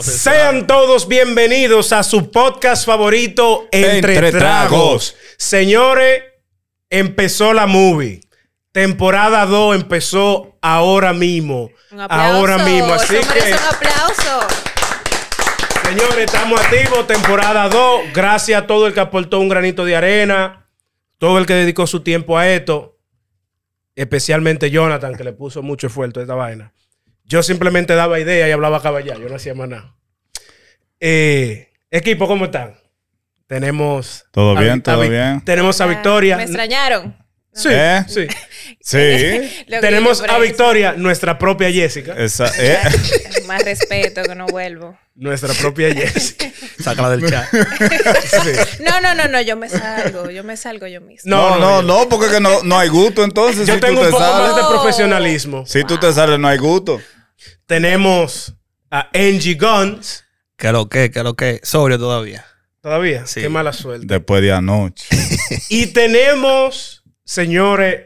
Sean 0.00 0.66
todos 0.66 1.06
bienvenidos 1.06 1.92
a 1.92 2.02
su 2.02 2.32
podcast 2.32 2.84
favorito, 2.84 3.68
Entre, 3.70 4.14
Entre 4.14 4.32
Tragos. 4.32 4.32
Tragos. 4.32 5.16
Señores, 5.36 6.24
empezó 6.90 7.52
la 7.52 7.68
movie. 7.68 8.20
Temporada 8.72 9.46
2 9.46 9.76
empezó 9.76 10.58
ahora 10.60 11.12
mismo. 11.12 11.70
Un 11.92 12.00
aplauso. 12.00 12.36
Ahora 12.36 12.58
mismo. 12.58 12.94
Así 12.94 13.14
Eso 13.16 13.32
que, 13.32 13.52
un 13.52 13.58
aplauso. 13.58 14.48
señores, 15.84 16.18
estamos 16.18 16.60
activos. 16.60 17.06
Temporada 17.06 17.68
2. 17.68 18.00
Gracias 18.12 18.60
a 18.60 18.66
todo 18.66 18.88
el 18.88 18.92
que 18.92 19.00
aportó 19.00 19.38
un 19.38 19.48
granito 19.48 19.84
de 19.84 19.94
arena. 19.94 20.68
Todo 21.18 21.38
el 21.38 21.46
que 21.46 21.54
dedicó 21.54 21.86
su 21.86 22.00
tiempo 22.00 22.36
a 22.36 22.48
esto. 22.48 22.98
Especialmente 23.94 24.68
Jonathan, 24.68 25.14
que 25.14 25.22
le 25.22 25.32
puso 25.32 25.62
mucho 25.62 25.86
esfuerzo 25.86 26.18
a 26.18 26.22
esta 26.24 26.34
vaina. 26.34 26.72
Yo 27.26 27.42
simplemente 27.42 27.94
daba 27.94 28.20
idea 28.20 28.48
y 28.48 28.52
hablaba 28.52 28.80
caballá. 28.80 29.16
Yo 29.18 29.28
no 29.28 29.36
hacía 29.36 29.54
más 29.54 29.68
nada. 29.68 29.94
Eh, 31.00 31.68
equipo, 31.90 32.26
¿cómo 32.26 32.46
están? 32.46 32.74
Tenemos. 33.46 34.24
Todo 34.32 34.56
a- 34.56 34.60
bien, 34.60 34.82
todo 34.82 35.00
bien. 35.00 35.40
Tenemos 35.44 35.80
a 35.80 35.84
Ah, 35.84 35.88
Victoria. 35.88 36.36
Me 36.36 36.44
extrañaron. 36.44 37.16
Sí, 37.52 37.68
¿Eh? 37.72 38.04
sí. 38.06 38.26
Sí. 38.80 39.64
Tenemos 39.80 40.22
a. 40.22 40.38
Victoria, 40.38 40.92
nuestra 40.96 41.38
propia 41.38 41.70
Jessica. 41.72 42.12
Esa, 42.16 42.50
eh. 42.58 42.78
Más 43.46 43.64
respeto 43.64 44.22
que 44.24 44.34
no 44.34 44.46
vuelvo. 44.46 44.98
Nuestra 45.14 45.54
propia 45.54 45.92
Jessica. 45.94 46.46
Sácala 46.82 47.10
del 47.16 47.26
chat. 47.30 47.46
Sí. 47.50 48.82
No, 48.84 49.00
no, 49.00 49.14
no, 49.14 49.26
no, 49.28 49.40
yo 49.40 49.56
me 49.56 49.68
salgo, 49.70 50.30
yo 50.30 50.44
me 50.44 50.56
salgo 50.58 50.86
yo 50.86 51.00
mismo. 51.00 51.30
No, 51.30 51.58
no, 51.58 51.80
no, 51.82 52.08
porque 52.08 52.28
que 52.30 52.40
no, 52.40 52.62
no 52.62 52.78
hay 52.78 52.88
gusto 52.90 53.24
entonces. 53.24 53.66
Yo 53.66 53.74
si 53.74 53.80
tengo 53.80 53.94
tú 53.94 54.00
un 54.00 54.06
te 54.06 54.10
poco 54.12 54.22
sales. 54.24 54.46
más 54.48 54.56
de 54.56 54.62
No. 54.62 54.70
profesionalismo. 54.70 55.66
Si 55.66 55.84
tú 55.84 55.96
te 55.98 56.12
sales, 56.12 56.38
no 56.38 56.48
hay 56.48 56.58
gusto. 56.58 57.00
Tenemos 57.66 58.54
a 58.90 59.08
Angie 59.14 59.54
Guns. 59.54 60.24
¿Qué 60.56 60.72
lo 60.72 60.88
que? 60.88 61.10
¿Qué 61.10 61.22
lo 61.22 61.34
que? 61.34 61.60
Sobrio 61.62 61.98
todavía. 61.98 62.44
Todavía. 62.80 63.26
Sí. 63.26 63.40
Qué 63.40 63.48
mala 63.48 63.72
suerte. 63.72 64.06
Después 64.06 64.42
de 64.42 64.52
anoche. 64.52 65.06
Y 65.68 65.86
tenemos, 65.88 67.02
señores, 67.24 68.02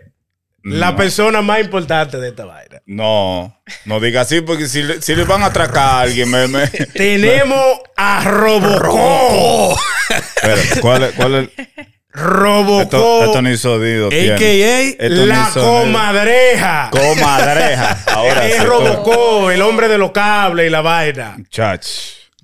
la 0.62 0.90
No. 0.92 0.96
persona 0.96 1.42
más 1.42 1.60
importante 1.60 2.16
de 2.18 2.28
esta 2.30 2.44
vaina. 2.44 2.80
No, 2.86 3.60
no 3.84 4.00
diga 4.00 4.22
así 4.22 4.40
porque 4.40 4.66
si 4.66 4.82
le, 4.82 5.00
si 5.02 5.14
le 5.14 5.24
van 5.24 5.42
a 5.42 5.46
atracar 5.46 5.78
a 5.84 6.00
alguien, 6.00 6.30
me. 6.30 6.48
me 6.48 6.66
Tenemos 6.68 7.80
a 7.96 8.24
Robocop. 8.24 9.78
Espera, 10.10 10.80
¿cuál 10.80 11.02
es? 11.04 11.12
Cuál 11.14 11.34
es? 11.34 11.79
Robocop. 12.20 12.82
Esto, 12.82 13.24
esto 13.24 13.42
ni 13.42 13.56
sonido. 13.56 14.08
AKA 14.08 14.96
la 15.26 15.50
comadreja. 15.54 16.90
Comadreja. 16.90 18.04
Ahora 18.06 18.46
es 18.48 18.56
sí. 18.56 18.64
Robocop, 18.64 19.50
el 19.50 19.62
hombre 19.62 19.88
de 19.88 19.98
los 19.98 20.12
cables 20.12 20.66
y 20.66 20.70
la 20.70 20.80
vaina. 20.80 21.36
Chach. 21.50 21.86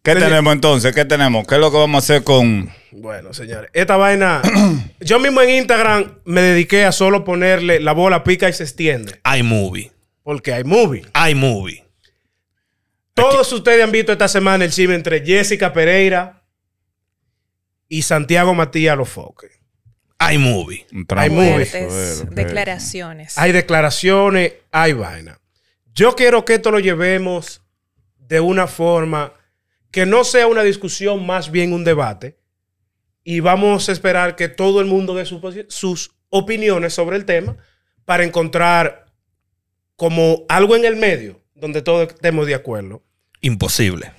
¿Qué 0.03 0.13
Señor- 0.13 0.29
tenemos 0.29 0.53
entonces? 0.53 0.95
¿Qué 0.95 1.05
tenemos? 1.05 1.47
¿Qué 1.47 1.57
es 1.57 1.61
lo 1.61 1.71
que 1.71 1.79
vamos 1.79 1.97
a 1.97 2.05
hacer 2.05 2.23
con.? 2.25 2.71
Bueno, 2.93 3.35
señores, 3.35 3.71
esta 3.75 3.97
vaina. 3.97 4.41
yo 5.01 5.19
mismo 5.19 5.43
en 5.43 5.51
Instagram 5.51 6.19
me 6.25 6.41
dediqué 6.41 6.85
a 6.85 6.93
solo 6.93 7.25
ponerle 7.25 7.81
la 7.81 7.93
bola 7.93 8.25
pica 8.25 8.49
y 8.49 8.53
se 8.53 8.63
extiende. 8.63 9.21
iMovie. 9.39 9.93
Porque 10.23 10.53
hay 10.53 10.65
movie. 10.65 11.05
iMovie. 11.31 11.85
Todos 13.15 13.51
ustedes 13.53 13.83
han 13.83 13.93
visto 13.93 14.13
esta 14.13 14.29
semana 14.29 14.65
el 14.65 14.71
chisme 14.73 14.95
entre 14.95 15.25
Jessica 15.25 15.73
Pereira 15.73 16.43
y 17.89 18.03
Santiago 18.03 18.55
Matías 18.55 18.97
Lofoque. 18.97 19.49
Hay 20.19 20.39
Fuertes 20.39 21.87
Joder, 21.93 22.29
ok. 22.29 22.35
declaraciones. 22.35 23.39
Hay 23.39 23.53
declaraciones, 23.53 24.53
hay 24.73 24.93
vaina. 24.93 25.41
Yo 25.93 26.15
quiero 26.15 26.45
que 26.45 26.55
esto 26.55 26.71
lo 26.71 26.79
llevemos 26.81 27.63
de 28.19 28.41
una 28.41 28.67
forma 28.67 29.33
que 29.91 30.05
no 30.07 30.25
sea 30.25 30.47
una 30.47 30.63
discusión, 30.63 31.25
más 31.27 31.51
bien 31.51 31.73
un 31.73 31.85
debate. 31.85 32.39
Y 33.25 33.41
vamos 33.41 33.89
a 33.89 33.93
esperar 33.93 34.37
que 34.37 34.49
todo 34.49 34.81
el 34.81 34.87
mundo 34.87 35.15
dé 35.15 35.25
su 35.25 35.41
posi- 35.41 35.67
sus 35.69 36.13
opiniones 36.29 36.95
sobre 36.95 37.17
el 37.17 37.25
tema 37.25 37.57
para 38.05 38.25
encontrar 38.25 39.07
como 39.97 40.45
algo 40.49 40.77
en 40.77 40.85
el 40.85 40.97
medio 40.97 41.43
donde 41.55 41.83
todos 41.83 42.09
estemos 42.13 42.47
de 42.47 42.55
acuerdo. 42.55 43.03
Imposible. 43.41 44.13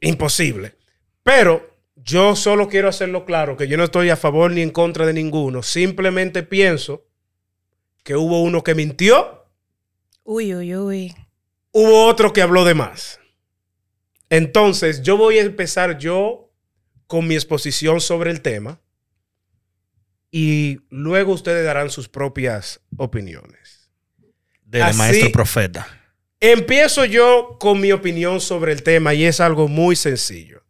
Imposible. 0.00 0.74
Pero 1.22 1.71
yo 2.04 2.36
solo 2.36 2.68
quiero 2.68 2.88
hacerlo 2.88 3.24
claro 3.24 3.56
que 3.56 3.68
yo 3.68 3.76
no 3.76 3.84
estoy 3.84 4.10
a 4.10 4.16
favor 4.16 4.50
ni 4.50 4.62
en 4.62 4.70
contra 4.70 5.06
de 5.06 5.12
ninguno. 5.12 5.62
Simplemente 5.62 6.42
pienso 6.42 7.06
que 8.02 8.16
hubo 8.16 8.42
uno 8.42 8.62
que 8.64 8.74
mintió 8.74 9.46
Uy, 10.24 10.54
uy, 10.54 10.74
uy. 10.76 11.14
hubo 11.72 12.06
otro 12.06 12.32
que 12.32 12.42
habló 12.42 12.64
de 12.64 12.74
más. 12.74 13.20
Entonces, 14.30 15.02
yo 15.02 15.16
voy 15.16 15.38
a 15.38 15.42
empezar 15.42 15.98
yo 15.98 16.50
con 17.06 17.26
mi 17.28 17.34
exposición 17.34 18.00
sobre 18.00 18.30
el 18.30 18.40
tema 18.40 18.80
y 20.30 20.80
luego 20.88 21.32
ustedes 21.32 21.64
darán 21.64 21.90
sus 21.90 22.08
propias 22.08 22.80
opiniones. 22.96 23.90
Del 24.64 24.82
Así- 24.82 24.98
maestro 24.98 25.30
profeta. 25.32 25.86
Empiezo 26.40 27.04
yo 27.04 27.56
con 27.60 27.80
mi 27.80 27.92
opinión 27.92 28.40
sobre 28.40 28.72
el 28.72 28.82
tema 28.82 29.14
y 29.14 29.24
es 29.24 29.38
algo 29.40 29.68
muy 29.68 29.94
sencillo. 29.94 30.62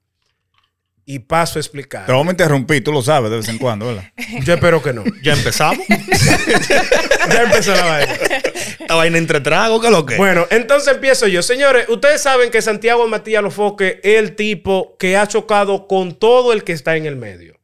Y 1.05 1.19
paso 1.19 1.59
a 1.59 1.61
explicar. 1.61 2.07
Te 2.07 2.13
vamos 2.13 2.29
a 2.29 2.31
interrumpir, 2.31 2.83
tú 2.85 2.93
lo 2.93 3.03
sabes 3.03 3.31
de 3.31 3.39
vez 3.39 3.49
en 3.49 3.59
cuando, 3.59 3.87
¿verdad? 3.87 4.05
Yo 4.45 4.55
espero 4.55 4.81
que 4.81 4.93
no. 4.93 5.05
¿Ya 5.23 5.35
empezamos? 5.35 5.85
Ya 7.33 7.45
empezó 7.45 7.73
la 7.73 7.85
vaina. 7.85 8.13
Esta 8.81 8.95
vaina 8.97 9.17
entre 9.17 9.41
tragos, 9.41 9.81
¿qué 9.81 9.87
es 9.87 9.93
lo 9.93 10.05
que? 10.05 10.17
Bueno, 10.17 10.45
entonces 10.51 10.93
empiezo 10.93 11.29
yo. 11.29 11.41
Señores, 11.41 11.89
ustedes 11.89 12.21
saben 12.21 12.51
que 12.51 12.61
Santiago 12.61 13.07
Matías 13.07 13.43
Lofoque 13.43 14.01
es 14.03 14.19
el 14.19 14.35
tipo 14.35 14.97
que 14.99 15.17
ha 15.17 15.27
chocado 15.29 15.87
con 15.87 16.15
todo 16.15 16.53
el 16.53 16.65
que 16.65 16.73
está 16.73 16.97
en 16.97 17.07
el 17.07 17.15
medio. 17.15 17.61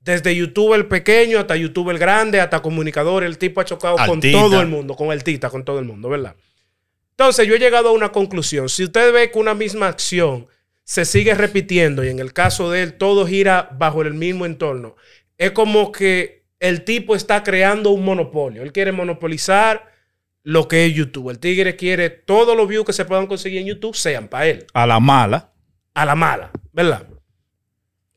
Desde 0.00 0.34
YouTube 0.34 0.74
el 0.74 0.86
pequeño 0.86 1.38
hasta 1.38 1.54
YouTube 1.54 1.90
el 1.90 1.98
grande, 1.98 2.40
hasta 2.40 2.60
comunicador, 2.60 3.22
el 3.22 3.38
tipo 3.38 3.60
ha 3.60 3.64
chocado 3.64 3.96
con 4.04 4.20
todo 4.20 4.60
el 4.60 4.66
mundo, 4.66 4.96
con 4.96 5.12
el 5.12 5.22
tita, 5.22 5.48
con 5.48 5.64
todo 5.64 5.78
el 5.78 5.84
mundo, 5.84 6.08
¿verdad? 6.08 6.34
Entonces 7.10 7.46
yo 7.46 7.54
he 7.54 7.58
llegado 7.58 7.90
a 7.90 7.92
una 7.92 8.10
conclusión. 8.10 8.68
Si 8.68 8.84
usted 8.84 9.12
ve 9.12 9.30
que 9.30 9.38
una 9.38 9.54
misma 9.54 9.86
acción 9.86 10.48
se 10.88 11.04
sigue 11.04 11.34
repitiendo 11.34 12.02
y 12.02 12.08
en 12.08 12.18
el 12.18 12.32
caso 12.32 12.70
de 12.70 12.82
él 12.82 12.94
todo 12.94 13.26
gira 13.26 13.68
bajo 13.78 14.00
el 14.00 14.14
mismo 14.14 14.46
entorno, 14.46 14.96
es 15.36 15.50
como 15.50 15.92
que 15.92 16.46
el 16.60 16.82
tipo 16.84 17.14
está 17.14 17.42
creando 17.42 17.90
un 17.90 18.06
monopolio. 18.06 18.62
Él 18.62 18.72
quiere 18.72 18.90
monopolizar 18.90 19.92
lo 20.44 20.66
que 20.66 20.86
es 20.86 20.94
YouTube. 20.94 21.28
El 21.28 21.40
tigre 21.40 21.76
quiere 21.76 22.08
todos 22.08 22.56
los 22.56 22.66
views 22.66 22.86
que 22.86 22.94
se 22.94 23.04
puedan 23.04 23.26
conseguir 23.26 23.60
en 23.60 23.66
YouTube 23.66 23.94
sean 23.94 24.28
para 24.28 24.46
él, 24.46 24.66
A 24.72 24.86
la 24.86 24.98
mala. 24.98 25.52
a 25.92 26.06
la 26.06 26.14
mala, 26.14 26.50
¿verdad? 26.72 27.06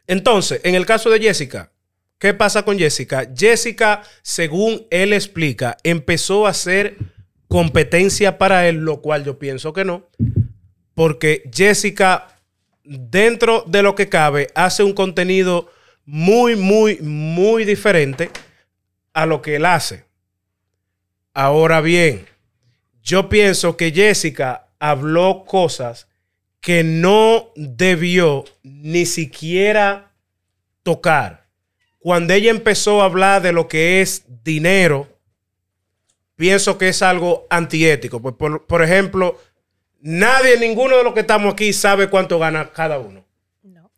Entonces, 0.08 0.62
en 0.64 0.76
el 0.76 0.86
caso 0.86 1.10
de 1.10 1.20
Jessica, 1.20 1.74
¿qué 2.20 2.34
pasa 2.34 2.64
con 2.64 2.80
Jessica? 2.80 3.30
Jessica, 3.36 4.02
según 4.22 4.88
él 4.92 5.12
explica, 5.12 5.76
empezó 5.84 6.48
a 6.48 6.52
hacer 6.52 6.96
competencia 7.50 8.38
para 8.38 8.70
él, 8.70 8.78
lo 8.78 9.02
cual 9.02 9.26
yo 9.26 9.38
pienso 9.38 9.74
que 9.74 9.84
no, 9.84 10.08
porque 10.94 11.44
Jessica, 11.54 12.30
dentro 12.84 13.64
de 13.68 13.84
lo 13.84 13.96
que 13.96 14.10
cabe, 14.10 14.50
hace 14.56 14.84
un 14.84 14.94
contenido 14.94 15.70
muy, 16.06 16.56
muy, 16.56 17.00
muy 17.00 17.66
diferente 17.66 18.30
a 19.14 19.26
lo 19.26 19.42
que 19.42 19.56
él 19.56 19.66
hace. 19.66 20.06
Ahora 21.34 21.82
bien, 21.82 22.26
yo 23.02 23.30
pienso 23.30 23.78
que 23.78 23.92
Jessica 23.92 24.68
habló 24.80 25.46
cosas 25.46 26.08
que 26.60 26.84
no 26.84 27.50
debió 27.56 28.46
ni 28.64 29.06
siquiera 29.06 30.14
tocar. 30.84 31.48
Cuando 32.00 32.34
ella 32.34 32.52
empezó 32.52 33.02
a 33.02 33.06
hablar 33.06 33.42
de 33.42 33.54
lo 33.54 33.68
que 33.68 34.02
es 34.02 34.24
dinero, 34.44 35.08
pienso 36.36 36.78
que 36.78 36.90
es 36.90 37.02
algo 37.02 37.48
antiético. 37.50 38.22
Pues, 38.22 38.36
por, 38.36 38.66
por 38.66 38.84
ejemplo, 38.84 39.40
nadie, 40.02 40.58
ninguno 40.60 40.98
de 40.98 41.04
los 41.04 41.14
que 41.14 41.22
estamos 41.22 41.54
aquí 41.54 41.74
sabe 41.74 42.10
cuánto 42.10 42.38
gana 42.40 42.72
cada 42.72 43.00
uno. 43.00 43.26
No. 43.64 43.92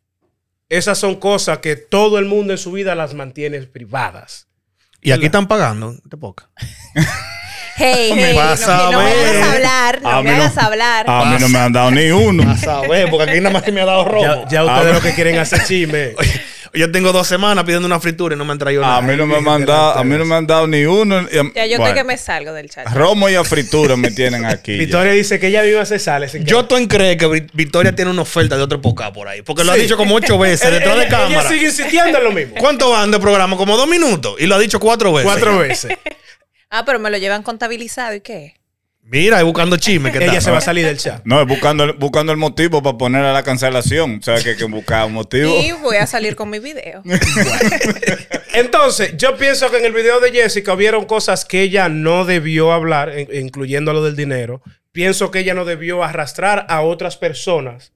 Esas 0.69 0.97
son 0.97 1.15
cosas 1.15 1.59
que 1.59 1.75
todo 1.75 2.19
el 2.19 2.25
mundo 2.25 2.53
en 2.53 2.57
su 2.59 2.71
vida 2.71 2.95
las 2.95 3.13
mantiene 3.13 3.59
privadas. 3.61 4.47
y 5.01 5.11
aquí 5.11 5.25
están 5.25 5.47
pagando 5.47 5.95
de 6.03 6.17
poca. 6.17 6.49
Hey, 7.75 8.13
no, 8.35 8.39
vas 8.39 8.63
que 8.63 8.71
a 8.71 8.77
no 8.91 8.99
me 8.99 9.11
hagas 9.11 9.47
hablar, 9.55 10.01
no 10.03 10.09
A 10.11 10.21
me 10.21 10.29
mí 10.29 10.37
no- 10.37 10.43
hagas 10.43 10.57
hablar. 10.59 11.05
A 11.09 11.25
mí 11.25 11.37
no 11.39 11.49
me 11.49 11.57
han 11.57 11.73
dado 11.73 11.89
ni 11.89 12.11
uno. 12.11 12.51
A 12.51 12.55
saber, 12.55 13.09
porque 13.09 13.31
aquí 13.31 13.39
nada 13.41 13.49
más 13.51 13.63
que 13.63 13.71
me 13.71 13.81
ha 13.81 13.85
dado 13.85 14.05
rojo. 14.05 14.23
Ya, 14.23 14.47
ya 14.47 14.63
ustedes 14.63 14.93
lo 14.93 15.01
que 15.01 15.15
quieren 15.15 15.39
hacer 15.39 15.63
chisme. 15.65 16.13
Yo 16.75 16.91
tengo 16.91 17.11
dos 17.11 17.27
semanas 17.27 17.63
pidiendo 17.65 17.85
una 17.85 17.99
fritura 17.99 18.33
y 18.35 18.37
no 18.37 18.45
me 18.45 18.51
han 18.53 18.57
traído 18.57 18.81
nada. 18.81 18.97
A 18.97 19.01
mí 19.01 19.15
no 19.15 19.27
me 19.27 19.35
han 19.37 19.63
dado, 19.63 19.91
a 19.97 20.03
mí 20.03 20.15
no 20.17 20.25
me 20.25 20.33
han 20.35 20.47
dado 20.47 20.65
ni 20.65 20.85
uno. 20.85 21.21
Y- 21.21 21.35
ya 21.53 21.65
yo 21.67 21.77
bueno, 21.77 21.85
estoy 21.85 21.93
que 21.93 22.03
me 22.03 22.17
salgo 22.17 22.51
del 22.51 22.69
chat. 22.69 22.87
Romo 22.93 23.29
y 23.29 23.35
a 23.35 23.43
fritura 23.43 23.95
me 23.95 24.09
tienen 24.09 24.43
aquí. 24.45 24.73
ya. 24.73 24.79
Victoria 24.79 25.11
dice 25.13 25.39
que 25.39 25.47
ella 25.47 25.61
misma 25.61 25.85
se 25.85 25.99
sale. 25.99 26.27
se 26.29 26.43
Yo 26.43 26.65
tú 26.65 26.75
en 26.77 26.87
crees 26.87 27.17
que 27.17 27.27
Vi- 27.27 27.47
Victoria 27.53 27.93
tiene 27.93 28.09
una 28.09 28.23
oferta 28.23 28.57
de 28.57 28.63
otro 28.63 28.81
podcast 28.81 29.13
por 29.13 29.27
ahí. 29.27 29.43
Porque 29.43 29.63
lo 29.63 29.71
ha 29.71 29.75
dicho 29.75 29.95
como 29.97 30.15
ocho 30.15 30.39
veces 30.39 30.71
detrás 30.71 30.97
de 30.97 31.07
cámara. 31.07 31.41
Ella 31.41 31.49
sigue 31.49 31.65
insistiendo 31.67 32.17
en 32.17 32.23
lo 32.23 32.31
mismo. 32.31 32.55
¿Cuánto 32.57 32.89
van 32.89 33.11
de 33.11 33.19
programa? 33.19 33.55
Como 33.55 33.77
dos 33.77 33.87
minutos. 33.87 34.35
Y 34.39 34.47
lo 34.47 34.55
ha 34.55 34.59
dicho 34.59 34.79
cuatro 34.79 35.13
veces. 35.13 35.31
Cuatro 35.31 35.59
veces. 35.59 35.95
Ah, 36.75 36.85
pero 36.85 36.97
me 36.97 37.11
lo 37.11 37.19
llevan 37.19 37.43
contabilizado 37.43 38.15
y 38.15 38.21
qué? 38.21 38.55
Mira, 39.05 39.39
y 39.39 39.43
buscando 39.43 39.77
chisme. 39.77 40.11
que 40.11 40.17
ella 40.23 40.27
está. 40.33 40.41
se 40.41 40.51
va 40.51 40.57
a 40.57 40.61
salir 40.61 40.85
del 40.85 40.97
chat. 40.97 41.21
No, 41.25 41.41
es 41.41 41.47
buscando, 41.47 41.83
el- 41.83 41.93
buscando 41.93 42.31
el 42.31 42.37
motivo 42.37 42.81
para 42.81 42.97
poner 42.97 43.23
a 43.23 43.33
la 43.33 43.43
cancelación. 43.43 44.17
O 44.19 44.23
sea, 44.23 44.41
que 44.41 44.51
hay 44.51 44.55
que 44.55 44.63
buscar 44.65 45.05
un 45.05 45.13
motivo. 45.13 45.59
Y 45.61 45.71
voy 45.73 45.97
a 45.97 46.07
salir 46.07 46.35
con 46.35 46.49
mi 46.49 46.59
video. 46.59 47.03
Entonces, 48.53 49.15
yo 49.17 49.37
pienso 49.37 49.69
que 49.71 49.77
en 49.77 49.85
el 49.85 49.93
video 49.93 50.19
de 50.19 50.31
Jessica 50.31 50.73
hubieron 50.73 51.05
cosas 51.05 51.45
que 51.45 51.61
ella 51.61 51.89
no 51.89 52.25
debió 52.25 52.71
hablar, 52.71 53.17
in- 53.19 53.29
incluyendo 53.45 53.93
lo 53.93 54.03
del 54.03 54.15
dinero. 54.15 54.61
Pienso 54.91 55.31
que 55.31 55.39
ella 55.39 55.53
no 55.53 55.65
debió 55.65 56.03
arrastrar 56.03 56.65
a 56.69 56.81
otras 56.81 57.17
personas 57.17 57.91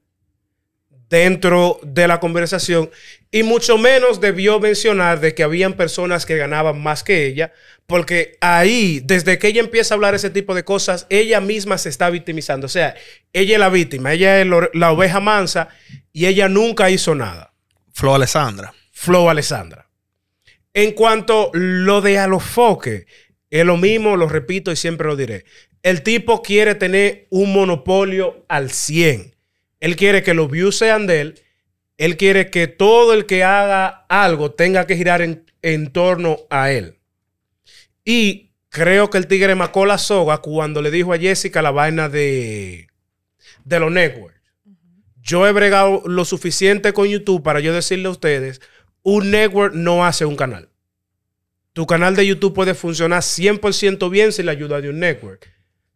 dentro 1.09 1.79
de 1.83 2.07
la 2.07 2.19
conversación 2.19 2.89
y 3.31 3.43
mucho 3.43 3.77
menos 3.77 4.21
debió 4.21 4.59
mencionar 4.59 5.19
de 5.19 5.35
que 5.35 5.43
habían 5.43 5.73
personas 5.73 6.25
que 6.25 6.37
ganaban 6.37 6.81
más 6.81 7.03
que 7.03 7.25
ella, 7.25 7.53
porque 7.85 8.37
ahí, 8.41 9.01
desde 9.03 9.37
que 9.37 9.47
ella 9.47 9.61
empieza 9.61 9.93
a 9.93 9.97
hablar 9.97 10.15
ese 10.15 10.29
tipo 10.29 10.55
de 10.55 10.63
cosas, 10.63 11.05
ella 11.09 11.41
misma 11.41 11.77
se 11.77 11.89
está 11.89 12.09
victimizando. 12.09 12.65
O 12.65 12.69
sea, 12.69 12.95
ella 13.33 13.53
es 13.55 13.59
la 13.59 13.69
víctima, 13.69 14.13
ella 14.13 14.41
es 14.41 14.47
la 14.73 14.91
oveja 14.91 15.19
mansa 15.19 15.69
y 16.13 16.25
ella 16.25 16.49
nunca 16.49 16.89
hizo 16.89 17.15
nada. 17.15 17.53
Flo 17.93 18.15
Alessandra. 18.15 18.73
Flow 18.91 19.29
Alessandra. 19.29 19.89
En 20.73 20.91
cuanto 20.91 21.51
lo 21.53 22.01
de 22.01 22.17
Alofoque, 22.17 23.05
es 23.49 23.65
lo 23.65 23.77
mismo, 23.77 24.17
lo 24.17 24.27
repito 24.27 24.71
y 24.71 24.75
siempre 24.75 25.07
lo 25.07 25.15
diré. 25.15 25.45
El 25.83 26.01
tipo 26.01 26.41
quiere 26.41 26.75
tener 26.75 27.27
un 27.29 27.53
monopolio 27.53 28.43
al 28.49 28.71
100. 28.71 29.36
Él 29.79 29.95
quiere 29.95 30.23
que 30.23 30.33
los 30.33 30.49
views 30.49 30.77
sean 30.77 31.07
de 31.07 31.21
él. 31.21 31.41
Él 31.97 32.17
quiere 32.17 32.49
que 32.51 32.67
todo 32.67 33.13
el 33.13 33.25
que 33.25 33.43
haga 33.43 34.05
algo 34.09 34.51
tenga 34.51 34.85
que 34.87 34.97
girar 34.97 35.21
en, 35.21 35.45
en 35.61 35.91
torno 35.91 36.37
a 36.49 36.71
él. 36.71 36.99
Y 38.05 38.51
creo 38.69 39.09
que 39.09 39.17
el 39.17 39.27
tigre 39.27 39.55
macó 39.55 39.85
la 39.85 39.97
soga 39.97 40.37
cuando 40.39 40.81
le 40.81 40.91
dijo 40.91 41.13
a 41.13 41.17
Jessica 41.17 41.61
la 41.61 41.71
vaina 41.71 42.09
de, 42.09 42.87
de 43.65 43.79
los 43.79 43.91
networks. 43.91 44.35
Yo 45.21 45.45
he 45.47 45.51
bregado 45.51 46.03
lo 46.05 46.23
suficiente 46.23 46.93
con 46.93 47.07
YouTube 47.07 47.43
para 47.43 47.59
yo 47.59 47.73
decirle 47.73 48.07
a 48.07 48.11
ustedes, 48.11 48.61
un 49.03 49.31
network 49.31 49.73
no 49.73 50.05
hace 50.05 50.25
un 50.25 50.35
canal. 50.35 50.69
Tu 51.73 51.85
canal 51.85 52.15
de 52.15 52.25
YouTube 52.25 52.53
puede 52.53 52.73
funcionar 52.73 53.21
100% 53.21 54.09
bien 54.09 54.31
sin 54.31 54.45
la 54.45 54.53
ayuda 54.53 54.79
de 54.81 54.89
un 54.89 54.99
network. 54.99 55.51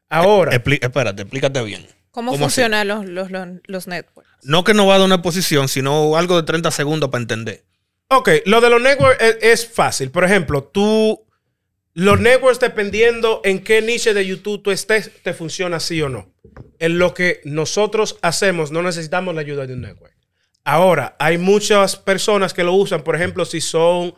Ahora, 0.09 0.51
Expli- 0.51 0.79
espérate, 0.83 1.21
explícate 1.21 1.63
bien. 1.63 1.87
¿Cómo, 2.11 2.31
¿Cómo 2.31 2.43
funcionan 2.43 2.87
los, 2.87 3.05
los, 3.05 3.31
los, 3.31 3.47
los 3.65 3.87
networks? 3.87 4.29
No 4.43 4.63
que 4.63 4.73
no 4.73 4.85
va 4.85 4.95
a 4.95 4.97
dar 4.97 5.05
una 5.05 5.15
exposición, 5.15 5.69
sino 5.69 6.17
algo 6.17 6.35
de 6.35 6.43
30 6.43 6.69
segundos 6.71 7.09
para 7.09 7.21
entender. 7.21 7.63
ok, 8.09 8.29
lo 8.45 8.59
de 8.59 8.69
los 8.69 8.81
networks 8.81 9.23
es, 9.23 9.37
es 9.41 9.67
fácil. 9.67 10.11
Por 10.11 10.25
ejemplo, 10.25 10.63
tú, 10.63 11.25
los 11.93 12.19
networks 12.19 12.59
dependiendo 12.59 13.41
en 13.45 13.63
qué 13.63 13.81
niche 13.81 14.13
de 14.13 14.25
YouTube 14.25 14.61
tú 14.61 14.71
estés, 14.71 15.11
te 15.23 15.33
funciona 15.33 15.79
sí 15.79 16.01
o 16.01 16.09
no. 16.09 16.33
En 16.79 16.99
lo 16.99 17.13
que 17.13 17.39
nosotros 17.45 18.17
hacemos 18.21 18.71
no 18.71 18.81
necesitamos 18.81 19.33
la 19.33 19.41
ayuda 19.41 19.65
de 19.65 19.73
un 19.73 19.81
network. 19.81 20.13
Ahora, 20.63 21.15
hay 21.17 21.37
muchas 21.37 21.95
personas 21.95 22.53
que 22.53 22.63
lo 22.63 22.73
usan, 22.73 23.03
por 23.03 23.15
ejemplo, 23.15 23.45
si 23.45 23.61
son 23.61 24.13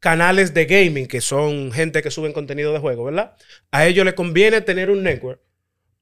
canales 0.00 0.54
de 0.54 0.66
gaming, 0.66 1.08
que 1.08 1.20
son 1.20 1.72
gente 1.72 2.02
que 2.02 2.10
suben 2.10 2.32
contenido 2.32 2.72
de 2.72 2.78
juego, 2.78 3.04
¿verdad? 3.04 3.34
A 3.72 3.86
ellos 3.86 4.04
les 4.04 4.14
conviene 4.14 4.60
tener 4.60 4.90
un 4.90 5.02
network 5.02 5.40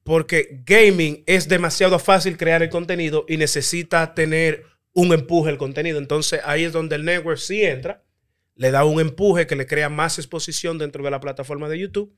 porque 0.06 0.62
gaming 0.64 1.24
es 1.26 1.48
demasiado 1.48 1.98
fácil 1.98 2.36
crear 2.36 2.62
el 2.62 2.70
contenido 2.70 3.26
y 3.28 3.38
necesita 3.38 4.14
tener 4.14 4.64
un 4.92 5.12
empuje 5.12 5.50
el 5.50 5.58
contenido. 5.58 5.98
Entonces 5.98 6.40
ahí 6.44 6.62
es 6.62 6.72
donde 6.72 6.94
el 6.94 7.04
network 7.04 7.38
sí 7.38 7.64
entra, 7.64 8.04
le 8.54 8.70
da 8.70 8.84
un 8.84 9.00
empuje 9.00 9.48
que 9.48 9.56
le 9.56 9.66
crea 9.66 9.88
más 9.88 10.20
exposición 10.20 10.78
dentro 10.78 11.02
de 11.02 11.10
la 11.10 11.18
plataforma 11.18 11.68
de 11.68 11.80
YouTube 11.80 12.16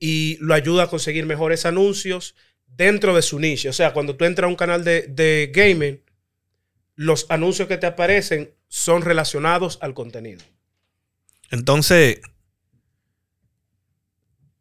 y 0.00 0.36
lo 0.40 0.52
ayuda 0.52 0.82
a 0.82 0.90
conseguir 0.90 1.26
mejores 1.26 1.64
anuncios 1.64 2.34
dentro 2.66 3.14
de 3.14 3.22
su 3.22 3.38
niche. 3.38 3.68
O 3.68 3.72
sea, 3.72 3.92
cuando 3.92 4.16
tú 4.16 4.24
entras 4.24 4.46
a 4.46 4.50
un 4.50 4.56
canal 4.56 4.82
de, 4.82 5.02
de 5.02 5.52
gaming, 5.54 6.02
los 6.96 7.24
anuncios 7.28 7.68
que 7.68 7.78
te 7.78 7.86
aparecen 7.86 8.52
son 8.66 9.02
relacionados 9.02 9.78
al 9.80 9.94
contenido. 9.94 10.42
Entonces, 11.52 12.20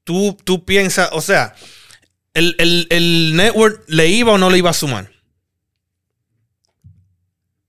tú, 0.03 0.37
tú 0.43 0.63
piensas, 0.63 1.09
o 1.11 1.21
sea, 1.21 1.55
el, 2.33 2.55
el- 2.59 2.87
el 2.89 3.35
network 3.35 3.83
le 3.87 4.07
iba 4.07 4.33
o 4.33 4.37
no 4.37 4.49
le 4.49 4.57
iba 4.57 4.69
a 4.69 4.73
sumar. 4.73 5.11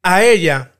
a 0.03 0.23
ella 0.25 0.73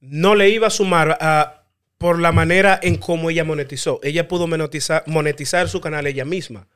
no 0.00 0.34
le 0.34 0.50
iba 0.50 0.66
a 0.66 0.70
sumar 0.70 1.16
a- 1.20 1.64
por 1.98 2.18
la 2.18 2.30
manera 2.30 2.78
en 2.82 2.96
cómo 2.96 3.30
ella 3.30 3.42
monetizó. 3.44 4.00
Ella 4.02 4.28
pudo 4.28 4.46
monetizar, 4.46 5.02
monetizar 5.06 5.68
su 5.70 5.80
canal 5.80 6.06
ella 6.06 6.26
misma, 6.26 6.66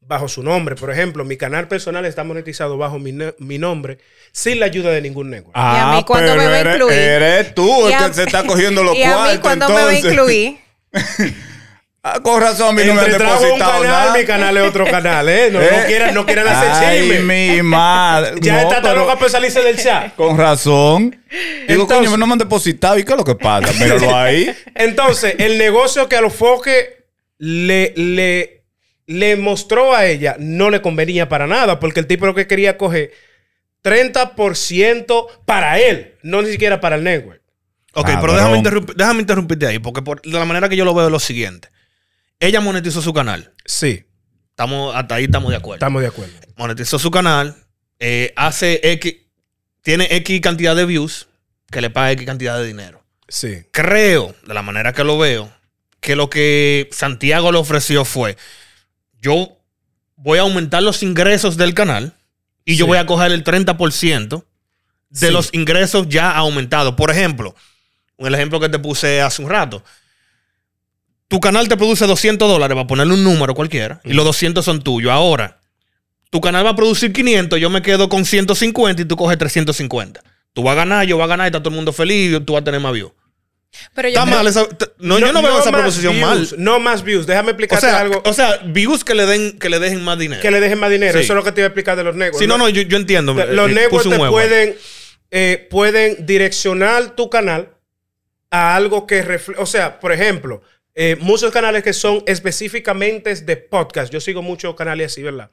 bajo 0.00 0.26
su 0.28 0.42
nombre. 0.42 0.74
Por 0.74 0.90
ejemplo, 0.90 1.24
mi 1.24 1.36
canal 1.36 1.68
personal 1.68 2.04
está 2.04 2.24
monetizado 2.24 2.76
bajo 2.76 2.98
mi, 2.98 3.16
mi 3.38 3.58
nombre, 3.58 3.98
sin 4.32 4.58
la 4.58 4.66
ayuda 4.66 4.90
de 4.90 5.00
ningún 5.02 5.30
network. 5.30 5.56
Y 5.56 5.60
a 5.60 5.92
mí, 5.96 6.04
¿cuándo 6.04 6.32
me 6.32 6.38
pero 6.38 6.50
va 6.50 6.56
a 6.56 6.60
eres- 6.60 6.74
incluir? 6.74 6.98
Eres 6.98 7.54
tú 7.54 7.68
Y 7.88 7.92
el 7.92 7.94
a- 7.94 8.06
que 8.08 8.14
se 8.14 8.22
está 8.24 8.44
cogiendo 8.44 8.82
los 8.82 8.96
y 8.96 9.02
a 9.04 9.12
cuartos. 9.14 9.34
mí, 9.36 9.40
¿cuándo 9.40 9.68
me 9.68 9.74
va 9.74 9.80
a 9.88 9.96
entonces. 9.96 10.12
incluir? 10.12 10.58
Ah, 12.08 12.20
con 12.22 12.40
razón, 12.40 12.68
a 12.68 12.72
mí 12.72 12.86
no 12.86 12.94
me 12.94 13.00
han 13.00 13.10
depositado 13.10 13.58
canal, 13.58 13.82
nada. 13.82 14.16
mi 14.16 14.24
canal 14.24 14.56
es 14.58 14.62
otro 14.68 14.84
canal, 14.86 15.28
¿eh? 15.28 15.48
No, 15.50 15.58
no 15.58 15.64
¿Eh? 15.64 15.84
quieran, 15.88 16.14
no 16.14 16.24
quieran 16.24 16.46
hacer 16.46 16.70
Ay, 16.70 17.00
chisme. 17.10 17.20
mi 17.56 17.62
madre. 17.62 18.34
Ya 18.42 18.52
No, 18.52 18.60
está 18.68 18.80
tan 18.80 18.96
loca 18.96 19.18
por 19.18 19.28
salirse 19.28 19.60
del 19.60 19.76
chat. 19.76 20.14
Con 20.14 20.38
razón. 20.38 21.10
Digo, 21.66 21.82
Entonces- 21.82 21.96
coño, 22.08 22.16
no 22.16 22.26
me 22.28 22.34
han 22.34 22.38
depositado. 22.38 22.96
¿Y 22.96 23.02
qué 23.04 23.10
es 23.12 23.18
lo 23.18 23.24
que 23.24 23.34
pasa? 23.34 23.72
Míralo 23.72 24.14
ahí. 24.16 24.54
Entonces, 24.76 25.34
el 25.38 25.58
negocio 25.58 26.08
que 26.08 26.14
a 26.16 26.20
los 26.20 26.32
foques 26.32 26.86
le, 27.38 27.92
le, 27.96 28.62
le 29.06 29.34
mostró 29.36 29.92
a 29.92 30.06
ella 30.06 30.36
no 30.38 30.70
le 30.70 30.80
convenía 30.82 31.28
para 31.28 31.48
nada, 31.48 31.80
porque 31.80 31.98
el 31.98 32.06
tipo 32.06 32.24
lo 32.26 32.36
que 32.36 32.46
quería 32.46 32.78
coger 32.78 33.10
30% 33.82 35.26
para 35.44 35.78
él, 35.80 36.14
no 36.22 36.42
ni 36.42 36.50
siquiera 36.50 36.80
para 36.80 36.96
el 36.96 37.04
network. 37.04 37.40
Ok, 37.94 38.06
Cabrón. 38.06 38.20
pero 38.20 38.32
déjame, 38.34 38.58
interrump- 38.58 38.94
déjame 38.94 39.20
interrumpirte 39.20 39.66
ahí, 39.66 39.78
porque 39.78 40.02
por, 40.02 40.20
de 40.22 40.30
la 40.38 40.44
manera 40.44 40.68
que 40.68 40.76
yo 40.76 40.84
lo 40.84 40.94
veo 40.94 41.06
es 41.06 41.12
lo 41.12 41.18
siguiente. 41.20 41.68
Ella 42.40 42.60
monetizó 42.60 43.00
su 43.02 43.12
canal. 43.12 43.52
Sí, 43.64 44.04
Estamos, 44.50 44.94
hasta 44.94 45.16
ahí 45.16 45.24
estamos 45.24 45.50
de 45.50 45.56
acuerdo. 45.56 45.76
estamos 45.76 46.00
de 46.00 46.08
acuerdo. 46.08 46.32
monetizó 46.56 46.98
su 46.98 47.10
canal, 47.10 47.54
eh, 47.98 48.32
hace 48.36 48.80
X, 48.92 49.14
tiene 49.82 50.08
X 50.10 50.40
cantidad 50.40 50.74
de 50.74 50.86
views, 50.86 51.28
que 51.70 51.82
le 51.82 51.90
paga 51.90 52.12
X 52.12 52.24
cantidad 52.24 52.56
de 52.58 52.66
dinero. 52.66 53.02
Sí. 53.28 53.64
Creo, 53.70 54.34
de 54.46 54.54
la 54.54 54.62
manera 54.62 54.94
que 54.94 55.04
lo 55.04 55.18
veo, 55.18 55.52
que 56.00 56.16
lo 56.16 56.30
que 56.30 56.88
Santiago 56.92 57.52
le 57.52 57.58
ofreció 57.58 58.06
fue, 58.06 58.38
yo 59.20 59.58
voy 60.16 60.38
a 60.38 60.42
aumentar 60.42 60.82
los 60.82 61.02
ingresos 61.02 61.58
del 61.58 61.74
canal 61.74 62.14
y 62.64 62.76
yo 62.76 62.86
voy 62.86 62.96
a 62.96 63.04
coger 63.04 63.32
el 63.32 63.44
30% 63.44 64.44
de 65.10 65.26
Sí. 65.26 65.32
los 65.32 65.50
ingresos 65.52 66.08
ya 66.08 66.30
aumentados. 66.30 66.94
Por 66.94 67.10
ejemplo, 67.10 67.54
el 68.16 68.34
ejemplo 68.34 68.58
que 68.58 68.70
te 68.70 68.78
puse 68.78 69.20
hace 69.20 69.42
un 69.42 69.50
rato. 69.50 69.84
Tu 71.28 71.40
canal 71.40 71.68
te 71.68 71.76
produce 71.76 72.06
200 72.06 72.48
dólares, 72.48 72.74
para 72.74 72.86
ponerle 72.86 73.14
un 73.14 73.24
número 73.24 73.54
cualquiera, 73.54 74.00
y 74.04 74.12
los 74.12 74.24
200 74.24 74.64
son 74.64 74.82
tuyos. 74.82 75.10
Ahora, 75.12 75.58
tu 76.30 76.40
canal 76.40 76.64
va 76.64 76.70
a 76.70 76.76
producir 76.76 77.12
500, 77.12 77.58
yo 77.58 77.68
me 77.70 77.82
quedo 77.82 78.08
con 78.08 78.24
150 78.24 79.02
y 79.02 79.04
tú 79.04 79.16
coges 79.16 79.36
350. 79.38 80.22
Tú 80.52 80.62
vas 80.62 80.72
a 80.72 80.76
ganar, 80.76 81.04
yo 81.06 81.16
voy 81.16 81.24
a 81.24 81.28
ganar 81.28 81.46
y 81.46 81.48
está 81.48 81.58
todo 81.60 81.70
el 81.70 81.76
mundo 81.76 81.92
feliz 81.92 82.34
y 82.36 82.40
tú 82.40 82.52
vas 82.54 82.62
a 82.62 82.64
tener 82.64 82.80
más 82.80 82.92
views. 82.92 83.12
Pero 83.94 84.08
yo 84.08 84.14
Está 84.14 84.22
creo- 84.24 84.36
mal 84.36 84.46
esa- 84.46 84.68
t- 84.68 84.86
no, 85.00 85.18
yo 85.18 85.32
no 85.32 85.42
veo 85.42 85.58
esa 85.58 85.70
proposición 85.70 86.18
mal. 86.18 86.48
No 86.56 86.78
más 86.80 87.02
views. 87.02 87.26
Déjame 87.26 87.48
O 87.48 87.50
explicarte 87.50 87.86
sea, 87.86 88.00
algo 88.00 88.22
o 88.24 88.32
sea, 88.32 88.58
views 88.64 89.04
que 89.04 89.14
le 89.14 89.26
den, 89.26 89.58
que 89.58 89.68
le 89.68 89.78
dejen 89.78 90.02
más 90.02 90.18
dinero. 90.18 90.40
que 90.40 90.50
le 90.50 90.60
dejen 90.60 90.78
más 90.78 90.90
dinero. 90.90 91.18
Sí. 91.18 91.24
Eso 91.24 91.34
es 91.34 91.36
lo 91.36 91.44
que 91.44 91.52
te 91.52 91.60
iba 91.60 91.66
a 91.66 91.68
explicar 91.68 91.94
de 91.96 92.04
los 92.04 92.14
networks. 92.14 92.38
Sí, 92.38 92.46
no, 92.46 92.56
no, 92.56 92.70
yo, 92.70 92.80
yo 92.82 92.96
entiendo. 92.96 93.34
Los 93.34 93.68
Eh, 93.70 93.88
un 93.90 94.02
te 94.10 94.18
pueden, 94.30 94.76
eh, 95.30 95.66
pueden 95.70 96.24
direccionar 96.24 97.14
tu 97.16 97.28
canal 97.28 97.68
a 98.50 98.76
algo 98.76 99.06
que 99.06 99.20
refleja. 99.20 99.60
O 99.60 99.66
sea, 99.66 100.00
por 100.00 100.12
ejemplo, 100.12 100.62
eh, 100.96 101.16
muchos 101.20 101.52
canales 101.52 101.82
que 101.84 101.92
son 101.92 102.24
específicamente 102.26 103.34
de 103.36 103.56
podcast. 103.56 104.12
Yo 104.12 104.18
sigo 104.20 104.42
muchos 104.42 104.74
canales 104.74 105.12
así, 105.12 105.22
¿verdad? 105.22 105.50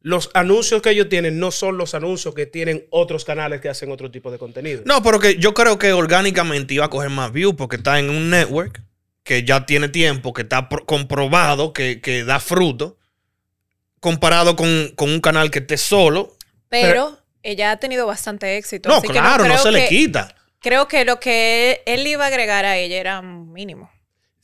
Los 0.00 0.30
anuncios 0.34 0.80
que 0.82 0.90
ellos 0.90 1.08
tienen 1.08 1.40
no 1.40 1.50
son 1.50 1.76
los 1.76 1.94
anuncios 1.94 2.34
que 2.34 2.46
tienen 2.46 2.86
otros 2.90 3.24
canales 3.24 3.60
que 3.60 3.68
hacen 3.68 3.90
otro 3.90 4.10
tipo 4.10 4.30
de 4.30 4.38
contenido. 4.38 4.82
No, 4.86 5.02
pero 5.02 5.18
que 5.18 5.36
yo 5.36 5.52
creo 5.52 5.78
que 5.78 5.92
orgánicamente 5.92 6.74
iba 6.74 6.84
a 6.84 6.90
coger 6.90 7.10
más 7.10 7.32
views 7.32 7.54
porque 7.56 7.76
está 7.76 7.98
en 7.98 8.08
un 8.10 8.30
network 8.30 8.80
que 9.24 9.42
ya 9.42 9.66
tiene 9.66 9.88
tiempo, 9.88 10.32
que 10.32 10.42
está 10.42 10.68
pro- 10.68 10.86
comprobado, 10.86 11.72
que, 11.72 12.00
que 12.00 12.22
da 12.22 12.38
fruto, 12.38 12.96
comparado 14.00 14.54
con, 14.54 14.92
con 14.94 15.10
un 15.10 15.20
canal 15.20 15.50
que 15.50 15.58
esté 15.58 15.76
solo. 15.76 16.36
Pero 16.68 17.18
ella 17.42 17.72
ha 17.72 17.76
tenido 17.78 18.06
bastante 18.06 18.56
éxito. 18.56 18.88
No, 18.88 18.96
así 18.96 19.08
que 19.08 19.12
claro, 19.14 19.44
no, 19.44 19.50
creo 19.54 19.62
se 19.62 19.72
le 19.72 19.80
que- 19.82 19.88
quita. 19.88 20.34
Creo 20.60 20.88
que 20.88 21.04
lo 21.04 21.20
que 21.20 21.82
él 21.86 22.06
iba 22.06 22.24
a 22.24 22.28
agregar 22.28 22.64
a 22.64 22.76
ella 22.76 22.96
era 22.98 23.22
mínimo. 23.22 23.90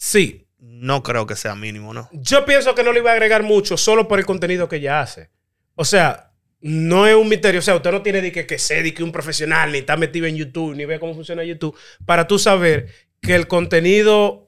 Sí. 0.02 0.48
No 0.58 1.04
creo 1.04 1.26
que 1.26 1.36
sea 1.36 1.54
mínimo, 1.54 1.94
¿no? 1.94 2.08
Yo 2.12 2.44
pienso 2.44 2.74
que 2.74 2.82
no 2.82 2.92
le 2.92 2.98
iba 2.98 3.10
a 3.10 3.14
agregar 3.14 3.44
mucho 3.44 3.76
solo 3.76 4.08
por 4.08 4.18
el 4.18 4.26
contenido 4.26 4.68
que 4.68 4.76
ella 4.76 5.00
hace. 5.00 5.30
O 5.76 5.84
sea, 5.84 6.32
no 6.60 7.06
es 7.06 7.14
un 7.14 7.28
misterio. 7.28 7.60
O 7.60 7.62
sea, 7.62 7.76
usted 7.76 7.92
no 7.92 8.02
tiene 8.02 8.20
de 8.20 8.32
que, 8.32 8.44
que 8.44 8.58
ser 8.58 8.82
de 8.82 8.92
que 8.92 9.04
un 9.04 9.12
profesional, 9.12 9.70
ni 9.70 9.78
está 9.78 9.96
metido 9.96 10.26
en 10.26 10.36
YouTube, 10.36 10.74
ni 10.74 10.86
ve 10.86 10.98
cómo 10.98 11.14
funciona 11.14 11.44
YouTube, 11.44 11.76
para 12.04 12.26
tú 12.26 12.40
saber 12.40 12.88
que 13.20 13.36
el 13.36 13.46
contenido 13.46 14.41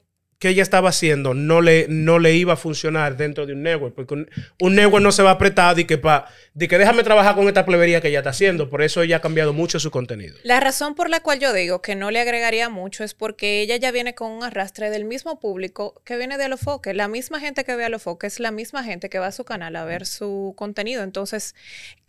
que 0.44 0.50
ella 0.50 0.62
estaba 0.62 0.90
haciendo 0.90 1.32
no 1.32 1.62
le, 1.62 1.86
no 1.88 2.18
le 2.18 2.34
iba 2.34 2.52
a 2.52 2.56
funcionar 2.56 3.16
dentro 3.16 3.46
de 3.46 3.54
un 3.54 3.62
network. 3.62 3.94
Porque 3.94 4.12
un, 4.12 4.30
un 4.60 4.74
network 4.74 5.02
no 5.02 5.10
se 5.10 5.22
va 5.22 5.30
a 5.30 5.32
apretar 5.32 5.74
de 5.74 5.86
que, 5.86 5.96
pa, 5.96 6.28
de 6.52 6.68
que 6.68 6.76
déjame 6.76 7.02
trabajar 7.02 7.34
con 7.34 7.48
esta 7.48 7.64
plebería 7.64 8.02
que 8.02 8.08
ella 8.08 8.18
está 8.18 8.28
haciendo. 8.28 8.68
Por 8.68 8.82
eso 8.82 9.00
ella 9.00 9.16
ha 9.16 9.20
cambiado 9.22 9.54
mucho 9.54 9.80
su 9.80 9.90
contenido. 9.90 10.36
La 10.42 10.60
razón 10.60 10.94
por 10.94 11.08
la 11.08 11.20
cual 11.20 11.40
yo 11.40 11.54
digo 11.54 11.80
que 11.80 11.94
no 11.94 12.10
le 12.10 12.20
agregaría 12.20 12.68
mucho 12.68 13.04
es 13.04 13.14
porque 13.14 13.62
ella 13.62 13.76
ya 13.76 13.90
viene 13.90 14.14
con 14.14 14.32
un 14.32 14.44
arrastre 14.44 14.90
del 14.90 15.06
mismo 15.06 15.40
público 15.40 16.02
que 16.04 16.18
viene 16.18 16.36
de 16.36 16.44
Alofoque. 16.44 16.92
La 16.92 17.08
misma 17.08 17.40
gente 17.40 17.64
que 17.64 17.74
ve 17.74 17.86
Alofoque 17.86 18.26
es 18.26 18.38
la 18.38 18.50
misma 18.50 18.84
gente 18.84 19.08
que 19.08 19.18
va 19.18 19.28
a 19.28 19.32
su 19.32 19.46
canal 19.46 19.76
a 19.76 19.86
ver 19.86 20.04
su 20.04 20.52
contenido. 20.58 21.02
Entonces, 21.04 21.54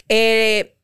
eh, 0.10 0.76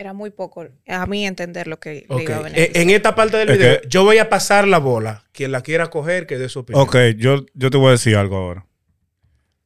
era 0.00 0.14
muy 0.14 0.30
poco 0.30 0.66
a 0.88 1.06
mí 1.06 1.26
entender 1.26 1.66
lo 1.66 1.78
que 1.78 2.06
le 2.08 2.14
Ok. 2.14 2.22
iba 2.22 2.36
a 2.36 2.38
Eh, 2.40 2.42
beneficiar. 2.44 2.76
En 2.82 2.90
esta 2.90 3.14
parte 3.14 3.36
del 3.36 3.58
video, 3.58 3.80
yo 3.86 4.02
voy 4.02 4.16
a 4.16 4.30
pasar 4.30 4.66
la 4.66 4.78
bola. 4.78 5.24
Quien 5.32 5.52
la 5.52 5.60
quiera 5.60 5.88
coger, 5.90 6.26
que 6.26 6.38
dé 6.38 6.48
su 6.48 6.60
opinión. 6.60 6.82
Ok, 6.82 6.96
yo, 7.18 7.44
yo 7.52 7.70
te 7.70 7.76
voy 7.76 7.88
a 7.88 7.92
decir 7.92 8.16
algo 8.16 8.36
ahora. 8.36 8.66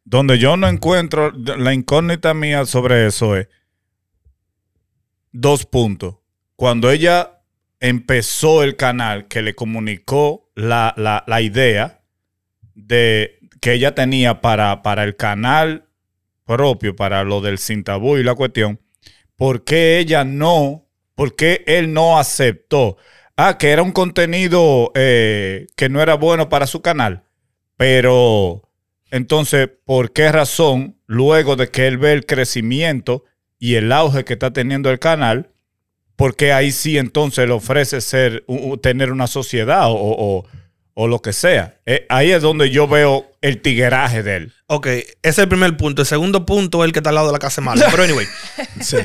Donde 0.04 0.38
yo 0.38 0.56
no 0.56 0.66
encuentro 0.68 1.30
la 1.32 1.72
incógnita 1.72 2.34
mía 2.34 2.66
sobre 2.66 3.06
eso 3.06 3.36
es 3.36 3.46
dos 5.30 5.66
puntos. 5.66 6.16
Cuando 6.56 6.90
ella 6.90 7.40
empezó 7.78 8.64
el 8.64 8.74
canal, 8.76 9.28
que 9.28 9.40
le 9.40 9.54
comunicó 9.54 10.50
la, 10.56 10.94
la- 10.96 11.22
la 11.28 11.40
idea 11.42 12.02
de 12.74 13.38
que 13.60 13.72
ella 13.72 13.94
tenía 13.94 14.40
para, 14.40 14.82
para 14.82 15.04
el 15.04 15.14
canal 15.16 15.86
propio, 16.44 16.96
para 16.96 17.22
lo 17.22 17.40
del 17.40 17.58
sin 17.58 17.84
tabú 17.84 18.16
y 18.16 18.24
la 18.24 18.34
cuestión, 18.34 18.80
¿por 19.36 19.64
qué 19.64 19.98
ella 19.98 20.24
no, 20.24 20.86
por 21.14 21.36
qué 21.36 21.64
él 21.66 21.92
no 21.92 22.18
aceptó? 22.18 22.96
Ah, 23.36 23.58
que 23.58 23.70
era 23.70 23.82
un 23.82 23.92
contenido 23.92 24.92
eh, 24.94 25.66
que 25.76 25.88
no 25.88 26.00
era 26.00 26.14
bueno 26.14 26.48
para 26.48 26.66
su 26.66 26.82
canal. 26.82 27.24
Pero 27.76 28.62
entonces, 29.10 29.68
¿por 29.84 30.12
qué 30.12 30.30
razón, 30.30 30.96
luego 31.06 31.56
de 31.56 31.68
que 31.68 31.86
él 31.86 31.98
ve 31.98 32.12
el 32.12 32.26
crecimiento 32.26 33.24
y 33.58 33.74
el 33.74 33.90
auge 33.92 34.24
que 34.24 34.34
está 34.34 34.52
teniendo 34.52 34.90
el 34.90 34.98
canal, 34.98 35.50
por 36.16 36.36
qué 36.36 36.52
ahí 36.52 36.70
sí 36.70 36.98
entonces 36.98 37.46
le 37.46 37.54
ofrece 37.54 38.00
ser, 38.00 38.44
tener 38.82 39.10
una 39.10 39.26
sociedad 39.26 39.86
o- 39.90 40.46
o 40.94 41.08
lo 41.08 41.20
que 41.20 41.32
sea? 41.32 41.76
Eh, 41.86 42.06
ahí 42.08 42.30
es 42.30 42.40
donde 42.42 42.70
yo 42.70 42.86
veo 42.88 43.30
el 43.40 43.60
tigueraje 43.60 44.22
de 44.22 44.36
él. 44.36 44.52
Ok, 44.66 44.86
ese 44.86 45.08
es 45.22 45.38
el 45.38 45.48
primer 45.48 45.76
punto. 45.76 46.02
El 46.02 46.06
segundo 46.06 46.46
punto 46.46 46.82
es 46.82 46.86
el 46.88 46.92
que 46.92 47.00
está 47.00 47.10
al 47.10 47.16
lado 47.16 47.26
de 47.28 47.32
la 47.32 47.38
casa 47.38 47.60
Marlon. 47.60 47.90
Pero 47.90 48.02
anyway, 48.04 48.26
Sí. 48.80 48.96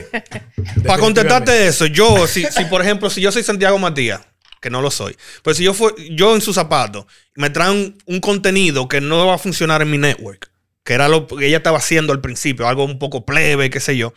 para 0.86 1.00
contestarte 1.00 1.68
eso, 1.68 1.86
yo, 1.86 2.28
si, 2.28 2.46
si 2.46 2.66
por 2.66 2.82
ejemplo, 2.82 3.10
si 3.10 3.22
yo 3.22 3.32
soy 3.32 3.44
Santiago 3.44 3.78
Matías, 3.78 4.22
que 4.62 4.70
no 4.70 4.82
lo 4.82 4.92
soy, 4.92 5.16
pues 5.44 5.58
si 5.58 5.64
yo 5.64 5.74
fue, 5.74 5.94
yo 6.12 6.36
en 6.36 6.42
sus 6.42 6.56
zapatos, 6.56 7.06
me 7.36 7.50
traen 7.50 7.98
un 8.06 8.20
contenido 8.20 8.88
que 8.88 9.02
no 9.02 9.26
va 9.28 9.36
a 9.36 9.38
funcionar 9.38 9.82
en 9.82 9.90
mi 9.92 9.98
network, 9.98 10.52
que 10.84 10.94
era 10.94 11.08
lo 11.08 11.28
que 11.28 11.48
ella 11.48 11.58
estaba 11.58 11.78
haciendo 11.78 12.14
al 12.14 12.22
principio, 12.22 12.68
algo 12.68 12.84
un 12.84 13.00
poco 13.00 13.26
plebe, 13.26 13.70
qué 13.70 13.80
sé 13.80 13.96
yo. 13.98 14.14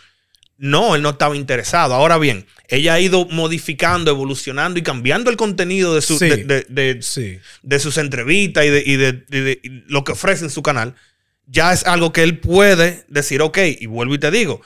No, 0.58 0.94
él 0.94 1.02
no 1.02 1.10
estaba 1.10 1.36
interesado. 1.36 1.94
Ahora 1.94 2.18
bien, 2.18 2.46
ella 2.68 2.94
ha 2.94 3.00
ido 3.00 3.26
modificando, 3.26 4.10
evolucionando 4.10 4.78
y 4.78 4.82
cambiando 4.82 5.30
el 5.30 5.36
contenido 5.36 5.94
de, 5.94 6.02
su, 6.02 6.18
Sí. 6.18 6.28
de, 6.28 6.36
de- 6.44 6.66
de- 6.68 7.02
Sí. 7.02 7.38
de 7.62 7.78
sus 7.80 7.98
entrevistas 7.98 8.64
y 8.64 8.68
de, 8.68 8.82
y 8.86 8.96
de- 8.96 9.24
y 9.30 9.40
de- 9.40 9.60
y 9.62 9.68
lo 9.88 10.04
que 10.04 10.12
ofrece 10.12 10.44
en 10.44 10.50
su 10.50 10.62
canal, 10.62 10.94
ya 11.46 11.72
es 11.72 11.84
algo 11.86 12.12
que 12.12 12.22
él 12.22 12.38
puede 12.38 13.04
decir, 13.08 13.42
ok, 13.42 13.58
y 13.80 13.86
vuelvo 13.86 14.14
y 14.14 14.18
te 14.18 14.30
digo, 14.30 14.60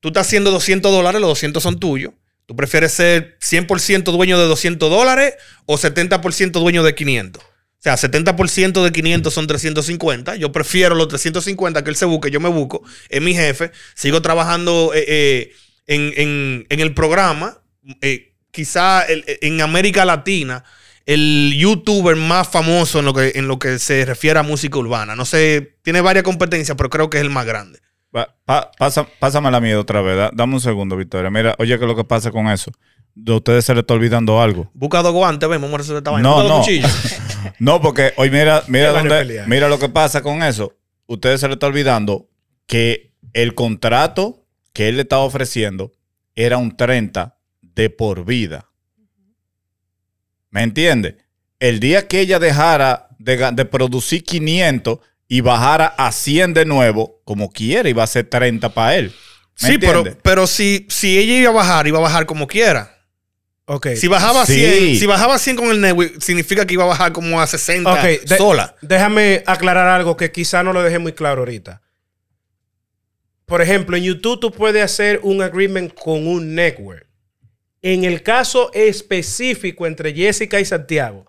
tú 0.00 0.08
estás 0.08 0.26
haciendo 0.26 0.50
200 0.50 0.90
dólares, 0.92 1.20
los 1.20 1.30
200 1.30 1.62
son 1.62 1.78
tuyos. 1.78 2.12
¿Tú 2.46 2.54
prefieres 2.56 2.92
ser 2.92 3.36
100% 3.40 4.12
dueño 4.12 4.38
de 4.38 4.46
200 4.46 4.88
dólares 4.90 5.34
o 5.66 5.76
70% 5.78 6.60
dueño 6.60 6.82
de 6.82 6.94
500? 6.94 7.42
O 7.92 7.96
sea, 7.96 8.10
70% 8.10 8.82
de 8.82 8.90
500 8.92 9.32
son 9.32 9.46
350. 9.46 10.36
Yo 10.36 10.50
prefiero 10.52 10.94
los 10.94 11.08
350 11.08 11.84
que 11.84 11.90
él 11.90 11.96
se 11.96 12.04
busque, 12.04 12.30
yo 12.30 12.40
me 12.40 12.48
busco. 12.48 12.82
Es 13.08 13.20
mi 13.22 13.34
jefe. 13.34 13.70
Sigo 13.94 14.22
trabajando 14.22 14.92
eh, 14.94 15.04
eh, 15.06 15.52
en, 15.86 16.12
en- 16.16 16.66
en 16.68 16.80
el 16.80 16.94
programa. 16.94 17.58
Eh, 18.02 18.32
quizá 18.50 19.02
el- 19.02 19.24
en 19.40 19.60
América 19.60 20.04
Latina, 20.04 20.64
el 21.04 21.54
youtuber 21.56 22.16
más 22.16 22.48
famoso 22.48 22.98
en 22.98 23.04
lo, 23.04 23.14
que, 23.14 23.32
en 23.36 23.46
lo 23.46 23.58
que 23.60 23.78
se 23.78 24.04
refiere 24.04 24.38
a 24.40 24.42
música 24.42 24.78
urbana. 24.78 25.14
No 25.14 25.24
sé, 25.24 25.76
tiene 25.82 26.00
varias 26.00 26.24
competencias, 26.24 26.76
pero 26.76 26.90
creo 26.90 27.08
que 27.08 27.18
es 27.18 27.22
el 27.22 27.30
más 27.30 27.46
grande. 27.46 27.78
Pa- 28.10 28.34
pa- 28.44 28.70
pasa- 28.78 29.06
pásame 29.20 29.50
la 29.50 29.60
mía 29.60 29.78
otra 29.78 30.00
vez. 30.02 30.16
da- 30.16 30.30
dame 30.34 30.54
un 30.54 30.60
segundo, 30.60 30.96
Victoria. 30.96 31.30
Mira, 31.30 31.54
oye, 31.58 31.78
¿qué 31.78 31.84
es 31.84 31.88
lo 31.88 31.94
que 31.94 32.02
pasa 32.04 32.30
con 32.32 32.48
eso? 32.48 32.72
De 33.14 33.32
ustedes 33.32 33.64
se 33.64 33.72
le 33.74 33.80
está 33.80 33.94
olvidando 33.94 34.40
algo. 34.42 34.70
Busca 34.74 35.00
dos 35.02 35.12
guantes, 35.12 35.48
vemos, 35.48 35.62
vamos 35.70 35.74
a 35.76 35.78
resolver 35.78 36.00
esta 36.00 36.10
vaina. 36.10 36.28
No, 36.28 36.42
no. 36.48 36.64
No, 37.58 37.80
porque 37.80 38.12
hoy 38.16 38.30
mira, 38.30 38.62
mira 38.68 38.92
dónde, 38.92 39.44
mira 39.46 39.68
lo 39.68 39.78
que 39.78 39.88
pasa 39.88 40.22
con 40.22 40.42
eso. 40.42 40.74
Ustedes 41.06 41.40
se 41.40 41.48
le 41.48 41.54
está 41.54 41.66
olvidando 41.66 42.28
que 42.66 43.12
el 43.32 43.54
contrato 43.54 44.44
que 44.72 44.88
él 44.88 44.96
le 44.96 45.02
estaba 45.02 45.22
ofreciendo 45.22 45.92
era 46.34 46.58
un 46.58 46.76
30 46.76 47.38
de 47.60 47.90
por 47.90 48.24
vida. 48.24 48.70
¿Me 50.50 50.62
entiende? 50.62 51.18
El 51.58 51.80
día 51.80 52.08
que 52.08 52.20
ella 52.20 52.38
dejara 52.38 53.08
de, 53.18 53.36
de 53.52 53.64
producir 53.64 54.24
500 54.24 54.98
y 55.28 55.40
bajara 55.40 55.86
a 55.86 56.12
100 56.12 56.54
de 56.54 56.64
nuevo, 56.64 57.20
como 57.24 57.50
quiera, 57.50 57.88
iba 57.88 58.02
a 58.02 58.06
ser 58.06 58.28
30 58.28 58.68
para 58.70 58.96
él. 58.96 59.14
¿Me 59.62 59.68
Sí, 59.68 59.78
pero, 59.78 60.04
pero 60.22 60.46
si, 60.46 60.86
si 60.88 61.18
ella 61.18 61.38
iba 61.38 61.50
a 61.50 61.54
bajar, 61.54 61.86
iba 61.86 61.98
a 61.98 62.02
bajar 62.02 62.26
como 62.26 62.46
quiera. 62.46 62.95
Ok. 63.66 63.88
Si 63.96 64.06
bajaba 64.08 64.42
a 64.42 64.46
Sí. 64.46 64.54
100, 64.54 64.96
si 64.96 65.06
bajaba 65.06 65.34
a 65.34 65.38
100 65.38 65.56
con 65.56 65.70
el 65.70 65.80
network, 65.80 66.20
significa 66.20 66.64
que 66.66 66.74
iba 66.74 66.84
a 66.84 66.88
bajar 66.88 67.12
como 67.12 67.40
a 67.40 67.46
60 67.46 67.92
Ok, 67.92 68.00
de- 68.24 68.36
sola. 68.38 68.76
Déjame 68.80 69.42
aclarar 69.46 69.88
algo 69.88 70.16
que 70.16 70.30
quizá 70.30 70.62
no 70.62 70.72
lo 70.72 70.82
dejé 70.82 70.98
muy 71.00 71.12
claro 71.12 71.40
ahorita. 71.40 71.82
Por 73.44 73.62
ejemplo, 73.62 73.96
en 73.96 74.04
YouTube 74.04 74.40
tú 74.40 74.50
puedes 74.52 74.82
hacer 74.82 75.20
un 75.22 75.42
agreement 75.42 75.92
con 75.94 76.26
un 76.26 76.54
network. 76.54 77.06
En 77.82 78.04
el 78.04 78.22
caso 78.22 78.70
específico 78.72 79.86
entre 79.86 80.12
Jessica 80.12 80.58
y 80.58 80.64
Santiago, 80.64 81.26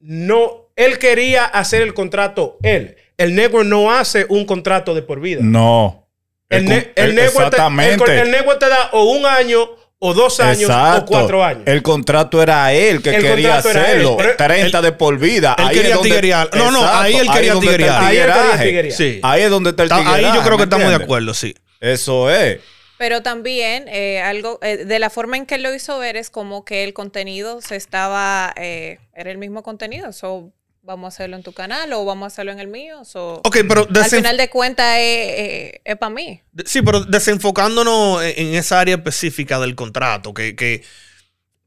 no, 0.00 0.70
él 0.76 0.98
quería 0.98 1.44
hacer 1.44 1.82
el 1.82 1.94
contrato 1.94 2.58
él. 2.62 2.96
El 3.16 3.34
network 3.34 3.66
no 3.66 3.92
hace 3.92 4.26
un 4.28 4.44
contrato 4.44 4.94
de 4.94 5.02
por 5.02 5.20
vida. 5.20 5.40
No. 5.42 6.08
El, 6.48 6.64
network 6.66 6.94
te, 6.94 8.20
el 8.20 8.30
network 8.30 8.58
te 8.58 8.68
da 8.68 8.90
o 8.92 9.04
un 9.12 9.24
año, 9.24 9.70
o 10.04 10.14
dos 10.14 10.40
años, 10.40 10.68
o 10.68 11.04
cuatro 11.06 11.44
años. 11.44 11.62
El 11.66 11.80
contrato 11.82 12.42
era 12.42 12.72
él 12.72 13.00
que 13.02 13.14
El 13.14 13.22
quería 13.22 13.58
hacerlo. 13.58 14.16
él, 14.18 14.26
pero 14.36 14.36
30 14.36 14.82
de 14.82 14.90
por 14.92 15.16
vida. 15.18 15.54
él 15.56 15.64
Ahí 15.68 15.74
quería 15.76 15.88
es 15.90 15.94
donde- 15.94 16.08
tiguerear. 16.08 16.50
No, 16.56 16.70
no, 16.72 16.84
ahí 16.88 17.14
él 17.14 17.30
quería. 17.32 17.52
Ahí 17.52 17.60
tigueraje. 17.60 18.64
tiguerear. 18.66 18.92
Sí. 18.96 19.20
Ahí 19.22 19.42
es 19.42 19.50
donde 19.50 19.70
está 19.70 19.84
el 19.84 19.88
Ta- 19.88 19.96
Ahí 19.98 20.04
yo 20.04 20.12
tigueraje, 20.14 20.38
creo 20.40 20.50
que 20.52 20.56
¿me 20.58 20.64
estamos 20.64 20.88
de 20.88 21.04
acuerdo, 21.04 21.34
sí. 21.34 21.54
Eso 21.80 22.30
es. 22.30 22.58
Pero 22.98 23.22
también 23.22 23.86
eh, 23.88 24.20
algo 24.20 24.58
eh, 24.62 24.78
de 24.84 24.98
la 24.98 25.08
forma 25.10 25.36
en 25.36 25.46
que 25.46 25.54
él 25.56 25.62
lo 25.62 25.72
hizo 25.74 25.98
ver 26.00 26.16
es 26.16 26.30
como 26.30 26.64
que 26.64 26.82
el 26.84 26.92
contenido 26.94 27.60
se 27.60 27.76
estaba, 27.76 28.52
eh, 28.56 28.98
era 29.14 29.30
el 29.30 29.38
mismo 29.38 29.62
contenido. 29.62 30.12
So, 30.12 30.52
vamos 30.82 31.06
a 31.06 31.08
hacerlo 31.14 31.36
en 31.36 31.42
tu 31.42 31.52
canal 31.52 31.92
o 31.92 32.04
vamos 32.04 32.24
a 32.24 32.26
hacerlo 32.28 32.52
en 32.52 32.60
el 32.60 32.68
mío. 32.68 33.04
So, 33.04 33.40
Ok, 33.44 33.58
pero 33.68 33.86
al 33.94 34.04
final 34.10 34.36
de 34.36 34.50
cuentas 34.50 34.96
es, 34.98 35.80
para 35.98 36.10
mí. 36.10 36.40
sí, 36.64 36.82
pero 36.82 37.00
desenfocándonos 37.00 38.22
en, 38.22 38.48
en 38.48 38.54
esa 38.54 38.80
área 38.80 38.96
específica 38.96 39.58
del 39.60 39.74
contrato, 39.74 40.34
que, 40.34 40.56
que 40.56 40.82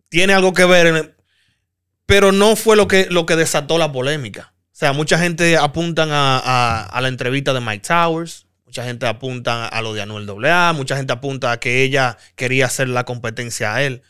tiene 0.10 0.34
algo 0.34 0.54
que 0.54 0.66
ver, 0.66 0.88
en 0.88 0.96
el- 0.98 1.16
pero 2.06 2.32
no 2.32 2.56
fue 2.56 2.76
lo 2.76 2.88
que, 2.88 3.08
lo 3.10 3.26
que 3.26 3.36
desató 3.36 3.78
la 3.78 3.92
polémica. 3.92 4.54
O 4.68 4.78
sea, 4.78 4.92
mucha 4.94 5.18
gente 5.18 5.58
apuntan 5.58 6.12
a, 6.12 6.38
a- 6.38 6.84
a 6.86 7.02
la 7.02 7.08
entrevista 7.08 7.54
de 7.54 7.62
Mike 7.62 7.88
Towers, 7.88 8.46
mucha 8.66 8.84
gente 8.84 9.08
apunta 9.08 9.68
a 9.68 9.82
lo 9.82 9.94
de 9.94 10.02
Anuel 10.02 10.30
AA, 10.46 10.74
mucha 10.74 10.98
gente 10.98 11.14
apunta 11.14 11.52
a 11.54 11.60
que 11.60 11.84
ella 11.84 12.18
quería 12.36 12.66
hacer 12.66 12.90
la 12.90 13.06
competencia 13.06 13.74
a 13.74 13.82
él. 13.84 14.02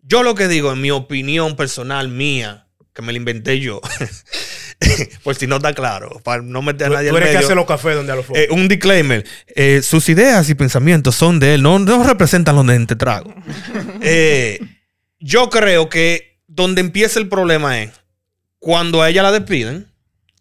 Yo 0.00 0.22
lo 0.22 0.34
que 0.34 0.48
digo, 0.48 0.72
en 0.72 0.80
mi 0.80 0.90
opinión 0.90 1.56
personal 1.56 2.08
mía, 2.08 2.66
que 2.94 3.02
me 3.02 3.12
la 3.12 3.18
inventé 3.18 3.60
yo, 3.60 3.80
por 5.22 5.34
si 5.34 5.46
no 5.46 5.56
está 5.56 5.72
claro, 5.72 6.20
para 6.22 6.42
no 6.42 6.62
meter 6.62 6.88
a 6.88 6.90
nadie 6.90 7.10
tú 7.10 7.16
eres 7.16 7.28
que 7.28 7.34
medio. 7.34 7.46
hace 7.46 7.54
los 7.54 7.66
cafés 7.66 7.94
donde 7.94 8.12
a 8.12 8.16
los 8.16 8.26
Eh, 8.34 8.48
un 8.50 8.68
disclaimer. 8.68 9.24
Eh, 9.54 9.82
sus 9.82 10.08
ideas 10.08 10.48
y 10.48 10.54
pensamientos 10.54 11.14
son 11.14 11.38
de 11.40 11.54
él, 11.54 11.62
no, 11.62 11.78
no 11.78 12.02
representan 12.04 12.56
los 12.56 12.66
de 12.66 12.74
Ente 12.74 12.96
Trago. 12.96 13.34
Eh, 14.06 14.60
yo 15.18 15.48
creo 15.48 15.88
que 15.88 16.38
donde 16.46 16.82
empieza 16.82 17.18
el 17.18 17.28
problema 17.28 17.82
es 17.82 17.90
cuando 18.58 19.02
a 19.02 19.08
ella 19.08 19.22
la 19.22 19.32
despiden 19.32 19.90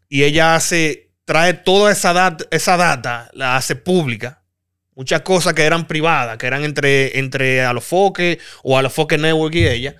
y 0.09 0.23
ella 0.23 0.55
hace, 0.55 1.11
trae 1.25 1.53
toda 1.53 1.91
esa 1.91 2.13
data, 2.13 2.45
esa 2.51 2.77
data, 2.77 3.29
la 3.33 3.55
hace 3.55 3.75
pública. 3.75 4.43
Muchas 4.95 5.21
cosas 5.21 5.53
que 5.53 5.63
eran 5.63 5.87
privadas, 5.87 6.37
que 6.37 6.45
eran 6.45 6.63
entre, 6.63 7.17
entre 7.17 7.63
Alofoque 7.63 8.39
o 8.61 8.77
Alofoque 8.77 9.17
Network 9.17 9.55
y 9.55 9.67
ella, 9.67 9.95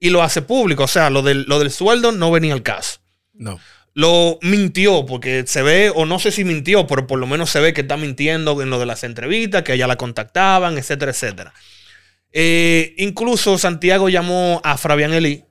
y 0.00 0.10
lo 0.10 0.22
hace 0.22 0.42
público. 0.42 0.84
O 0.84 0.88
sea, 0.88 1.10
lo 1.10 1.22
del, 1.22 1.44
lo 1.44 1.58
del 1.58 1.70
sueldo 1.70 2.12
no 2.12 2.30
venía 2.30 2.54
al 2.54 2.62
caso 2.62 3.00
No. 3.34 3.60
Lo 3.94 4.38
mintió, 4.42 5.04
porque 5.06 5.44
se 5.46 5.62
ve, 5.62 5.90
o 5.94 6.06
no 6.06 6.18
sé 6.18 6.30
si 6.32 6.44
mintió, 6.44 6.86
pero 6.86 7.06
por 7.06 7.18
lo 7.18 7.26
menos 7.26 7.50
se 7.50 7.60
ve 7.60 7.72
que 7.74 7.82
está 7.82 7.96
mintiendo 7.96 8.60
en 8.62 8.70
lo 8.70 8.78
de 8.78 8.86
las 8.86 9.04
entrevistas, 9.04 9.62
que 9.62 9.74
ella 9.74 9.86
la 9.86 9.96
contactaban, 9.96 10.78
etcétera, 10.78 11.10
etcétera. 11.12 11.52
Eh, 12.32 12.94
incluso 12.98 13.58
Santiago 13.58 14.08
llamó 14.08 14.60
a 14.64 14.78
Fabián 14.78 15.12
Eli, 15.12 15.44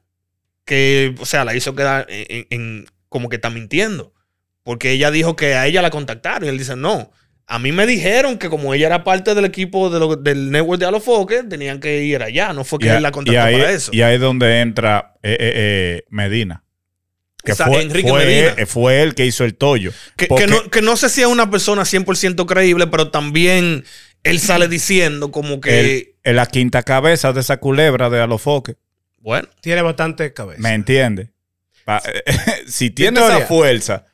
que, 0.66 1.14
o 1.20 1.26
sea, 1.26 1.46
la 1.46 1.56
hizo 1.56 1.76
quedar 1.76 2.08
en, 2.10 2.48
en- 2.50 2.86
como 3.10 3.30
que 3.30 3.36
está 3.36 3.50
mintiendo. 3.50 4.14
Porque 4.64 4.92
ella 4.92 5.12
dijo 5.12 5.36
que 5.36 5.56
a 5.56 5.66
ella 5.68 5.82
la 5.82 5.90
contactaron. 5.90 6.46
Y 6.46 6.50
él 6.50 6.58
dice, 6.58 6.76
no. 6.76 7.12
A 7.48 7.60
mí 7.60 7.72
me 7.72 7.86
dijeron 7.86 8.38
que 8.38 8.48
como 8.50 8.74
ella 8.74 8.86
era 8.88 9.04
parte 9.04 9.36
del 9.36 9.44
equipo 9.46 9.90
de 9.90 10.00
lo- 10.00 10.16
del 10.16 10.50
network 10.52 10.80
de 10.80 10.86
Alofoque, 10.86 11.44
tenían 11.44 11.80
que 11.80 12.04
ir 12.04 12.22
allá. 12.24 12.54
No 12.54 12.64
fue 12.64 12.80
que 12.80 12.86
Y, 12.86 12.90
él 12.90 13.02
la 13.04 13.10
y 13.10 13.12
contactó 13.12 13.42
ahí, 13.42 13.58
para 13.58 13.72
eso. 13.72 13.92
y 13.94 14.02
ahí 14.02 14.16
es 14.16 14.22
donde 14.22 14.62
entra 14.62 15.16
eh, 15.24 15.38
eh, 15.40 16.04
Medina. 16.10 16.64
Que 17.44 17.56
fue, 17.56 17.82
Enrique 17.82 18.10
fue 18.10 18.48
él- 18.58 18.68
fue 18.68 19.02
él 19.02 19.16
que 19.16 19.26
hizo 19.26 19.44
el 19.44 19.56
tollo. 19.56 19.92
Que, 20.16 20.28
Porque- 20.28 20.46
que 20.46 20.52
no, 20.52 20.70
que 20.70 20.82
no 20.82 20.96
sé 20.98 21.10
si 21.10 21.22
es 21.22 21.28
una 21.28 21.50
persona 21.50 21.84
100% 21.86 22.46
creíble, 22.46 22.88
pero 22.88 23.10
también 23.10 23.84
él 24.24 24.40
sale 24.40 24.68
diciendo 24.68 25.32
como 25.32 25.60
que, 25.60 26.16
en 26.24 26.36
la 26.36 26.46
quinta 26.46 26.84
cabeza 26.84 27.34
de 27.34 27.42
esa 27.42 27.58
culebra 27.58 28.10
de 28.10 28.22
Alofoque. 28.22 28.76
bueno, 29.20 29.48
Tiene 29.62 29.82
bastante 29.82 30.34
cabeza. 30.34 30.62
¿Me 30.62 30.74
entiendes? 30.74 31.30
Pa- 31.86 32.02
si 32.68 32.92
tiene 32.92 33.20
Victoria. 33.20 33.38
esa 33.40 33.48
fuerza, 33.48 34.06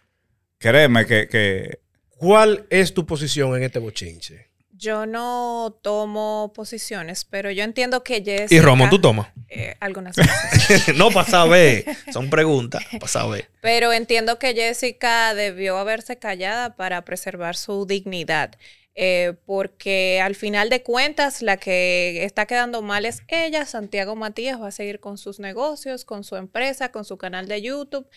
créeme 0.57 1.05
que, 1.05 1.27
que 1.27 1.79
¿Cuál 2.09 2.65
es 2.69 2.93
tu 2.93 3.05
posición 3.05 3.55
en 3.57 3.63
este 3.63 3.77
bochinche? 3.79 4.47
Yo 4.71 5.05
no 5.05 5.77
tomo 5.83 6.51
posiciones, 6.55 7.25
pero 7.25 7.51
yo 7.51 7.63
entiendo 7.63 8.03
que 8.03 8.23
Jessica... 8.23 8.55
y 8.55 8.59
Romo, 8.59 8.89
tú 8.89 8.99
tomas. 8.99 9.27
Eh, 9.49 9.75
algunas 9.79 10.15
veces. 10.15 10.93
no, 10.95 11.09
para 11.11 11.29
saber. 11.29 11.85
Son 12.11 12.29
preguntas, 12.29 12.83
saber. 13.05 13.49
Pero 13.61 13.93
entiendo 13.93 14.39
que 14.39 14.53
Jessica 14.53 15.33
debió 15.33 15.77
haberse 15.77 16.17
callada 16.17 16.75
para 16.75 17.03
preservar 17.05 17.55
su 17.55 17.85
dignidad. 17.85 18.57
eh, 18.99 19.35
porque 19.45 20.19
al 20.23 20.33
final 20.33 20.71
de 20.71 20.81
cuentas 20.81 21.43
la 21.43 21.57
que 21.57 22.25
está 22.25 22.47
quedando 22.47 22.81
mal 22.81 23.05
es 23.05 23.21
ella. 23.27 23.65
Santiago 23.65 24.15
Matías 24.15 24.59
va 24.59 24.69
a 24.69 24.71
seguir 24.71 24.99
con 24.99 25.19
sus 25.19 25.39
negocios, 25.39 26.03
con 26.03 26.23
su 26.23 26.35
empresa, 26.35 26.91
con 26.91 27.05
su 27.05 27.17
canal 27.17 27.47
de 27.47 27.61
YouTube. 27.61 28.09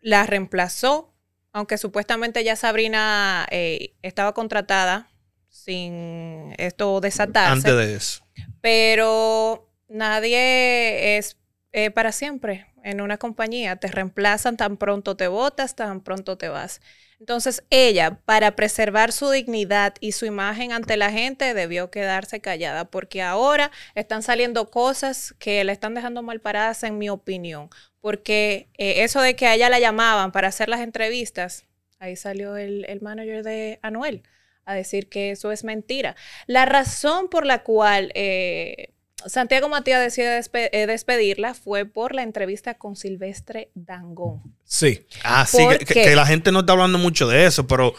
La 0.00 0.26
reemplazó, 0.26 1.14
aunque 1.52 1.78
supuestamente 1.78 2.44
ya 2.44 2.54
Sabrina 2.54 3.46
eh, 3.50 3.94
estaba 4.02 4.34
contratada 4.34 5.10
sin 5.48 6.54
esto 6.58 7.00
desatarse. 7.00 7.52
Antes 7.52 7.76
de 7.76 7.94
eso. 7.94 8.22
Pero 8.60 9.69
nadie 9.90 11.18
es 11.18 11.36
eh, 11.72 11.90
para 11.90 12.12
siempre 12.12 12.66
en 12.82 13.00
una 13.00 13.18
compañía. 13.18 13.76
Te 13.76 13.88
reemplazan 13.88 14.56
tan 14.56 14.76
pronto 14.76 15.16
te 15.16 15.28
votas, 15.28 15.76
tan 15.76 16.00
pronto 16.00 16.38
te 16.38 16.48
vas. 16.48 16.80
Entonces 17.18 17.64
ella, 17.68 18.20
para 18.24 18.56
preservar 18.56 19.12
su 19.12 19.30
dignidad 19.30 19.94
y 20.00 20.12
su 20.12 20.24
imagen 20.24 20.72
ante 20.72 20.96
la 20.96 21.12
gente, 21.12 21.52
debió 21.52 21.90
quedarse 21.90 22.40
callada, 22.40 22.86
porque 22.86 23.20
ahora 23.20 23.70
están 23.94 24.22
saliendo 24.22 24.70
cosas 24.70 25.34
que 25.38 25.62
la 25.64 25.72
están 25.72 25.94
dejando 25.94 26.22
mal 26.22 26.40
paradas, 26.40 26.82
en 26.82 26.96
mi 26.96 27.10
opinión. 27.10 27.68
Porque 28.00 28.70
eh, 28.78 29.04
eso 29.04 29.20
de 29.20 29.36
que 29.36 29.46
a 29.46 29.54
ella 29.54 29.68
la 29.68 29.78
llamaban 29.78 30.32
para 30.32 30.48
hacer 30.48 30.70
las 30.70 30.80
entrevistas, 30.80 31.66
ahí 31.98 32.16
salió 32.16 32.56
el, 32.56 32.86
el 32.88 33.02
manager 33.02 33.42
de 33.42 33.78
Anuel 33.82 34.22
a 34.64 34.74
decir 34.74 35.08
que 35.08 35.32
eso 35.32 35.52
es 35.52 35.64
mentira. 35.64 36.16
La 36.46 36.64
razón 36.64 37.28
por 37.28 37.44
la 37.44 37.62
cual 37.62 38.12
eh, 38.14 38.94
Santiago 39.26 39.68
Matías 39.68 40.00
decide 40.02 40.38
despe- 40.40 40.68
eh, 40.72 40.86
despedirla 40.86 41.54
fue 41.54 41.84
por 41.84 42.14
la 42.14 42.22
entrevista 42.22 42.74
con 42.74 42.96
Silvestre 42.96 43.70
Dangón. 43.74 44.42
Sí. 44.64 45.06
Ah, 45.24 45.46
sí, 45.46 45.62
¿Por 45.62 45.78
que, 45.78 45.84
que- 45.86 46.16
la 46.16 46.26
gente 46.26 46.52
no 46.52 46.60
está 46.60 46.72
hablando 46.72 46.98
mucho 46.98 47.26
de 47.28 47.46
eso, 47.46 47.66
pero 47.66 47.94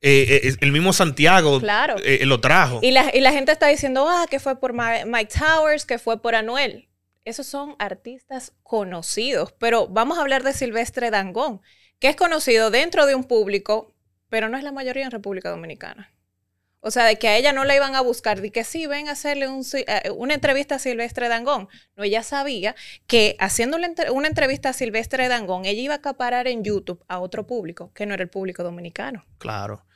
eh, 0.00 0.40
eh, 0.44 0.54
el 0.60 0.72
mismo 0.72 0.92
Santiago 0.92 1.60
Claro. 1.60 1.96
eh, 2.04 2.24
lo 2.26 2.40
trajo. 2.40 2.80
Y 2.82 2.90
la, 2.90 3.14
y 3.14 3.20
la 3.20 3.32
gente 3.32 3.52
está 3.52 3.68
diciendo, 3.68 4.08
ah, 4.08 4.26
que 4.28 4.40
fue 4.40 4.58
por 4.58 4.72
Ma- 4.72 5.04
Mike 5.06 5.32
Towers, 5.38 5.84
que 5.86 5.98
fue 5.98 6.20
por 6.20 6.34
Anuel. 6.34 6.88
Esos 7.24 7.46
son 7.46 7.76
artistas 7.78 8.52
conocidos, 8.64 9.52
pero 9.58 9.86
vamos 9.86 10.18
a 10.18 10.22
hablar 10.22 10.42
de 10.42 10.52
Silvestre 10.52 11.10
Dangón, 11.12 11.60
que 12.00 12.08
es 12.08 12.16
conocido 12.16 12.70
dentro 12.72 13.06
de 13.06 13.14
un 13.14 13.22
público, 13.24 13.94
pero 14.28 14.48
no 14.48 14.58
es 14.58 14.64
la 14.64 14.72
mayoría 14.72 15.04
en 15.04 15.12
República 15.12 15.50
Dominicana. 15.50 16.10
O 16.84 16.90
sea, 16.90 17.04
de 17.04 17.16
que 17.16 17.28
a 17.28 17.36
ella 17.36 17.52
no 17.52 17.64
la 17.64 17.76
iban 17.76 17.94
a 17.94 18.00
buscar, 18.00 18.40
de 18.40 18.50
que 18.50 18.64
sí, 18.64 18.88
ven 18.88 19.08
a 19.08 19.12
hacerle 19.12 19.46
un 19.46 19.64
eh, 19.74 20.10
una 20.10 20.34
entrevista 20.34 20.74
a 20.74 20.78
Silvestre 20.80 21.28
Dangón. 21.28 21.68
No, 21.96 22.02
ella 22.02 22.24
sabía 22.24 22.74
que 23.06 23.36
haciendo 23.38 23.78
una 24.12 24.26
entrevista 24.26 24.70
a 24.70 24.72
Silvestre 24.72 25.28
Dangón, 25.28 25.64
ella 25.64 25.80
iba 25.80 25.94
a 25.94 25.98
acaparar 25.98 26.48
en 26.48 26.64
YouTube 26.64 27.00
a 27.06 27.20
otro 27.20 27.46
público, 27.46 27.92
que 27.94 28.04
no 28.04 28.14
era 28.14 28.24
el 28.24 28.30
público 28.30 28.64
dominicano. 28.64 29.24
Claro. 29.38 29.86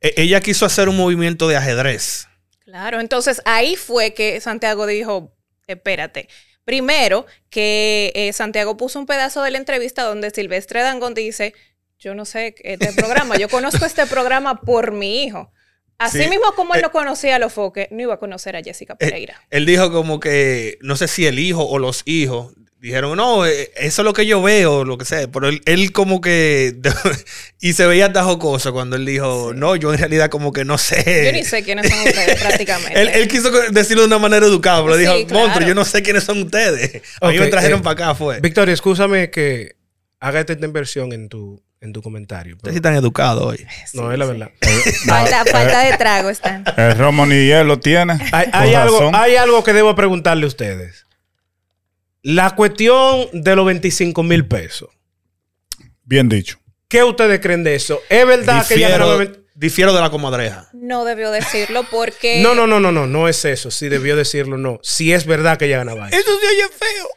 E- 0.00 0.14
ella 0.18 0.40
quiso 0.40 0.64
hacer 0.64 0.88
un 0.88 0.96
movimiento 0.96 1.48
de 1.48 1.56
ajedrez. 1.56 2.28
Claro, 2.64 3.00
entonces 3.00 3.42
ahí 3.44 3.74
fue 3.74 4.14
que 4.14 4.40
Santiago 4.40 4.86
dijo, 4.86 5.36
espérate. 5.66 6.28
Primero, 6.64 7.26
que 7.50 8.12
eh, 8.14 8.32
Santiago 8.32 8.76
puso 8.76 9.00
un 9.00 9.06
pedazo 9.06 9.42
de 9.42 9.50
la 9.50 9.58
entrevista 9.58 10.04
donde 10.04 10.30
Silvestre 10.30 10.82
Dangón 10.82 11.14
dice, 11.14 11.54
yo 11.98 12.14
no 12.14 12.24
sé 12.24 12.54
este 12.60 12.92
programa, 12.92 13.36
yo 13.36 13.48
conozco 13.48 13.84
este 13.84 14.06
programa 14.06 14.60
por 14.60 14.92
mi 14.92 15.24
hijo. 15.24 15.52
Así 15.98 16.22
Sí, 16.22 16.28
mismo 16.28 16.52
como 16.54 16.74
él 16.74 16.80
eh, 16.80 16.82
no 16.82 16.92
conocía 16.92 17.36
a 17.36 17.38
los 17.38 17.52
foques, 17.52 17.88
no 17.90 18.02
iba 18.02 18.14
a 18.14 18.18
conocer 18.18 18.54
a 18.56 18.62
Jessica 18.62 18.94
Eh, 18.94 18.96
Pereira. 18.98 19.40
Él 19.50 19.64
dijo 19.66 19.90
como 19.92 20.20
que, 20.20 20.78
no 20.82 20.96
sé 20.96 21.08
si 21.08 21.26
el 21.26 21.38
hijo 21.38 21.64
o 21.64 21.78
los 21.78 22.02
hijos 22.04 22.52
dijeron, 22.78 23.16
no, 23.16 23.46
eh, 23.46 23.72
eso 23.76 24.02
es 24.02 24.04
lo 24.04 24.12
que 24.12 24.26
yo 24.26 24.40
veo, 24.42 24.84
lo 24.84 24.98
que 24.98 25.04
sea. 25.06 25.26
Pero 25.28 25.48
él, 25.48 25.62
él 25.64 25.92
como 25.92 26.20
que, 26.20 26.76
y 27.60 27.72
se 27.72 27.86
veía 27.86 28.06
hasta 28.06 28.22
jocoso 28.24 28.72
cuando 28.72 28.96
él 28.96 29.06
dijo, 29.06 29.52
no, 29.54 29.74
yo 29.74 29.92
en 29.92 29.98
realidad 29.98 30.28
como 30.30 30.52
que 30.52 30.64
no 30.64 30.76
sé. 30.78 31.24
yo 31.26 31.32
ni 31.32 31.44
sé 31.44 31.62
quiénes 31.64 31.88
son 31.90 31.98
ustedes 32.06 32.40
prácticamente. 32.42 33.00
Él, 33.00 33.08
él 33.08 33.28
quiso 33.28 33.50
decirlo 33.70 34.02
de 34.02 34.08
una 34.08 34.18
manera 34.18 34.46
educada, 34.46 34.82
pero 34.84 34.94
Sí, 34.94 35.00
dijo, 35.00 35.12
claro. 35.26 35.46
monstruo, 35.46 35.68
yo 35.68 35.74
no 35.74 35.84
sé 35.84 36.02
quiénes 36.02 36.24
son 36.24 36.42
ustedes. 36.42 37.02
A 37.20 37.30
mí 37.30 37.38
me 37.38 37.46
trajeron 37.46 37.80
eh, 37.80 37.82
para 37.82 37.92
acá, 38.08 38.14
fue. 38.14 38.38
Victoria, 38.40 38.74
escúchame 38.74 39.30
que 39.30 39.76
haga 40.20 40.40
esta 40.40 40.52
inversión 40.52 41.12
en 41.12 41.28
tu, 41.28 41.62
en 41.80 41.92
tu 41.92 42.02
comentario. 42.02 42.56
Ustedes 42.56 42.74
sí 42.74 42.76
están 42.78 42.94
educados 42.94 43.42
hoy. 43.44 43.66
no, 43.94 44.12
es 44.12 44.18
la 44.18 44.26
verdad. 44.26 44.50
Falta, 45.06 45.44
falta 45.44 45.80
de 45.84 45.96
trago 45.96 46.30
están. 46.30 46.64
el 46.76 46.96
Romo 46.98 47.26
ni 47.26 47.46
hielo 47.46 47.78
tiene. 47.78 48.18
Hay, 48.32 48.74
algo, 48.74 49.10
hay 49.14 49.36
algo 49.36 49.62
que 49.62 49.72
debo 49.72 49.94
preguntarle 49.94 50.44
a 50.44 50.48
ustedes. 50.48 51.06
La 52.22 52.56
cuestión 52.56 53.28
de 53.32 53.54
los 53.54 53.66
25 53.66 54.22
mil 54.22 54.46
pesos. 54.46 54.88
Bien 56.04 56.28
dicho. 56.28 56.58
¿Qué 56.88 57.02
ustedes 57.02 57.40
creen 57.40 57.64
de 57.64 57.74
eso? 57.74 58.00
¿Es 58.08 58.26
verdad 58.26 58.66
que 58.66 58.74
Difiero, 58.74 58.92
ganaba 58.92 59.16
20? 59.16 59.40
difiero 59.54 59.92
de 59.92 60.00
la 60.00 60.10
comadreja. 60.10 60.68
No 60.72 61.04
debió 61.04 61.30
decirlo 61.30 61.84
porque... 61.90 62.42
No, 62.42 62.54
no, 62.54 62.66
no, 62.66 62.78
no, 62.78 62.92
no, 62.92 63.06
no 63.06 63.28
es 63.28 63.44
eso. 63.44 63.70
Si 63.70 63.88
debió 63.88 64.16
decirlo, 64.16 64.56
no. 64.56 64.78
Si 64.82 65.12
es 65.12 65.26
verdad 65.26 65.58
que 65.58 65.66
ella 65.66 65.78
ganaba 65.78 66.08
eso. 66.08 66.16
Eso 66.16 66.30
se 66.40 66.46
oye 66.46 66.68
feo. 66.76 67.08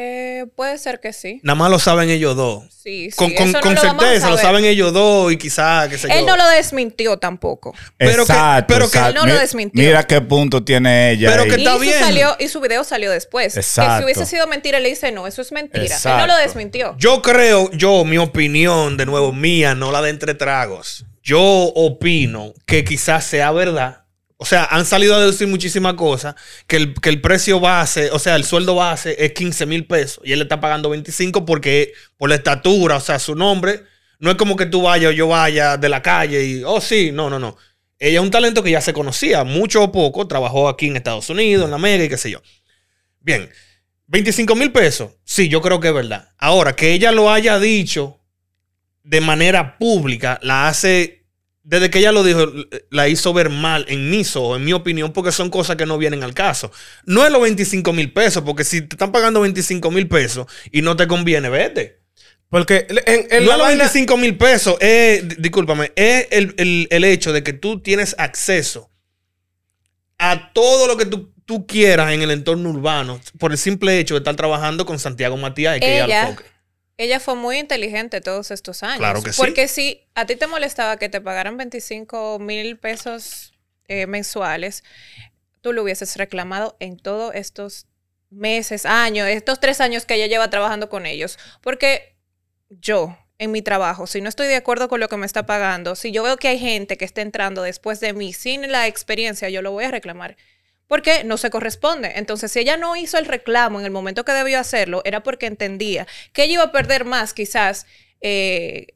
Eh, 0.00 0.46
puede 0.54 0.78
ser 0.78 1.00
que 1.00 1.12
sí. 1.12 1.40
Nada 1.42 1.56
más 1.56 1.70
lo 1.72 1.80
saben 1.80 2.08
ellos 2.08 2.36
dos. 2.36 2.62
Sí, 2.70 3.10
sí. 3.10 3.16
Con, 3.16 3.32
con- 3.34 3.50
no 3.50 3.60
con 3.60 3.74
lo 3.74 3.80
certeza, 3.80 4.30
lo 4.30 4.38
saben 4.38 4.64
ellos 4.64 4.92
dos 4.92 5.32
y 5.32 5.36
quizá, 5.36 5.88
qué 5.90 5.98
sé 5.98 6.06
Él 6.12 6.20
yo. 6.20 6.26
no 6.26 6.36
lo 6.36 6.48
desmintió 6.50 7.16
tampoco. 7.16 7.74
Pero 7.96 8.24
que- 8.24 8.32
exacto, 8.32 8.66
pero 8.68 8.88
que 8.88 8.98
exacto. 8.98 9.20
no 9.20 9.26
lo 9.26 9.34
Mi- 9.34 9.40
desmintió. 9.40 9.82
Mira 9.84 10.06
qué 10.06 10.20
punto 10.20 10.62
tiene 10.62 11.10
ella. 11.10 11.30
Pero 11.32 11.42
ahí. 11.42 11.48
que 11.50 11.56
está 11.56 11.76
bien. 11.78 11.98
salió, 11.98 12.36
y 12.38 12.46
su 12.46 12.60
video 12.60 12.84
salió 12.84 13.10
después. 13.10 13.54
Que 13.54 13.60
Exacto. 13.60 13.98
si 13.98 14.04
hubiese 14.04 14.26
sido 14.26 14.46
mentira, 14.46 14.76
él 14.76 14.84
le 14.84 14.90
dice, 14.90 15.10
no, 15.10 15.26
eso 15.26 15.42
es 15.42 15.50
mentira. 15.50 15.82
Él 15.82 15.88
no 15.90 15.96
Exacto. 15.96 16.26
lo 16.28 16.36
desmintió. 16.36 16.94
Yo 16.96 17.20
creo, 17.20 17.68
yo, 17.72 18.04
mi 18.04 18.18
opinión, 18.18 18.96
de 18.96 19.04
nuevo, 19.04 19.32
mía, 19.32 19.74
no 19.74 19.90
la 19.90 20.00
de 20.00 20.10
entre 20.10 20.34
tragos. 20.34 21.04
Yo 21.24 21.40
opino 21.42 22.54
que 22.66 22.84
quizás 22.84 23.24
sea 23.24 23.50
verdad. 23.50 24.04
O 24.40 24.44
sea, 24.44 24.64
han 24.70 24.86
salido 24.86 25.16
a 25.16 25.26
decir 25.26 25.48
muchísimas 25.48 25.94
cosas. 25.94 26.34
Que 26.66 26.76
el, 26.76 26.94
que 26.94 27.08
el 27.10 27.20
precio 27.20 27.60
base, 27.60 28.10
o 28.12 28.18
sea, 28.18 28.36
el 28.36 28.44
sueldo 28.44 28.76
base 28.76 29.16
es 29.18 29.32
15 29.32 29.66
mil 29.66 29.86
pesos. 29.86 30.20
Y 30.24 30.32
él 30.32 30.38
le 30.38 30.44
está 30.44 30.60
pagando 30.60 30.90
25 30.90 31.44
porque 31.44 31.92
por 32.16 32.30
la 32.30 32.36
estatura, 32.36 32.96
o 32.96 33.00
sea, 33.00 33.18
su 33.18 33.34
nombre. 33.34 33.82
No 34.20 34.30
es 34.30 34.36
como 34.36 34.56
que 34.56 34.66
tú 34.66 34.82
vayas 34.82 35.10
o 35.10 35.12
yo 35.12 35.28
vaya 35.28 35.76
de 35.76 35.88
la 35.88 36.02
calle 36.02 36.44
y, 36.44 36.62
oh, 36.64 36.80
sí, 36.80 37.12
no, 37.12 37.30
no, 37.30 37.38
no. 37.38 37.56
Ella 38.00 38.18
es 38.18 38.24
un 38.24 38.30
talento 38.30 38.62
que 38.62 38.70
ya 38.70 38.80
se 38.80 38.92
conocía, 38.92 39.44
mucho 39.44 39.82
o 39.82 39.92
poco. 39.92 40.26
Trabajó 40.26 40.68
aquí 40.68 40.86
en 40.86 40.96
Estados 40.96 41.28
Unidos, 41.30 41.64
en 41.64 41.70
la 41.70 41.78
Mega 41.78 42.04
y 42.04 42.08
qué 42.08 42.16
sé 42.16 42.30
yo. 42.30 42.40
Bien, 43.20 43.50
25 44.06 44.54
mil 44.54 44.72
pesos. 44.72 45.12
Sí, 45.24 45.48
yo 45.48 45.60
creo 45.60 45.80
que 45.80 45.88
es 45.88 45.94
verdad. 45.94 46.30
Ahora, 46.38 46.74
que 46.74 46.92
ella 46.92 47.12
lo 47.12 47.30
haya 47.30 47.58
dicho 47.58 48.20
de 49.02 49.20
manera 49.20 49.78
pública, 49.78 50.38
la 50.42 50.68
hace, 50.68 51.17
desde 51.70 51.90
que 51.90 51.98
ella 51.98 52.12
lo 52.12 52.22
dijo, 52.24 52.46
la 52.90 53.08
hizo 53.08 53.34
ver 53.34 53.50
mal 53.50 53.84
en 53.88 54.08
mis 54.10 54.34
ojos, 54.36 54.56
en 54.56 54.64
mi 54.64 54.72
opinión, 54.72 55.12
porque 55.12 55.32
son 55.32 55.50
cosas 55.50 55.76
que 55.76 55.84
no 55.84 55.98
vienen 55.98 56.22
al 56.22 56.32
caso. 56.32 56.72
No 57.04 57.26
es 57.26 57.30
los 57.30 57.42
25 57.42 57.92
mil 57.92 58.10
pesos, 58.12 58.42
porque 58.42 58.64
si 58.64 58.80
te 58.80 58.94
están 58.94 59.12
pagando 59.12 59.42
25 59.42 59.90
mil 59.90 60.08
pesos 60.08 60.46
y 60.72 60.80
no 60.80 60.96
te 60.96 61.06
conviene, 61.06 61.50
vete. 61.50 62.00
Porque 62.48 62.86
en, 62.88 63.26
en 63.30 63.44
no 63.44 63.50
la 63.50 63.52
es 63.52 63.58
los 63.58 63.66
vaina- 63.66 63.84
25 63.84 64.16
mil 64.16 64.38
pesos, 64.38 64.76
es, 64.80 65.28
d- 65.28 65.36
discúlpame, 65.38 65.92
es 65.94 66.28
el, 66.30 66.54
el- 66.56 66.88
el 66.90 67.04
hecho 67.04 67.34
de 67.34 67.42
que 67.42 67.52
tú 67.52 67.80
tienes 67.82 68.14
acceso 68.18 68.90
a 70.18 70.52
todo 70.54 70.86
lo 70.86 70.96
que 70.96 71.04
tú, 71.04 71.32
tú 71.44 71.66
quieras 71.66 72.12
en 72.12 72.22
el 72.22 72.30
entorno 72.30 72.70
urbano 72.70 73.20
por 73.38 73.52
el 73.52 73.58
simple 73.58 73.98
hecho 73.98 74.14
de 74.14 74.18
estar 74.18 74.34
trabajando 74.36 74.86
con 74.86 74.98
Santiago 74.98 75.36
Matías 75.36 75.76
y 75.76 75.80
que 75.80 75.94
ella, 75.96 76.04
Ella- 76.06 76.22
lo 76.30 76.30
toque. 76.36 76.44
Ella 76.98 77.20
fue 77.20 77.36
muy 77.36 77.58
inteligente 77.58 78.20
todos 78.20 78.50
estos 78.50 78.82
años. 78.82 78.98
Claro 78.98 79.22
que 79.22 79.32
sí. 79.32 79.40
Porque 79.40 79.68
si 79.68 80.02
a 80.16 80.26
ti 80.26 80.34
te 80.34 80.48
molestaba 80.48 80.96
que 80.96 81.08
te 81.08 81.20
pagaran 81.20 81.56
25 81.56 82.40
mil 82.40 82.76
pesos 82.76 83.54
eh, 83.86 84.06
mensuales, 84.06 84.82
tú 85.60 85.72
lo 85.72 85.84
hubieses 85.84 86.16
reclamado 86.16 86.76
en 86.80 86.98
todos 86.98 87.34
estos 87.36 87.86
meses, 88.30 88.84
años, 88.84 89.28
estos 89.28 89.60
tres 89.60 89.80
años 89.80 90.06
que 90.06 90.14
ella 90.14 90.26
lleva 90.26 90.50
trabajando 90.50 90.88
con 90.88 91.06
ellos. 91.06 91.38
Porque 91.62 92.16
yo, 92.68 93.16
en 93.38 93.52
mi 93.52 93.62
trabajo, 93.62 94.08
si 94.08 94.20
no 94.20 94.28
estoy 94.28 94.48
de 94.48 94.56
acuerdo 94.56 94.88
con 94.88 94.98
lo 94.98 95.08
que 95.08 95.16
me 95.16 95.26
está 95.26 95.46
pagando, 95.46 95.94
si 95.94 96.10
yo 96.10 96.24
veo 96.24 96.36
que 96.36 96.48
hay 96.48 96.58
gente 96.58 96.96
que 96.96 97.04
está 97.04 97.22
entrando 97.22 97.62
después 97.62 98.00
de 98.00 98.12
mí 98.12 98.32
sin 98.32 98.72
la 98.72 98.88
experiencia, 98.88 99.48
yo 99.48 99.62
lo 99.62 99.70
voy 99.70 99.84
a 99.84 99.92
reclamar. 99.92 100.36
Porque 100.88 101.22
no 101.22 101.36
se 101.36 101.50
corresponde. 101.50 102.12
Entonces, 102.16 102.50
si 102.50 102.58
ella 102.60 102.76
no 102.76 102.96
hizo 102.96 103.18
el 103.18 103.26
reclamo 103.26 103.78
en 103.78 103.84
el 103.84 103.92
momento 103.92 104.24
que 104.24 104.32
debió 104.32 104.58
hacerlo, 104.58 105.02
era 105.04 105.22
porque 105.22 105.46
entendía 105.46 106.06
que 106.32 106.44
ella 106.44 106.54
iba 106.54 106.62
a 106.64 106.72
perder 106.72 107.04
más, 107.04 107.34
quizás, 107.34 107.86
eh, 108.22 108.88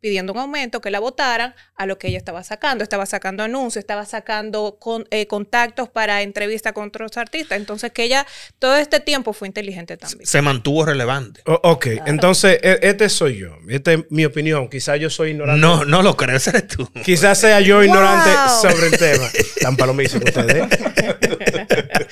pidiendo 0.00 0.32
un 0.32 0.38
aumento, 0.40 0.80
que 0.80 0.90
la 0.90 0.98
votaran 0.98 1.54
a 1.76 1.86
lo 1.86 1.96
que 1.96 2.08
ella 2.08 2.18
estaba 2.18 2.42
sacando. 2.42 2.82
Estaba 2.82 3.06
sacando 3.06 3.44
anuncios, 3.44 3.82
estaba 3.82 4.04
sacando 4.04 4.76
con- 4.80 5.06
eh, 5.12 5.28
contactos 5.28 5.88
para 5.88 6.22
entrevista 6.22 6.72
con 6.72 6.88
otros 6.88 7.16
artistas. 7.16 7.56
Entonces, 7.56 7.92
que 7.92 8.02
ella 8.02 8.26
todo 8.58 8.74
este 8.78 8.98
tiempo 8.98 9.32
fue 9.32 9.46
inteligente 9.46 9.96
también. 9.96 10.26
Se 10.26 10.42
mantuvo 10.42 10.84
relevante. 10.84 11.40
O- 11.46 11.60
ok, 11.70 11.86
entonces 12.06 12.58
e- 12.64 12.80
este 12.82 13.08
soy 13.08 13.38
yo. 13.38 13.56
Esta 13.68 13.92
es 13.92 14.00
mi 14.10 14.24
opinión. 14.24 14.68
Quizás 14.68 14.98
yo 14.98 15.08
soy 15.08 15.30
ignorante. 15.30 15.60
No, 15.60 15.84
no 15.84 16.02
lo 16.02 16.16
crees, 16.16 16.48
eres 16.48 16.66
tú. 16.66 16.84
Quizás 17.04 17.38
sea 17.38 17.60
yo 17.60 17.80
ignorante 17.84 18.28
Wow. 18.30 18.60
sobre 18.72 18.86
el 18.88 18.98
tema. 18.98 19.28
Tan 19.60 19.76
palomísimos 19.76 20.24
ustedes. 20.24 20.66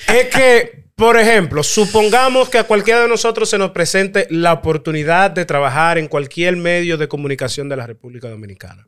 Es 0.09 0.27
que, 0.27 0.85
por 0.94 1.18
ejemplo, 1.18 1.62
supongamos 1.62 2.49
que 2.49 2.59
a 2.59 2.64
cualquiera 2.64 3.03
de 3.03 3.09
nosotros 3.09 3.49
se 3.49 3.59
nos 3.59 3.70
presente 3.70 4.27
la 4.31 4.53
oportunidad 4.53 5.31
de 5.31 5.44
trabajar 5.44 5.99
en 5.99 6.09
cualquier 6.09 6.57
medio 6.57 6.96
de 6.96 7.09
comunicación 7.09 7.68
de 7.68 7.77
la 7.77 7.87
República 7.87 8.29
Dominicana. 8.29 8.87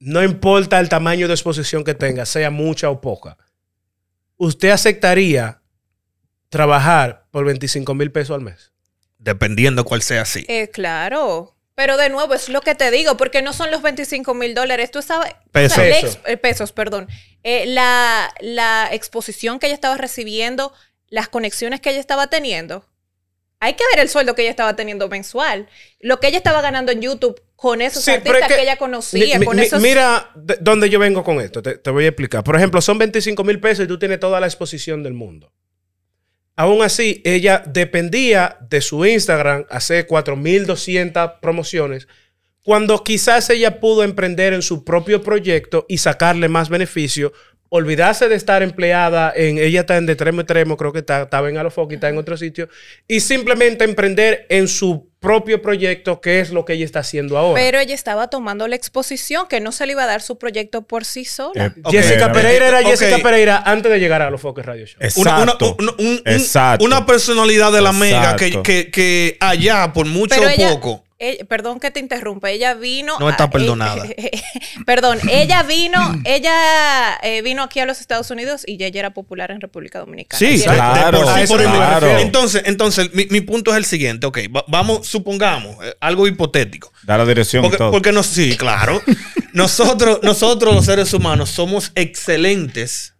No 0.00 0.22
importa 0.22 0.78
el 0.78 0.88
tamaño 0.88 1.26
de 1.26 1.34
exposición 1.34 1.82
que 1.82 1.94
tenga, 1.94 2.24
sea 2.24 2.50
mucha 2.50 2.88
o 2.90 3.00
poca. 3.00 3.36
¿Usted 4.36 4.70
aceptaría 4.70 5.60
trabajar 6.48 7.26
por 7.32 7.44
25 7.44 7.94
mil 7.94 8.12
pesos 8.12 8.36
al 8.36 8.42
mes? 8.42 8.72
Dependiendo 9.18 9.84
cuál 9.84 10.02
sea 10.02 10.22
así. 10.22 10.44
Eh, 10.48 10.70
claro. 10.72 11.57
Pero 11.78 11.96
de 11.96 12.08
nuevo, 12.08 12.34
es 12.34 12.48
lo 12.48 12.60
que 12.60 12.74
te 12.74 12.90
digo, 12.90 13.16
porque 13.16 13.40
no 13.40 13.52
son 13.52 13.70
los 13.70 13.82
25 13.82 14.34
mil 14.34 14.52
dólares. 14.52 14.90
Tú 14.90 15.00
sabes. 15.00 15.32
Pesos. 15.52 15.78
o 15.78 15.80
sea, 15.80 15.84
la 15.88 15.94
Pesos. 16.00 16.14
ex- 16.16 16.22
eh, 16.28 16.36
pesos, 16.36 16.72
perdón. 16.72 17.06
Eh, 17.44 17.66
la, 17.66 18.34
la 18.40 18.88
exposición 18.90 19.60
que 19.60 19.66
ella 19.66 19.76
estaba 19.76 19.96
recibiendo, 19.96 20.72
las 21.08 21.28
conexiones 21.28 21.80
que 21.80 21.90
ella 21.90 22.00
estaba 22.00 22.26
teniendo. 22.26 22.84
Hay 23.60 23.74
que 23.74 23.84
ver 23.92 24.00
el 24.00 24.08
sueldo 24.08 24.34
que 24.34 24.42
ella 24.42 24.50
estaba 24.50 24.74
teniendo 24.74 25.08
mensual. 25.08 25.68
Lo 26.00 26.18
que 26.18 26.26
ella 26.26 26.38
estaba 26.38 26.62
ganando 26.62 26.90
en 26.90 27.00
YouTube 27.00 27.40
con 27.54 27.80
esos 27.80 28.02
Sí, 28.02 28.10
artistas 28.10 28.42
es 28.50 28.56
que, 28.56 28.62
ella 28.62 28.76
conocía. 28.76 29.38
mi- 29.38 29.46
con 29.46 29.56
mi- 29.56 29.62
esos... 29.62 29.80
Mira 29.80 30.32
de- 30.34 30.58
dónde 30.60 30.90
yo 30.90 30.98
vengo 30.98 31.22
con 31.22 31.40
esto. 31.40 31.62
Te, 31.62 31.78
te 31.78 31.90
voy 31.90 32.06
a 32.06 32.08
explicar. 32.08 32.42
Por 32.42 32.56
ejemplo, 32.56 32.80
son 32.80 32.98
25 32.98 33.44
mil 33.44 33.60
pesos 33.60 33.84
y 33.84 33.88
tú 33.88 34.00
tienes 34.00 34.18
toda 34.18 34.40
la 34.40 34.46
exposición 34.48 35.04
del 35.04 35.14
mundo. 35.14 35.52
Aún 36.58 36.82
así, 36.82 37.22
ella 37.24 37.62
dependía 37.66 38.58
de 38.68 38.80
su 38.80 39.06
Instagram 39.06 39.66
hacer 39.70 40.08
4.200 40.08 41.38
promociones, 41.38 42.08
cuando 42.64 43.04
quizás 43.04 43.48
ella 43.50 43.78
pudo 43.78 44.02
emprender 44.02 44.52
en 44.52 44.62
su 44.62 44.84
propio 44.84 45.22
proyecto 45.22 45.86
y 45.88 45.98
sacarle 45.98 46.48
más 46.48 46.68
beneficio, 46.68 47.32
olvidarse 47.70 48.28
de 48.28 48.34
estar 48.34 48.62
empleada 48.62 49.32
en, 49.36 49.58
ella 49.58 49.80
está 49.80 49.96
en 49.96 50.06
de 50.06 50.12
extremo 50.14 50.40
extremo, 50.40 50.76
creo 50.76 50.92
que 50.92 51.00
está, 51.00 51.22
estaba 51.22 51.48
en 51.50 51.58
Alofoque, 51.58 51.96
está 51.96 52.08
en 52.08 52.16
otro 52.18 52.36
sitio, 52.36 52.68
y 53.06 53.20
simplemente 53.20 53.84
emprender 53.84 54.46
en 54.48 54.68
su 54.68 55.08
propio 55.20 55.60
proyecto, 55.60 56.20
que 56.20 56.38
es 56.40 56.50
lo 56.50 56.64
que 56.64 56.74
ella 56.74 56.84
está 56.84 57.00
haciendo 57.00 57.36
ahora. 57.36 57.60
Pero 57.60 57.78
ella 57.80 57.94
estaba 57.94 58.28
tomando 58.30 58.68
la 58.68 58.76
exposición, 58.76 59.48
que 59.48 59.60
no 59.60 59.72
se 59.72 59.84
le 59.86 59.92
iba 59.92 60.04
a 60.04 60.06
dar 60.06 60.22
su 60.22 60.38
proyecto 60.38 60.82
por 60.82 61.04
sí 61.04 61.24
sola. 61.24 61.66
Eh, 61.76 61.82
Jessica. 61.90 62.30
Pereira 62.32 62.68
era. 62.68 62.82
Jessica 62.82 63.18
Pereira 63.18 63.62
antes 63.66 63.90
de 63.90 63.98
llegar 63.98 64.22
a 64.22 64.30
los 64.30 64.40
Foques 64.40 64.64
Radio 64.64 64.86
Show. 64.86 65.00
Una, 65.16 65.38
una- 65.42 65.52
Exacto. 65.52 65.76
un- 65.78 65.88
un- 65.88 66.06
un- 66.06 66.22
Exacto. 66.24 66.84
una 66.84 67.04
personalidad 67.04 67.72
de 67.72 67.80
la 67.82 67.92
mega 67.92 68.36
que, 68.36 68.62
que, 68.62 68.90
que 68.90 69.36
allá, 69.40 69.92
por 69.92 70.06
mucho 70.06 70.36
Pero 70.36 70.46
o 70.48 70.50
ella, 70.50 70.68
poco. 70.70 71.04
Ella- 71.18 71.44
perdón 71.46 71.80
que 71.80 71.90
te 71.90 72.00
interrumpa, 72.00 72.50
ella 72.50 72.74
vino. 72.74 73.18
No 73.18 73.28
está 73.30 73.44
a- 73.44 73.50
perdonada. 73.50 74.04
perdón, 74.86 75.18
ella 75.30 75.62
vino, 75.64 75.98
ella 76.24 77.18
eh, 77.22 77.42
vino 77.42 77.62
aquí 77.62 77.80
a 77.80 77.86
los 77.86 78.00
Estados 78.00 78.30
Unidos 78.30 78.62
y 78.66 78.76
ya 78.76 78.86
ella 78.86 79.00
era 79.00 79.14
popular 79.14 79.50
en 79.50 79.60
República 79.60 79.98
Dominicana. 79.98 80.38
Sí, 80.38 80.62
claro, 80.62 81.18
de 81.20 81.46
por 81.46 81.60
sí, 81.60 81.66
por. 81.68 82.04
Entonces, 82.20 82.62
entonces 82.66 83.12
mi, 83.14 83.26
mi 83.30 83.40
punto 83.40 83.70
es 83.72 83.76
el 83.78 83.84
siguiente. 83.84 84.26
Ok, 84.26 84.38
va- 84.54 84.64
vamos, 84.68 85.06
supongamos, 85.06 85.76
eh, 85.84 85.94
algo 86.00 86.26
hipotético. 86.26 86.92
Da 87.02 87.18
la 87.18 87.26
dirección 87.26 87.62
y 87.64 87.66
Porque, 87.66 87.78
todo. 87.78 87.90
porque 87.90 88.12
nos, 88.12 88.26
sí, 88.26 88.56
claro. 88.56 89.02
nosotros, 89.52 90.20
nosotros, 90.22 90.74
los 90.74 90.84
seres 90.84 91.12
humanos, 91.12 91.50
somos 91.50 91.92
excelentes 91.94 93.14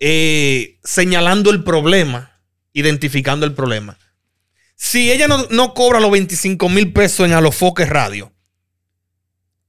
eh, 0.00 0.78
señalando 0.84 1.50
el 1.50 1.64
problema, 1.64 2.32
identificando 2.72 3.46
el 3.46 3.54
problema. 3.54 3.98
Si 4.76 5.10
ella 5.10 5.26
no, 5.26 5.46
no 5.50 5.74
cobra 5.74 5.98
los 6.00 6.10
25 6.10 6.68
mil 6.68 6.92
pesos 6.92 7.26
en 7.26 7.32
Alofoque 7.32 7.86
Radio, 7.86 8.32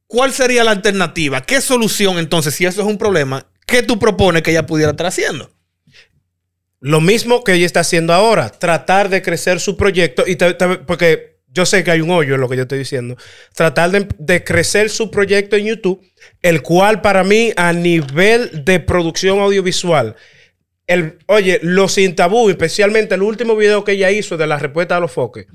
¿cuál 0.06 0.34
sería 0.34 0.64
la 0.64 0.72
alternativa? 0.72 1.42
¿Qué 1.42 1.62
solución 1.62 2.20
entonces, 2.20 2.54
si 2.54 2.66
eso 2.66 2.82
es 2.82 2.88
un 2.88 2.98
problema, 2.98 3.48
qué 3.66 3.82
tú 3.82 3.98
propones 3.98 4.44
que 4.44 4.52
ella 4.52 4.66
pudiera 4.66 4.92
estar 4.92 5.08
haciendo? 5.08 5.50
Lo 6.80 7.02
mismo 7.02 7.44
que 7.44 7.54
ella 7.54 7.66
está 7.66 7.80
haciendo 7.80 8.14
ahora, 8.14 8.50
tratar 8.50 9.10
de 9.10 9.22
crecer 9.22 9.60
su 9.60 9.78
proyecto, 9.78 10.26
y 10.28 10.36
porque 10.86 11.38
yo 11.48 11.66
sé 11.66 11.84
que 11.84 11.92
hay 11.92 12.02
un 12.02 12.12
hoyo 12.12 12.36
en 12.36 12.42
lo 12.42 12.50
que 12.50 12.58
yo 12.58 12.64
estoy 12.64 12.78
diciendo, 12.78 13.18
tratar 13.56 13.90
de 13.92 14.44
crecer 14.44 14.90
su 14.90 15.10
proyecto 15.10 15.56
en 15.56 15.66
YouTube, 15.66 16.06
el 16.42 16.62
cual 16.62 17.02
para 17.02 17.24
mí 17.24 17.52
a 17.56 17.74
nivel 17.74 18.64
de 18.64 18.80
producción 18.80 19.40
audiovisual, 19.40 20.16
el, 20.88 21.20
oye, 21.28 21.60
los 21.62 21.94
sin 21.94 22.16
tabú, 22.16 22.50
especialmente 22.50 23.16
el 23.16 23.22
último 23.22 23.56
video 23.56 23.84
que 23.84 23.92
ella 23.94 24.10
hizo 24.10 24.38
de 24.38 24.48
la 24.48 24.58
respuesta 24.58 24.98
a 24.98 25.00
los 25.00 25.12
foques, 25.12 25.48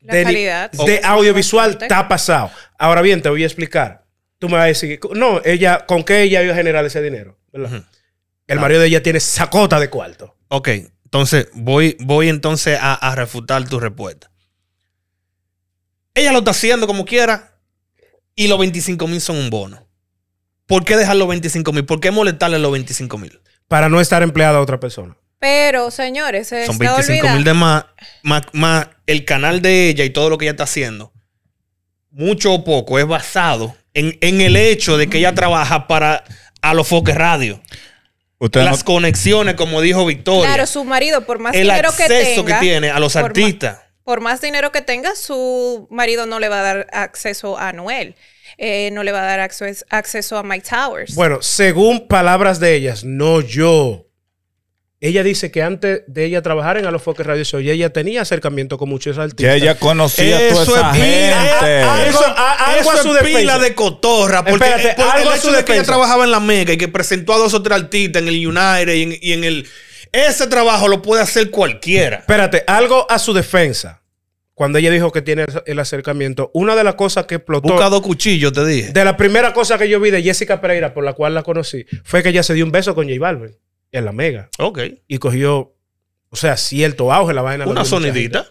La 0.00 0.14
de, 0.14 0.22
calidad. 0.22 0.70
de 0.72 1.00
audiovisual 1.02 1.78
está 1.80 2.06
pasado. 2.06 2.50
Ahora 2.78 3.00
bien, 3.02 3.22
te 3.22 3.28
voy 3.30 3.42
a 3.42 3.46
explicar. 3.46 4.04
Tú 4.38 4.48
me 4.48 4.54
vas 4.54 4.64
a 4.64 4.66
decir, 4.66 5.00
no, 5.14 5.40
ella, 5.44 5.86
¿con 5.86 6.04
qué 6.04 6.22
ella 6.22 6.42
iba 6.42 6.52
a 6.52 6.56
generar 6.56 6.84
ese 6.84 7.00
dinero? 7.02 7.38
El 8.46 8.60
marido 8.60 8.80
de 8.82 8.88
ella 8.88 9.02
tiene 9.02 9.18
sacota 9.18 9.80
de 9.80 9.88
cuarto. 9.88 10.36
Ok, 10.48 10.68
entonces 11.04 11.48
voy, 11.54 11.96
voy 12.00 12.28
entonces 12.28 12.78
a, 12.80 12.94
a 12.94 13.14
refutar 13.14 13.66
tu 13.66 13.80
respuesta. 13.80 14.30
Ella 16.14 16.32
lo 16.32 16.38
está 16.38 16.50
haciendo 16.50 16.86
como 16.86 17.04
quiera 17.06 17.58
y 18.34 18.48
los 18.48 18.58
25 18.58 19.06
mil 19.08 19.20
son 19.22 19.36
un 19.36 19.48
bono. 19.50 19.86
¿Por 20.66 20.84
qué 20.84 20.96
dejar 20.96 21.16
los 21.16 21.28
25 21.28 21.72
mil? 21.72 21.84
¿Por 21.86 22.00
qué 22.00 22.10
molestarle 22.10 22.58
los 22.58 22.72
25 22.72 23.18
mil? 23.18 23.40
Para 23.68 23.88
no 23.88 24.00
estar 24.00 24.22
empleada 24.22 24.58
a 24.58 24.60
otra 24.60 24.78
persona. 24.80 25.16
Pero, 25.38 25.90
señores, 25.90 26.48
se 26.48 26.66
Son 26.66 26.74
está 26.82 26.96
25 26.96 27.28
mil 27.34 27.44
de 27.44 27.52
más, 27.54 27.84
más, 28.22 28.42
más 28.52 28.88
el 29.06 29.24
canal 29.24 29.60
de 29.62 29.88
ella 29.88 30.04
y 30.04 30.10
todo 30.10 30.30
lo 30.30 30.38
que 30.38 30.46
ella 30.46 30.52
está 30.52 30.64
haciendo. 30.64 31.12
Mucho 32.10 32.52
o 32.54 32.64
poco 32.64 32.98
es 32.98 33.06
basado 33.06 33.76
en, 33.92 34.16
en 34.22 34.40
el 34.40 34.56
hecho 34.56 34.96
de 34.96 35.08
que 35.08 35.18
ella 35.18 35.34
trabaja 35.34 35.86
para 35.86 36.24
a 36.62 36.72
los 36.74 36.88
foques 36.88 37.14
radio. 37.14 37.60
Usted 38.38 38.60
no- 38.64 38.70
Las 38.70 38.84
conexiones, 38.84 39.54
como 39.54 39.80
dijo 39.82 40.06
Victoria. 40.06 40.48
Claro, 40.48 40.66
su 40.66 40.84
marido, 40.84 41.26
por 41.26 41.38
más 41.38 41.54
el 41.54 41.62
dinero 41.64 41.90
que 41.96 42.04
acceso 42.04 42.44
tenga. 42.44 42.58
que 42.60 42.66
tiene 42.66 42.90
a 42.90 42.98
los 42.98 43.12
por 43.12 43.22
ma- 43.22 43.26
artistas. 43.28 43.78
por 44.04 44.20
más 44.20 44.40
dinero 44.40 44.72
que 44.72 44.80
tenga, 44.82 45.14
su 45.14 45.86
marido 45.90 46.26
no 46.26 46.38
le 46.38 46.48
va 46.48 46.60
a 46.60 46.62
dar 46.62 46.86
acceso 46.92 47.58
a 47.58 47.72
Noel. 47.72 48.14
Eh, 48.58 48.90
no 48.92 49.02
le 49.02 49.12
va 49.12 49.22
a 49.22 49.26
dar 49.26 49.40
acceso, 49.40 49.84
acceso 49.90 50.36
a 50.38 50.42
Mike 50.42 50.66
Towers. 50.68 51.14
Bueno, 51.14 51.42
según 51.42 52.08
palabras 52.08 52.60
de 52.60 52.74
ellas, 52.74 53.04
no 53.04 53.40
yo. 53.40 54.02
Ella 54.98 55.22
dice 55.22 55.50
que 55.50 55.62
antes 55.62 56.02
de 56.06 56.24
ella 56.24 56.40
trabajar 56.40 56.78
en 56.78 56.86
Alofoque 56.86 57.22
Radio 57.22 57.44
Show, 57.44 57.60
ya 57.60 57.72
ella 57.74 57.92
tenía 57.92 58.22
acercamiento 58.22 58.78
con 58.78 58.88
muchos 58.88 59.18
artistas. 59.18 59.44
que 59.44 59.54
ella 59.62 59.74
conocía 59.78 60.38
a 60.38 60.42
Eso 60.42 60.64
toda 60.64 60.80
esa 60.80 60.90
es 60.90 60.96
gente. 60.96 61.82
algo- 61.82 62.24
a- 62.24 62.52
algo 62.72 62.80
eso 62.80 62.90
a 62.92 62.96
su 63.02 63.08
es 63.08 63.14
defensa. 63.16 63.38
pila 63.38 63.58
de 63.58 63.74
cotorra. 63.74 64.42
Porque, 64.42 64.64
Espérate, 64.64 64.94
porque 64.96 65.10
algo 65.18 65.32
el 65.32 65.38
a 65.38 65.40
su 65.40 65.48
de 65.48 65.52
que 65.52 65.72
ella 65.72 65.82
defensa. 65.82 65.92
trabajaba 65.92 66.24
en 66.24 66.30
la 66.30 66.40
Mega 66.40 66.72
y 66.72 66.78
que 66.78 66.88
presentó 66.88 67.34
a 67.34 67.38
dos 67.38 67.52
o 67.52 67.62
tres 67.62 67.76
artistas 67.78 68.22
en 68.22 68.28
el 68.28 68.46
United 68.46 68.94
y 68.94 69.02
en, 69.02 69.18
y 69.20 69.32
en 69.34 69.44
el... 69.44 69.68
Ese 70.12 70.46
trabajo 70.46 70.88
lo 70.88 71.02
puede 71.02 71.20
hacer 71.22 71.50
cualquiera. 71.50 72.16
Espérate, 72.18 72.64
algo 72.66 73.06
a 73.10 73.18
su 73.18 73.34
defensa. 73.34 74.00
Cuando 74.56 74.78
ella 74.78 74.90
dijo 74.90 75.12
que 75.12 75.20
tiene 75.20 75.44
el 75.66 75.78
acercamiento, 75.78 76.50
una 76.54 76.74
de 76.74 76.82
las 76.82 76.94
cosas 76.94 77.26
que 77.26 77.34
explotó. 77.34 77.68
Busca 77.68 77.90
dos 77.90 78.00
cuchillos, 78.00 78.54
te 78.54 78.64
dije. 78.64 78.90
De 78.90 79.04
la 79.04 79.14
primera 79.14 79.52
cosa 79.52 79.76
que 79.76 79.86
yo 79.86 80.00
vi 80.00 80.10
de 80.10 80.22
Jessica 80.22 80.62
Pereira, 80.62 80.94
por 80.94 81.04
la 81.04 81.12
cual 81.12 81.34
la 81.34 81.42
conocí, 81.42 81.84
fue 82.04 82.22
que 82.22 82.30
ella 82.30 82.42
se 82.42 82.54
dio 82.54 82.64
un 82.64 82.72
beso 82.72 82.94
con 82.94 83.06
J 83.06 83.20
Balvin 83.20 83.54
en 83.92 84.04
la 84.06 84.12
Mega. 84.12 84.48
Ok. 84.58 84.78
Y 85.08 85.18
cogió, 85.18 85.74
o 86.30 86.36
sea, 86.36 86.56
cierto 86.56 87.12
auge 87.12 87.34
la 87.34 87.42
vaina. 87.42 87.66
Una 87.66 87.84
sonidita. 87.84 88.46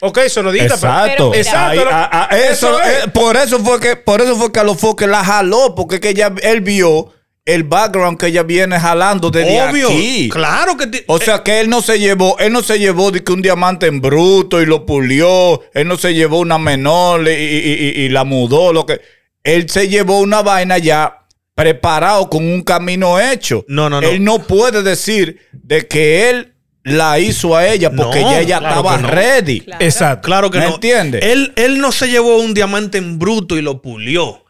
Ok, 0.00 0.18
sonidita, 0.28 0.64
Exacto. 0.64 1.30
Pero 1.30 1.32
Ahí, 1.32 1.38
Exacto, 1.78 1.88
a- 1.90 2.24
a- 2.24 2.38
eso, 2.38 2.50
eso 2.80 2.82
es. 2.82 3.04
eh, 3.04 3.08
por 3.14 3.36
eso 3.36 3.58
fue 3.60 3.78
que 3.80 3.94
por 3.96 4.20
eso 4.20 4.36
fue 4.36 4.50
que 4.52 4.60
a 4.60 4.64
los 4.64 4.78
foques 4.80 5.08
la 5.08 5.24
jaló 5.24 5.74
porque 5.76 5.96
es 5.96 6.00
que 6.00 6.08
ella 6.10 6.32
él 6.42 6.60
vio 6.60 7.12
el 7.48 7.64
background 7.64 8.18
que 8.18 8.26
ella 8.26 8.42
viene 8.42 8.78
jalando 8.78 9.30
desde 9.30 9.60
Obvio. 9.62 9.88
aquí. 9.88 10.28
Claro 10.30 10.76
que... 10.76 11.04
O 11.06 11.18
sea 11.18 11.42
que 11.42 11.60
él 11.60 11.68
no 11.70 11.80
se 11.82 11.98
llevó, 11.98 12.38
él 12.38 12.52
no 12.52 12.62
se 12.62 12.78
llevó 12.78 13.10
de 13.10 13.24
que 13.24 13.32
un 13.32 13.42
diamante 13.42 13.86
en 13.86 14.00
bruto 14.00 14.60
y 14.62 14.66
lo 14.66 14.84
pulió, 14.86 15.60
él 15.74 15.88
no 15.88 15.96
se 15.96 16.12
llevó 16.14 16.40
una 16.40 16.58
menor 16.58 17.26
y, 17.26 17.30
y- 17.30 17.92
y- 17.96 18.00
y 18.04 18.08
la 18.10 18.24
mudó, 18.24 18.72
lo 18.72 18.84
que 18.86 19.00
él 19.44 19.68
se 19.70 19.88
llevó 19.88 20.18
una 20.20 20.42
vaina 20.42 20.78
ya 20.78 21.26
preparado 21.54 22.28
con 22.30 22.44
un 22.44 22.62
camino 22.62 23.18
hecho. 23.18 23.64
No, 23.66 23.88
no, 23.90 24.00
no. 24.00 24.06
Él 24.08 24.22
no 24.22 24.40
puede 24.40 24.82
decir 24.82 25.40
de 25.52 25.88
que 25.88 26.30
él 26.30 26.54
la 26.84 27.18
hizo 27.18 27.56
a 27.56 27.66
ella 27.66 27.90
porque 27.90 28.20
No, 28.20 28.30
ya 28.30 28.40
ella 28.40 28.58
claro 28.60 28.76
estaba 28.76 28.98
no. 28.98 29.08
ready. 29.08 29.60
Claro. 29.60 29.84
Exacto. 29.84 30.26
Claro 30.26 30.50
que 30.50 30.58
¿Me 30.58 30.66
no. 30.68 30.74
entiendes? 30.74 31.24
Él, 31.24 31.52
él 31.56 31.80
no 31.80 31.92
se 31.92 32.08
llevó 32.08 32.38
un 32.38 32.54
diamante 32.54 32.98
en 32.98 33.18
bruto 33.18 33.56
y 33.56 33.62
lo 33.62 33.82
pulió. 33.82 34.44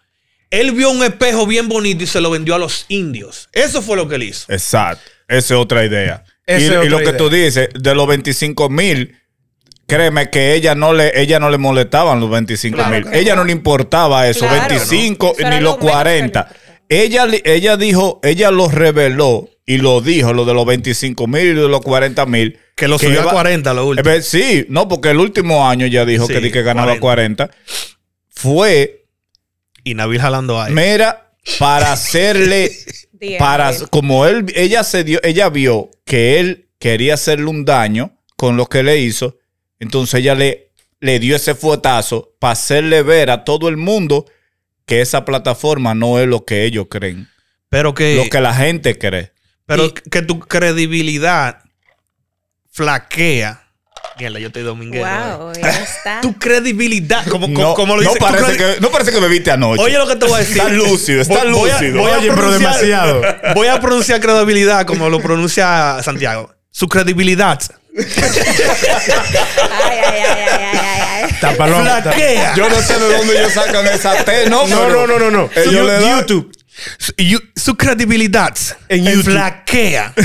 Él 0.50 0.72
vio 0.72 0.90
un 0.90 1.02
espejo 1.02 1.46
bien 1.46 1.68
bonito 1.68 2.04
y 2.04 2.06
se 2.06 2.20
lo 2.20 2.30
vendió 2.30 2.54
a 2.54 2.58
los 2.58 2.86
indios. 2.88 3.48
Eso 3.52 3.82
fue 3.82 3.96
lo 3.96 4.08
que 4.08 4.14
él 4.16 4.22
hizo. 4.24 4.50
Exacto. 4.52 5.02
Esa 5.28 5.54
es 5.54 5.60
otra 5.60 5.84
idea. 5.84 6.24
Esa 6.46 6.60
y, 6.60 6.64
es 6.64 6.70
y 6.72 6.76
otra 6.76 6.88
lo 6.90 6.98
que 7.00 7.12
tú 7.12 7.28
dices, 7.28 7.68
de 7.78 7.94
los 7.94 8.06
25 8.06 8.70
mil, 8.70 9.14
créeme 9.86 10.30
que 10.30 10.54
ella 10.54 10.74
no 10.74 10.94
le, 10.94 11.20
ella 11.20 11.38
no 11.38 11.50
le 11.50 11.58
molestaban 11.58 12.20
los 12.20 12.30
25 12.30 12.76
Claro 12.76 12.90
mil. 12.94 13.04
que 13.10 13.18
ella 13.18 13.34
no. 13.34 13.42
no. 13.42 13.46
le 13.46 13.52
importaba 13.52 14.26
eso, 14.28 14.46
Claro, 14.46 14.68
25 14.68 15.36
¿no? 15.38 15.48
Ni 15.50 15.56
lo 15.56 15.60
los 15.60 15.60
menos 15.60 15.76
que 15.78 15.84
le 15.84 15.90
40. 15.92 16.40
importaba. 16.40 16.60
Ella, 16.90 17.76
dijo, 17.76 18.18
ella 18.22 18.50
lo 18.50 18.68
reveló 18.70 19.50
y 19.66 19.76
lo 19.76 20.00
dijo, 20.00 20.32
lo 20.32 20.46
de 20.46 20.54
los 20.54 20.64
25 20.64 21.26
mil 21.26 21.42
y 21.42 21.54
de 21.54 21.68
los 21.68 21.82
40 21.82 22.24
mil. 22.24 22.58
Que 22.74 22.88
lo 22.88 22.98
subió 22.98 23.20
a 23.20 23.22
iba- 23.24 23.32
40 23.32 23.74
lo 23.74 23.86
último. 23.86 24.08
Eh, 24.08 24.14
ve, 24.14 24.22
Sí, 24.22 24.64
no, 24.70 24.88
porque 24.88 25.10
el 25.10 25.18
último 25.18 25.68
año 25.68 25.86
ya 25.86 26.06
dijo 26.06 26.26
Sí, 26.26 26.32
que, 26.32 26.40
di 26.40 26.50
que 26.50 26.62
ganaba 26.62 26.98
40. 26.98 27.48
40. 27.48 27.50
Fue, 28.30 28.97
Y 29.90 29.94
Nabil 29.94 30.20
jalando 30.20 30.60
ahí. 30.60 30.72
mira, 30.72 31.32
para 31.58 31.92
hacerle 31.92 32.70
para 33.38 33.72
como 33.90 34.26
él 34.26 34.46
ella 34.54 34.84
se 34.84 35.02
dio 35.04 35.20
ella 35.24 35.48
vio 35.48 35.90
que 36.04 36.38
él 36.40 36.68
quería 36.78 37.14
hacerle 37.14 37.46
un 37.46 37.64
daño 37.64 38.16
con 38.36 38.56
lo 38.56 38.66
que 38.66 38.82
le 38.82 38.98
hizo 38.98 39.38
entonces 39.80 40.20
ella 40.20 40.34
le 40.34 40.70
le 41.00 41.18
dio 41.18 41.34
ese 41.36 41.54
fuetazo 41.54 42.34
para 42.38 42.52
hacerle 42.52 43.02
ver 43.02 43.30
a 43.30 43.44
todo 43.44 43.68
el 43.68 43.76
mundo 43.76 44.26
que 44.86 45.00
esa 45.00 45.24
plataforma 45.24 45.94
no 45.94 46.18
es 46.20 46.26
lo 46.28 46.44
que 46.44 46.64
ellos 46.64 46.86
creen 46.90 47.28
Pero 47.68 47.94
que, 47.94 48.16
lo 48.16 48.28
que 48.30 48.40
la 48.40 48.54
gente 48.54 48.96
cree 48.98 49.32
pero 49.66 49.86
Y- 49.86 49.92
que 49.92 50.22
tu 50.22 50.38
credibilidad 50.40 51.60
flaquea. 52.70 53.67
Mierda, 54.18 54.38
yo 54.40 54.48
estoy 54.48 54.62
dominguero. 54.62 55.06
eh. 55.06 55.36
Wow, 55.38 55.52
ya 55.54 55.68
está. 55.82 56.20
Tu 56.20 56.36
credibilidad, 56.38 57.24
como, 57.26 57.46
no, 57.48 57.74
como 57.74 57.96
lo 57.96 58.02
no 58.02 58.08
dice. 58.14 58.20
parece 58.20 58.56
que, 58.56 58.76
no 58.80 58.90
parece 58.90 59.12
que 59.12 59.20
bebiste 59.20 59.50
anoche 59.52 59.80
Oye, 59.82 59.96
lo 59.96 60.08
que 60.08 60.16
te 60.16 60.26
voy 60.26 60.34
a 60.34 60.38
decir. 60.38 60.56
está 60.58 60.68
lúcido 60.70 61.22
está 61.22 61.44
Voy- 61.44 61.52
voy 61.52 61.70
a- 61.70 61.72
lúcido 61.74 61.98
voy 62.02 62.10
a 62.12 62.18
pero 62.34 62.50
demasiado. 62.50 63.22
Voy 63.54 63.68
a 63.68 63.80
pronunciar 63.80 64.20
credibilidad 64.20 64.84
como 64.86 65.08
lo 65.08 65.20
pronuncia 65.20 66.02
Santiago. 66.02 66.52
Su 66.70 66.88
credibilidad 66.88 67.60
Ay, 67.98 68.04
ay, 69.90 69.98
ay, 70.04 70.22
ay, 70.22 70.48
ay, 70.62 70.78
ay, 70.78 71.24
ay. 71.24 71.30
Tapalón. 71.40 71.82
flaquea. 71.82 72.54
yo 72.54 72.68
no 72.68 72.80
sé 72.80 72.98
de 72.98 73.16
dónde 73.16 73.38
ellos 73.38 73.52
sacan 73.52 73.86
esa 73.86 74.24
T 74.24 74.48
no 74.50 74.66
No, 74.68 74.88
no, 74.88 75.06
no, 75.06 75.18
no, 75.18 75.30
no. 75.30 75.50
ellos 75.56 75.72
You- 75.74 75.84
le 75.86 75.92
dan- 75.94 76.18
YouTube. 76.20 76.52
Su, 76.98 77.12
you- 77.16 77.42
su 77.56 77.76
credibilidad 77.76 78.54
En 78.88 79.04
YouTube. 79.04 79.32
flaquea. 79.32 80.12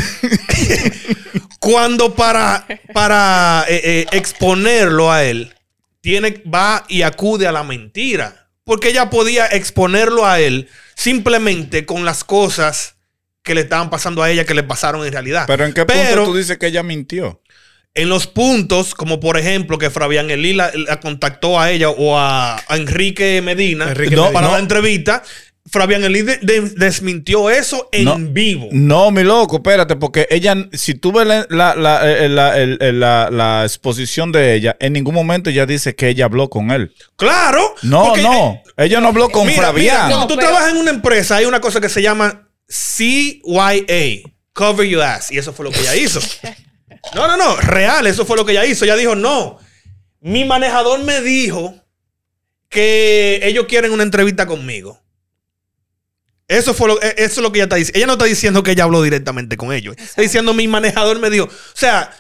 Cuando 1.63 2.13
para, 2.13 2.65
para 2.93 3.65
eh, 3.69 3.81
eh, 3.83 4.05
exponerlo 4.11 5.11
a 5.11 5.23
él, 5.23 5.53
tiene, 6.01 6.41
va 6.53 6.83
y 6.89 7.01
acude 7.03 7.47
a 7.47 7.51
la 7.51 7.63
mentira. 7.63 8.49
Porque 8.65 8.89
ella 8.89 9.09
podía 9.09 9.45
exponerlo 9.47 10.25
a 10.25 10.39
él 10.39 10.69
simplemente 10.95 11.85
con 11.85 12.05
las 12.05 12.23
cosas 12.23 12.95
que 13.43 13.55
le 13.55 13.61
estaban 13.61 13.89
pasando 13.89 14.23
a 14.23 14.29
ella 14.31 14.45
que 14.45 14.53
le 14.53 14.63
pasaron 14.63 15.05
en 15.05 15.11
realidad. 15.11 15.45
pero 15.47 15.65
en 15.65 15.73
qué 15.73 15.85
punto 15.85 16.01
Pero- 16.09 16.25
tú 16.25 16.35
dices 16.35 16.57
que 16.57 16.67
ella 16.67 16.83
mintió 16.83 17.41
en 17.95 18.09
los 18.09 18.25
puntos, 18.25 18.95
como 18.95 19.19
por 19.19 19.37
ejemplo 19.37 19.77
que 19.77 19.89
Fabián 19.89 20.31
Elí 20.31 20.53
la, 20.53 20.71
la 20.73 20.99
contactó 20.99 21.59
a 21.59 21.69
ella 21.71 21.89
o 21.89 22.17
a, 22.17 22.55
a 22.55 22.75
Enrique 22.77 23.41
Medina 23.43 23.89
Enrique 23.89 24.15
no, 24.15 24.23
Medina. 24.23 24.33
para 24.33 24.47
No. 24.47 24.53
la 24.53 24.59
entrevista, 24.59 25.23
Fabián 25.73 26.03
Elí 26.03 26.21
de- 26.21 26.37
de- 26.37 26.69
desmintió 26.77 27.49
eso 27.49 27.89
en 27.91 28.05
No. 28.05 28.15
vivo. 28.19 28.67
No, 28.71 29.09
mi 29.09 29.23
loco, 29.23 29.55
espérate, 29.55 29.95
porque 29.95 30.27
ella, 30.29 30.55
si 30.71 30.93
tú 30.93 31.11
ves 31.11 31.25
la, 31.25 31.47
la, 31.49 31.73
la, 31.75 32.11
eh, 32.11 32.29
la- 32.29 32.55
la- 32.91 33.29
la 33.31 33.63
exposición 33.63 34.31
de 34.31 34.53
ella, 34.53 34.77
en 34.79 34.93
ningún 34.93 35.15
momento 35.15 35.49
ella 35.49 35.65
dice 35.65 35.95
que 35.95 36.09
ella 36.09 36.25
habló 36.25 36.47
con 36.49 36.69
él. 36.69 36.93
Claro. 37.15 37.73
No, 37.81 38.15
no, 38.17 38.51
eh, 38.53 38.63
ella 38.85 39.01
no 39.01 39.07
habló 39.07 39.29
con 39.29 39.47
mira, 39.47 39.63
Fabián. 39.63 39.95
mira, 40.05 40.07
cuando 40.09 40.27
tú 40.27 40.35
pero- 40.35 40.47
trabajas 40.49 40.71
en 40.71 40.77
una 40.77 40.91
empresa, 40.91 41.37
hay 41.37 41.45
una 41.45 41.59
cosa 41.59 41.81
que 41.81 41.89
se 41.89 42.03
llama 42.03 42.47
CYA, 42.69 44.29
Cover 44.53 44.87
Your 44.87 45.01
Ass, 45.01 45.31
y 45.31 45.37
eso 45.39 45.53
fue 45.53 45.65
lo 45.65 45.71
que 45.71 45.79
ella 45.79 45.95
hizo. 45.95 46.19
No, 47.15 47.27
no, 47.27 47.35
no, 47.35 47.57
real, 47.57 48.07
eso 48.07 48.25
fue 48.25 48.37
lo 48.37 48.45
que 48.45 48.53
ella 48.53 48.65
hizo. 48.65 48.85
Ella 48.85 48.95
dijo, 48.95 49.13
no, 49.13 49.57
mi 50.21 50.45
manejador 50.45 51.03
me 51.03 51.19
dijo 51.19 51.75
que 52.69 53.41
ellos 53.43 53.65
quieren 53.67 53.91
una 53.91 54.03
entrevista 54.03 54.45
conmigo. 54.45 55.02
Eso 56.47 56.73
fue 56.73 56.87
lo, 56.89 57.01
eh, 57.01 57.15
eso 57.17 57.39
es 57.39 57.43
lo 57.43 57.51
que 57.51 57.59
ella 57.59 57.63
está 57.65 57.75
diciendo. 57.77 57.97
Ella 57.97 58.07
no 58.07 58.13
está 58.13 58.25
diciendo 58.25 58.63
que 58.63 58.71
ella 58.71 58.83
habló 58.83 59.01
directamente 59.01 59.57
con 59.57 59.71
ellos. 59.73 59.95
Está 59.97 60.21
diciendo 60.21 60.53
mi 60.53 60.67
manejador 60.67 61.19
me 61.19 61.29
dijo. 61.29 61.45
O 61.45 61.49
sea, 61.75 62.11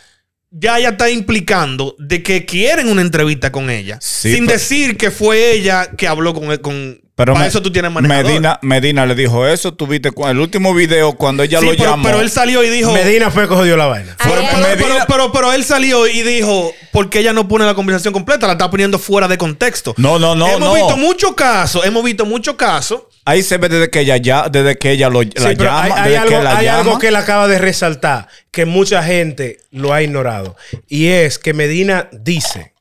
ya 0.49 0.79
ella 0.79 0.89
está 0.89 1.09
implicando 1.09 1.95
de 1.99 2.23
que 2.23 2.45
quieren 2.45 2.87
una 2.87 3.01
entrevista 3.01 3.51
con 3.51 3.69
ella. 3.69 3.97
Sí, 4.01 4.33
sin 4.33 4.45
pero- 4.45 4.57
decir 4.59 4.97
que 4.97 5.11
fue 5.11 5.51
ella 5.53 5.91
que 5.97 6.07
habló 6.07 6.33
con 6.33 6.51
él. 6.51 6.61
Con, 6.61 7.01
Pero 7.15 7.33
para 7.33 7.43
me- 7.43 7.49
eso 7.49 7.61
tú 7.61 7.71
tienes 7.71 7.91
manejador. 7.91 8.25
Medina, 8.25 8.59
Medina 8.63 9.05
le 9.05 9.13
dijo 9.13 9.45
eso. 9.47 9.71
Tuviste 9.75 10.09
el 10.27 10.39
último 10.39 10.73
video 10.73 11.13
cuando 11.13 11.43
ella 11.43 11.59
Sí, 11.59 11.65
lo 11.65 11.71
pero, 11.73 11.91
llamó. 11.91 12.03
pero 12.03 12.21
él 12.21 12.31
salió 12.31 12.63
y 12.63 12.69
dijo. 12.69 12.91
Medina 12.91 13.29
fue 13.29 13.47
que 13.47 13.53
jodió 13.53 13.77
la 13.77 13.85
vaina. 13.85 14.15
Ay, 14.17 14.31
Pero, 14.31 14.41
ay, 14.41 14.47
pero, 14.51 14.65
ay. 14.65 14.73
pero- 14.77 14.87
Medina- 14.89 15.05
pero- 15.07 15.31
pero 15.31 15.53
él 15.53 15.63
salió 15.63 16.07
y 16.07 16.23
dijo, 16.23 16.73
¿por 16.91 17.11
qué 17.11 17.19
ella 17.19 17.31
no 17.31 17.47
pone 17.47 17.65
la 17.65 17.75
conversación 17.75 18.13
completa? 18.15 18.47
La 18.47 18.53
está 18.53 18.69
poniendo 18.71 18.97
fuera 18.97 19.27
de 19.27 19.37
contexto. 19.37 19.93
No, 19.97 20.17
no, 20.17 20.33
no, 20.35 20.47
hemos 20.47 20.59
no. 20.59 20.73
visto 20.73 20.97
muchos 20.97 21.35
casos, 21.35 21.85
hemos 21.85 22.03
visto 22.03 22.25
muchos 22.25 22.55
casos. 22.55 23.03
Ahí 23.25 23.43
se 23.43 23.57
ve 23.57 23.69
desde 23.69 23.89
que 23.91 23.99
ella 24.01 24.17
ya, 24.17 24.49
desde 24.49 24.77
que 24.77 24.91
ella 24.91 25.07
lo, 25.09 25.21
la 25.21 25.29
Sí, 25.29 25.55
llama, 25.55 25.83
hay, 25.83 25.91
hay 25.91 26.03
desde 26.05 26.17
algo, 26.17 26.29
que 26.37 26.43
la 26.43 26.57
hay 26.57 26.65
llama. 26.65 26.79
algo 26.79 26.99
que 26.99 27.07
él 27.09 27.15
acaba 27.15 27.47
de 27.47 27.57
resaltar 27.59 28.27
que 28.51 28.65
mucha 28.65 29.01
gente 29.03 29.59
lo 29.71 29.93
ha 29.93 30.01
ignorado. 30.01 30.57
Y 30.89 31.07
es 31.07 31.37
que 31.39 31.53
Medina 31.53 32.09
dice: 32.11 32.72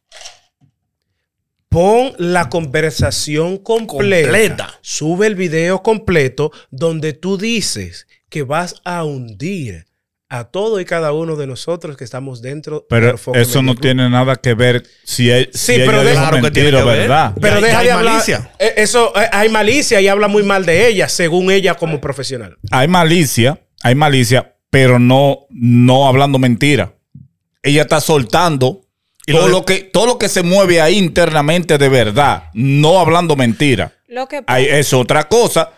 pon 1.72 2.12
la 2.18 2.48
conversación 2.50 3.56
completa, 3.58 4.28
Completa. 4.28 4.78
Sube 4.82 5.26
el 5.26 5.34
video 5.34 5.82
completo 5.82 6.52
donde 6.70 7.14
tú 7.14 7.38
dices 7.38 8.06
que 8.28 8.42
vas 8.42 8.76
a 8.84 9.04
hundir 9.04 9.86
a 10.28 10.44
todo 10.44 10.80
y 10.80 10.84
cada 10.86 11.12
uno 11.12 11.36
de 11.36 11.46
nosotros 11.46 11.96
que 11.96 12.04
estamos 12.04 12.40
dentro 12.40 12.86
Pero 12.88 13.18
del 13.32 13.42
eso 13.42 13.62
no 13.62 13.74
tiene 13.74 14.08
nada 14.08 14.36
que 14.36 14.54
ver 14.54 14.82
si, 15.04 15.30
él, 15.30 15.50
Sí, 15.52 15.74
si 15.74 15.78
pero 15.80 16.02
de- 16.04 16.12
que 16.12 16.18
mentira, 16.30 16.50
tiene 16.52 16.70
que 16.70 16.82
ver. 16.84 16.98
¿verdad? 17.00 17.34
Pero 17.40 17.60
deja 17.60 17.78
hay 17.80 17.86
de 17.86 17.92
hablar. 17.92 18.12
malicia. 18.14 18.50
eh, 18.58 18.74
Eso, 18.78 19.12
eh, 19.14 19.28
hay 19.32 19.48
malicia 19.50 20.00
y 20.00 20.08
habla 20.08 20.28
muy 20.28 20.42
mal 20.42 20.64
de 20.64 20.86
ella, 20.88 21.08
según 21.08 21.50
ella 21.50 21.74
como 21.74 22.00
profesional. 22.00 22.56
hay 22.70 22.88
malicia, 22.88 23.60
hay 23.82 23.94
malicia, 23.94 24.54
pero 24.70 24.98
no, 24.98 25.46
no 25.50 26.06
hablando 26.08 26.38
mentira. 26.38 26.94
Ella 27.62 27.82
está 27.82 28.00
soltando 28.00 28.81
Y 29.26 29.32
todo 29.32 29.48
lo 29.48 29.64
que, 29.64 29.80
todo 29.80 30.06
lo 30.06 30.18
que 30.18 30.28
se 30.28 30.42
mueve 30.42 30.80
ahí 30.80 30.98
internamente 30.98 31.78
de 31.78 31.88
verdad, 31.88 32.44
no 32.54 32.98
hablando 32.98 33.36
mentira. 33.36 33.92
Lo 34.08 34.26
que 34.28 34.42
Ahí 34.46 34.66
es 34.66 34.92
otra 34.92 35.28
cosa, 35.28 35.70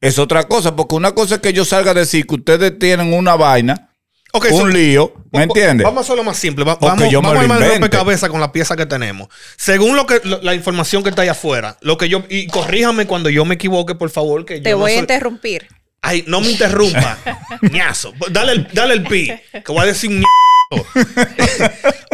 es 0.00 0.18
otra 0.18 0.44
cosa, 0.44 0.74
porque 0.76 0.94
una 0.94 1.12
cosa 1.12 1.36
es 1.36 1.40
que 1.40 1.52
yo 1.52 1.64
salga 1.64 1.90
a 1.90 1.94
decir 1.94 2.26
que 2.26 2.34
ustedes 2.36 2.78
tienen 2.78 3.12
una 3.12 3.34
vaina, 3.36 3.90
un 4.32 4.42
so- 4.48 4.66
lío, 4.66 5.12
¿me 5.32 5.44
entiendes? 5.44 5.84
Vamos 5.84 5.98
a 5.98 6.02
hacerlo 6.02 6.24
más 6.24 6.36
simple. 6.36 6.64
Va- 6.64 6.76
vamos 6.80 7.08
yo 7.10 7.20
me 7.22 7.28
vamos 7.28 7.34
lo 7.34 7.38
a 7.38 7.42
armar 7.42 7.58
el 7.58 7.62
invente. 7.64 7.78
rompecabezas 7.86 8.30
con 8.30 8.40
la 8.40 8.50
pieza 8.52 8.74
que 8.76 8.86
tenemos. 8.86 9.28
Según 9.56 9.96
lo 9.96 10.06
que 10.06 10.20
lo- 10.24 10.40
la 10.42 10.54
información 10.54 11.02
que 11.02 11.10
está 11.10 11.22
ahí 11.22 11.28
afuera, 11.28 11.76
lo 11.82 11.96
que 11.98 12.08
yo 12.08 12.22
y 12.28 12.46
corríjame 12.48 13.06
cuando 13.06 13.28
yo 13.30 13.44
me 13.44 13.54
equivoque, 13.56 13.94
por 13.94 14.10
favor, 14.10 14.44
que 14.44 14.60
te 14.60 14.70
yo 14.70 14.76
no 14.76 14.82
voy 14.82 14.92
a 14.92 14.94
soy- 14.94 15.00
interrumpir. 15.02 15.68
Ay, 16.06 16.22
no 16.26 16.40
me 16.42 16.50
interrumpa. 16.50 17.18
ñazo. 17.72 18.12
Dale 18.30 18.52
el, 18.52 18.68
dale 18.72 18.94
el 18.94 19.04
pi. 19.04 19.32
Que 19.52 19.72
voy 19.72 19.80
a 19.80 19.86
decir 19.86 20.10
un 20.10 20.20
ñazo. 20.20 20.86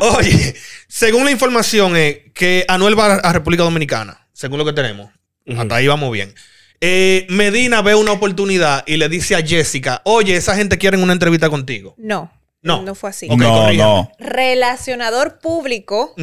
Oye, 0.16 0.54
según 0.86 1.24
la 1.24 1.32
información 1.32 1.96
es 1.96 2.18
que 2.32 2.64
Anuel 2.68 2.96
va 2.98 3.16
a 3.16 3.32
República 3.32 3.64
Dominicana, 3.64 4.26
según 4.32 4.58
lo 4.58 4.64
que 4.64 4.72
tenemos. 4.72 5.10
Hasta 5.56 5.74
ahí 5.74 5.88
vamos 5.88 6.12
bien. 6.12 6.34
Eh, 6.80 7.26
Medina 7.30 7.82
ve 7.82 7.96
una 7.96 8.12
oportunidad 8.12 8.84
y 8.86 8.96
le 8.96 9.08
dice 9.08 9.34
a 9.34 9.44
Jessica, 9.44 10.02
oye, 10.04 10.36
esa 10.36 10.54
gente 10.54 10.78
quiere 10.78 10.96
una 10.96 11.12
entrevista 11.12 11.50
contigo. 11.50 11.94
No. 11.98 12.32
No. 12.62 12.82
No 12.82 12.94
fue 12.94 13.10
así. 13.10 13.28
No, 13.28 13.72
no. 13.72 14.12
Relacionador 14.18 15.40
público 15.40 16.14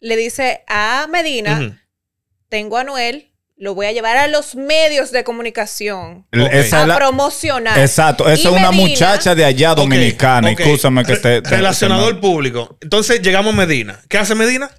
le 0.00 0.16
dice 0.16 0.64
a 0.66 1.06
Medina, 1.08 1.80
tengo 2.48 2.76
a 2.76 2.80
Anuel, 2.80 3.30
lo 3.56 3.74
voy 3.74 3.86
a 3.86 3.92
llevar 3.92 4.16
a 4.16 4.26
los 4.26 4.56
medios 4.56 5.10
de 5.12 5.22
comunicación 5.24 6.26
Ok. 6.32 6.48
Esa 6.52 6.82
a 6.82 6.86
la- 6.86 6.96
promocionar. 6.96 7.78
exacto, 7.78 8.28
esa 8.28 8.42
Y 8.42 8.46
es 8.46 8.46
una 8.60 8.70
Medina- 8.70 8.88
muchacha 8.88 9.34
de 9.34 9.44
allá 9.44 9.74
dominicana, 9.74 10.50
ok. 10.50 10.60
escúchame 10.60 11.04
que 11.04 11.16
te, 11.16 11.40
te- 11.42 11.50
Relacionador 11.50 12.14
te- 12.14 12.20
público. 12.20 12.76
Entonces 12.80 13.22
llegamos 13.22 13.54
a 13.54 13.56
Medina. 13.56 14.00
¿Qué 14.08 14.18
hace 14.18 14.34
Medina? 14.34 14.70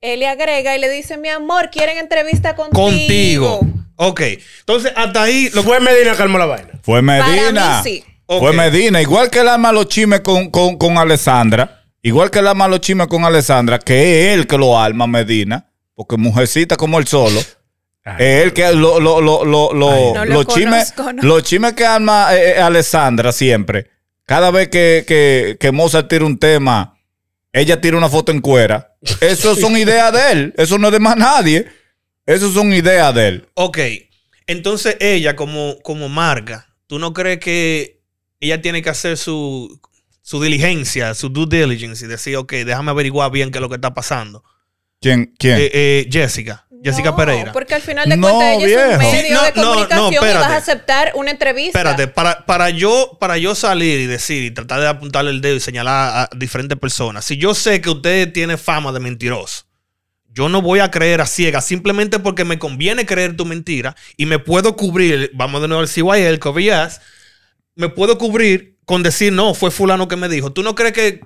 Él 0.00 0.20
le 0.20 0.26
agrega 0.28 0.76
y 0.76 0.80
le 0.80 0.90
dice, 0.90 1.16
mi 1.16 1.28
amor, 1.28 1.70
quieren 1.70 1.98
entrevista 1.98 2.54
contigo. 2.54 2.80
Contigo. 3.60 3.60
Ok. 3.96 4.20
Entonces, 4.60 4.92
hasta 4.94 5.22
ahí. 5.22 5.48
Lo, 5.54 5.62
Fue 5.62 5.80
Medina 5.80 6.14
que 6.14 6.22
armó 6.22 6.36
la 6.38 6.44
vaina. 6.46 6.68
Fue 6.82 7.02
Para 7.04 7.26
Medina. 7.26 7.82
mí 7.82 7.90
sí. 7.90 8.04
Fue. 8.28 8.52
Medina. 8.52 9.00
Igual 9.00 9.30
que 9.30 9.38
él 9.40 9.48
ama 9.48 9.72
los 9.72 9.88
chismes 9.88 10.20
con, 10.20 10.50
con, 10.50 10.76
con 10.76 10.98
Alessandra. 10.98 11.84
Igual 12.02 12.30
que 12.30 12.40
él 12.40 12.46
ama 12.48 12.68
los 12.68 12.80
chismes 12.82 13.06
con 13.06 13.24
Alessandra, 13.24 13.78
que 13.78 14.32
es 14.32 14.34
él 14.38 14.46
que 14.46 14.58
lo 14.58 14.78
arma 14.78 15.06
Medina. 15.06 15.70
Porque 15.94 16.16
mujercita 16.18 16.76
como 16.76 16.98
él 16.98 17.06
solo. 17.06 17.40
Es 18.18 18.44
él 18.44 18.52
que 18.52 18.72
lo, 18.72 19.00
lo, 19.00 19.20
lo, 19.20 19.44
lo, 19.44 19.72
lo- 19.72 20.14
No 20.14 20.24
lo 20.24 20.44
los 20.44 20.46
no. 21.12 21.22
los 21.22 21.42
que 21.74 21.84
arma 21.84 22.34
eh, 22.36 22.52
eh, 22.56 22.60
Alessandra 22.60 23.32
siempre. 23.32 23.90
Cada 24.24 24.50
vez 24.50 24.68
que, 24.68 25.04
que, 25.06 25.56
que 25.58 25.72
Mozart 25.72 26.08
tira 26.08 26.24
un 26.24 26.38
tema, 26.38 26.98
ella 27.52 27.80
tira 27.80 27.96
una 27.96 28.08
foto 28.08 28.30
en 28.32 28.40
cuera. 28.40 28.94
Eso 29.20 29.54
son 29.56 29.76
ideas 29.76 30.12
de 30.12 30.32
él. 30.32 30.54
Eso 30.56 30.78
no 30.78 30.88
es 30.88 30.92
de 30.92 31.00
más 31.00 31.16
nadie. 31.16 31.66
Eso 32.24 32.50
son 32.52 32.72
ideas 32.72 33.14
de 33.14 33.28
él. 33.28 33.48
Ok. 33.54 33.78
Entonces 34.46 34.96
ella 35.00 35.34
como, 35.34 35.76
como 35.82 36.08
marca, 36.08 36.68
¿tú 36.86 36.98
no 37.00 37.12
crees 37.12 37.40
que 37.40 38.00
ella 38.38 38.60
tiene 38.62 38.82
que 38.82 38.90
hacer 38.90 39.16
su, 39.16 39.80
su 40.22 40.40
diligencia, 40.42 41.14
su 41.14 41.28
due 41.28 41.46
diligence 41.48 42.04
y 42.04 42.08
decir, 42.08 42.36
ok, 42.36 42.52
déjame 42.52 42.90
averiguar 42.92 43.30
bien 43.32 43.50
qué 43.50 43.58
es 43.58 43.62
lo 43.62 43.68
que 43.68 43.74
está 43.76 43.94
pasando? 43.94 44.44
¿Quién? 45.00 45.34
¿Quién? 45.38 45.58
Eh, 45.58 45.70
eh, 45.72 46.08
Jessica. 46.10 46.65
Jessica 46.86 47.10
No, 47.10 47.16
Pereira. 47.16 47.52
Porque 47.52 47.74
al 47.74 47.82
final 47.82 48.08
de 48.08 48.16
No, 48.16 48.28
cuentas 48.28 48.62
ella 48.62 48.86
es 48.86 48.92
un 48.92 48.98
medio 48.98 49.22
Sí, 49.22 49.32
no, 49.32 49.42
de 49.42 49.52
no, 49.52 49.62
no, 49.62 49.70
comunicación 49.88 50.14
y 50.14 50.34
vas 50.34 50.46
a 50.46 50.56
aceptar 50.56 51.12
una 51.14 51.30
entrevista. 51.32 51.78
Espérate, 51.78 52.06
para, 52.06 52.46
para, 52.46 52.70
yo, 52.70 53.16
para 53.18 53.38
yo 53.38 53.54
salir 53.54 54.00
y 54.00 54.06
decir 54.06 54.44
y 54.44 54.50
tratar 54.52 54.80
de 54.80 54.88
apuntarle 54.88 55.30
el 55.30 55.40
dedo 55.40 55.56
y 55.56 55.60
señalar 55.60 56.30
a 56.32 56.36
diferentes 56.36 56.78
personas, 56.78 57.24
si 57.24 57.36
yo 57.36 57.54
sé 57.54 57.80
que 57.80 57.90
usted 57.90 58.32
tiene 58.32 58.56
fama 58.56 58.92
de 58.92 59.00
mentiroso, 59.00 59.64
yo 60.28 60.48
no 60.48 60.62
voy 60.62 60.80
a 60.80 60.90
creer 60.90 61.20
a 61.20 61.26
ciegas 61.26 61.64
simplemente 61.64 62.18
porque 62.18 62.44
me 62.44 62.58
conviene 62.58 63.06
creer 63.06 63.36
tu 63.36 63.44
mentira 63.44 63.96
y 64.16 64.26
me 64.26 64.38
puedo 64.38 64.76
cubrir, 64.76 65.30
vamos 65.34 65.62
de 65.62 65.68
nuevo 65.68 65.82
al 65.82 65.88
CYL, 65.88 66.26
el 66.26 66.40
me 67.74 67.88
puedo 67.88 68.16
cubrir 68.16 68.76
con 68.84 69.02
decir, 69.02 69.32
no, 69.32 69.54
fue 69.54 69.70
fulano 69.70 70.08
que 70.08 70.16
me 70.16 70.28
dijo. 70.28 70.52
¿Tú 70.52 70.62
no 70.62 70.74
crees 70.74 70.92
que, 70.92 71.20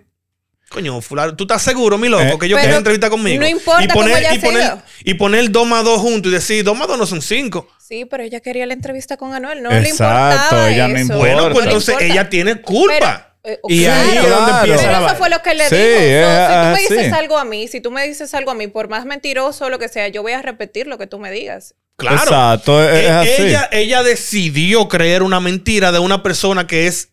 coño, 0.71 1.01
fulano, 1.01 1.35
tú 1.35 1.45
estás 1.45 1.61
seguro, 1.63 1.99
mi 1.99 2.09
loco, 2.09 2.23
Eh, 2.23 2.39
que 2.41 2.49
yo 2.49 2.57
quiero 2.59 2.77
entrevista 2.77 3.11
conmigo? 3.11 3.41
no 3.43 3.49
importa 3.49 3.85
y 3.85 3.89
cómo 3.89 4.03
poner, 4.03 4.17
haya 4.19 4.35
y 4.35 4.39
poner, 4.39 4.63
sido. 4.63 4.83
y 5.05 5.15
poner 5.15 5.51
dos 5.51 5.67
más 5.67 5.85
dos 5.85 6.01
juntos 6.01 6.31
y 6.31 6.35
decir, 6.35 6.65
dos 6.65 6.77
más 6.79 6.87
dos 6.87 6.97
no 6.97 7.07
son 7.07 7.21
cinco. 7.21 7.69
Sí, 7.79 8.05
pero 8.05 8.23
ella 8.23 8.39
quería 8.41 8.67
la 8.67 8.75
entrevista 8.75 9.17
con 9.17 9.35
Anuel. 9.35 9.63
No 9.65 9.71
Exacto, 9.73 9.83
le 9.83 9.89
importaba 9.91 10.71
ella 10.71 10.87
no 10.89 10.95
eso. 10.95 11.03
importa. 11.03 11.19
Bueno, 11.19 11.43
pues 11.53 11.55
No 11.57 11.71
entonces 11.71 11.89
importa. 11.95 12.13
ella 12.13 12.29
tiene 12.31 12.61
culpa. 12.63 13.35
Pero, 13.43 13.55
eh, 13.57 13.61
Y 13.69 13.85
ahí 13.87 14.17
es 14.19 14.29
donde 14.31 14.53
empieza 14.53 14.83
Pero 14.87 15.01
la 15.01 15.07
eso 15.09 15.17
fue 15.17 15.29
lo 15.31 15.43
que 15.43 15.55
le 15.55 15.69
Sí, 15.69 15.75
dijo. 15.75 16.29
Si 16.31 16.87
tú 16.87 16.95
me 16.95 16.97
dices 17.03 17.13
algo 17.15 17.39
a 17.39 17.45
mí, 17.45 17.67
si 17.69 17.81
tú 17.81 17.91
me 17.91 18.07
dices 18.07 18.33
algo 18.35 18.51
a 18.53 18.55
mí, 18.55 18.69
por 18.69 18.89
más 18.89 19.07
mentiroso 19.07 19.65
o 19.65 19.71
lo 19.71 19.81
que 19.81 19.89
sea, 19.89 20.07
yo 20.07 20.23
voy 20.23 20.33
a 20.33 20.43
repetir 20.43 20.87
lo 20.87 20.99
que 20.99 21.09
tú 21.09 21.19
me 21.19 21.33
digas. 21.33 21.75
Claro. 21.97 22.17
Exacto, 22.19 22.81
es, 22.83 22.97
es 22.97 23.05
E- 23.07 23.11
así. 23.11 23.43
ella, 23.43 23.69
ella 23.73 24.03
decidió 24.05 24.89
creer 24.89 25.25
una 25.25 25.41
mentira 25.41 25.91
de 25.91 25.99
una 25.99 26.23
persona 26.23 26.67
que 26.69 26.87
es. 26.87 27.09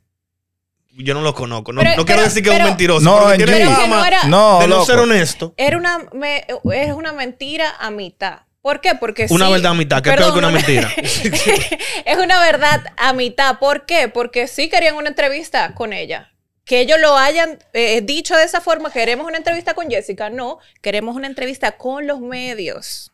Yo 0.97 1.13
no 1.13 1.21
lo 1.21 1.33
conozco. 1.33 1.71
No, 1.73 1.81
Pero- 1.81 1.95
no 1.97 2.05
quiero 2.05 2.21
pero- 2.21 2.29
decir 2.29 2.43
que 2.43 2.49
es 2.49 2.57
un 2.59 2.63
mentiroso. 2.65 3.05
No, 3.05 3.19
porque 3.19 3.43
en 3.43 3.45
tiene 3.45 3.65
fama 3.67 3.97
no 3.99 4.05
era- 4.05 4.23
no, 4.23 4.59
de 4.59 4.67
no 4.67 4.85
ser 4.85 4.99
honesto. 4.99 5.53
Era 5.57 5.77
una, 5.77 5.99
me- 6.13 6.45
es 6.73 6.91
una 6.93 7.13
mentira 7.13 7.75
a 7.79 7.91
mitad. 7.91 8.39
¿Por 8.61 8.81
qué? 8.81 8.95
Porque 8.95 9.27
Una 9.29 9.45
sí- 9.45 9.51
verdad 9.53 9.71
a 9.71 9.75
mitad, 9.75 10.01
que 10.01 10.09
es 10.09 10.15
peor 10.17 10.33
que 10.33 10.39
una 10.39 10.49
mentira. 10.49 10.91
es 12.05 12.17
una 12.17 12.39
verdad 12.41 12.83
a 12.97 13.13
mitad. 13.13 13.59
¿Por 13.59 13.85
qué? 13.85 14.09
Porque 14.09 14.47
sí 14.47 14.69
querían 14.69 14.95
una 14.95 15.07
entrevista 15.09 15.73
con 15.73 15.93
ella. 15.93 16.31
Que 16.65 16.81
ellos 16.81 16.99
lo 16.99 17.15
hayan 17.15 17.59
eh, 17.71 18.01
dicho 18.01 18.35
de 18.35 18.43
esa 18.43 18.59
forma, 18.59 18.91
queremos 18.91 19.25
una 19.25 19.37
entrevista 19.37 19.73
con 19.73 19.89
Jessica. 19.89 20.29
No, 20.29 20.59
queremos 20.81 21.15
una 21.15 21.27
entrevista 21.27 21.77
con 21.77 22.07
los 22.07 22.19
medios. 22.19 23.11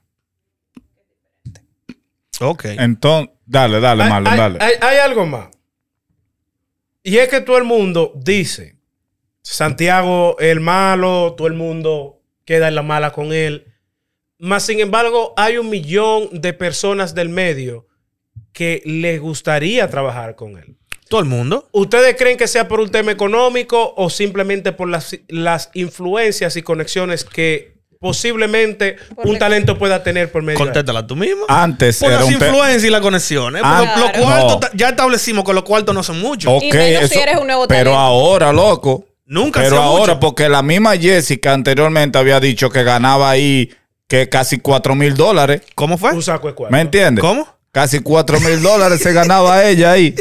Ok. 2.40 2.66
Entonces, 2.66 3.34
dale, 3.46 3.80
dale, 3.80 4.06
Marlon, 4.06 4.36
dale. 4.38 4.58
hay- 4.60 4.74
hay 4.82 4.98
algo 4.98 5.26
más. 5.28 5.50
Y 7.04 7.18
es 7.18 7.28
que 7.28 7.42
todo 7.42 7.58
el 7.58 7.66
mundo 7.66 8.14
dice, 8.16 8.78
Santiago 9.42 10.38
es 10.40 10.48
el 10.48 10.62
malo, 10.62 11.36
todo 11.38 11.48
el 11.48 11.54
mundo 11.54 12.22
queda 12.46 12.70
en 12.70 12.76
la 12.76 12.82
mala 12.82 13.12
con 13.12 13.34
él. 13.34 13.74
Más 14.40 14.66
sin 14.66 14.80
embargo, 14.80 15.34
hay 15.36 15.58
un 15.58 15.70
millón 15.70 16.30
de 16.32 16.54
personas 16.54 17.14
del 17.14 17.28
medio 17.28 17.88
que 18.54 18.82
les 18.86 19.20
gustaría 19.20 19.90
trabajar 19.90 20.36
con 20.36 20.58
él. 20.58 20.78
Todo 21.10 21.20
el 21.20 21.28
mundo. 21.28 21.68
¿Ustedes 21.74 22.16
creen 22.16 22.38
que 22.38 22.48
sea 22.48 22.70
por 22.70 22.80
un 22.80 22.90
tema 22.90 23.12
económico 23.12 23.94
o 23.98 24.10
simplemente 24.10 24.72
por 24.72 24.88
las, 24.88 25.20
las 25.28 25.72
influencias 25.74 26.56
y 26.56 26.64
conexiones 26.64 27.26
que 27.26 27.73
posiblemente 28.04 28.98
Por 29.16 29.28
un 29.28 29.40
talento 29.40 29.78
pueda 29.78 30.04
tener 30.04 30.32
por 30.32 30.44
medio 30.44 30.60
de? 30.60 30.66
Contéstala 30.66 31.08
tú 31.08 31.16
mismo. 31.16 31.46
Antes 31.48 31.98
Por 32.00 32.12
era 32.12 32.22
las 32.22 32.32
influencias 32.32 32.84
y 32.84 32.90
las 32.90 33.02
conexiones. 33.02 33.62
Los 33.64 34.12
cuartos, 34.12 34.60
No. 34.62 34.70
ya 34.76 34.90
establecimos 34.90 35.44
que 35.46 35.54
los 35.54 35.64
cuartos 35.64 35.96
no 35.96 36.04
son 36.04 36.20
muchos. 36.20 36.52
Ok, 36.54 36.64
Y 36.66 36.72
menos 36.74 37.10
si 37.10 37.18
eres 37.20 37.38
un 37.38 37.48
nuevo 37.48 37.68
Pero 37.68 37.92
talento. 37.92 37.98
ahora, 38.00 38.54
loco. 38.54 39.06
Nunca 39.26 39.62
Pero 39.62 39.82
ahora, 39.82 40.14
mucho. 40.16 40.20
porque 40.20 40.50
la 40.50 40.62
misma 40.62 40.96
Jessica 40.98 41.54
anteriormente 41.54 42.18
había 42.18 42.40
dicho 42.40 42.70
que 42.70 42.84
ganaba 42.84 43.30
ahí 43.32 43.72
que 44.08 44.28
casi 44.30 44.60
4 44.60 44.94
mil 44.96 45.16
dólares. 45.16 45.62
¿Cómo 45.76 45.98
fue? 45.98 46.12
Un 46.12 46.22
saco 46.22 46.50
de 46.50 46.54
cuarto. 46.54 46.72
¿Me 46.76 46.82
entiendes? 46.82 47.22
¿Cómo? 47.22 47.48
Casi 47.72 48.00
4 48.02 48.40
mil 48.42 48.62
dólares 48.62 49.02
se 49.02 49.14
ganaba 49.14 49.64
ella 49.68 49.94
ahí. 49.94 50.14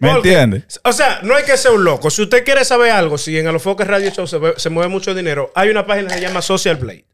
¿Me 0.00 0.10
entiendes? 0.10 0.80
O 0.84 0.92
sea, 0.92 1.20
no 1.22 1.34
hay 1.36 1.44
que 1.44 1.56
ser 1.56 1.72
un 1.72 1.84
loco. 1.84 2.10
Si 2.10 2.22
usted 2.22 2.42
quiere 2.44 2.64
saber 2.64 2.90
algo, 2.90 3.18
si 3.18 3.38
en 3.38 3.46
Alofoques 3.46 3.86
Radio 3.86 4.10
Show 4.10 4.26
se, 4.26 4.38
ve- 4.38 4.54
se 4.56 4.68
mueve 4.70 4.88
mucho 4.88 5.14
dinero, 5.14 5.52
hay 5.54 5.68
una 5.68 5.86
página 5.86 6.08
que 6.08 6.14
se 6.14 6.20
llama 6.22 6.40
Social 6.42 6.76
Blade. 6.76 7.04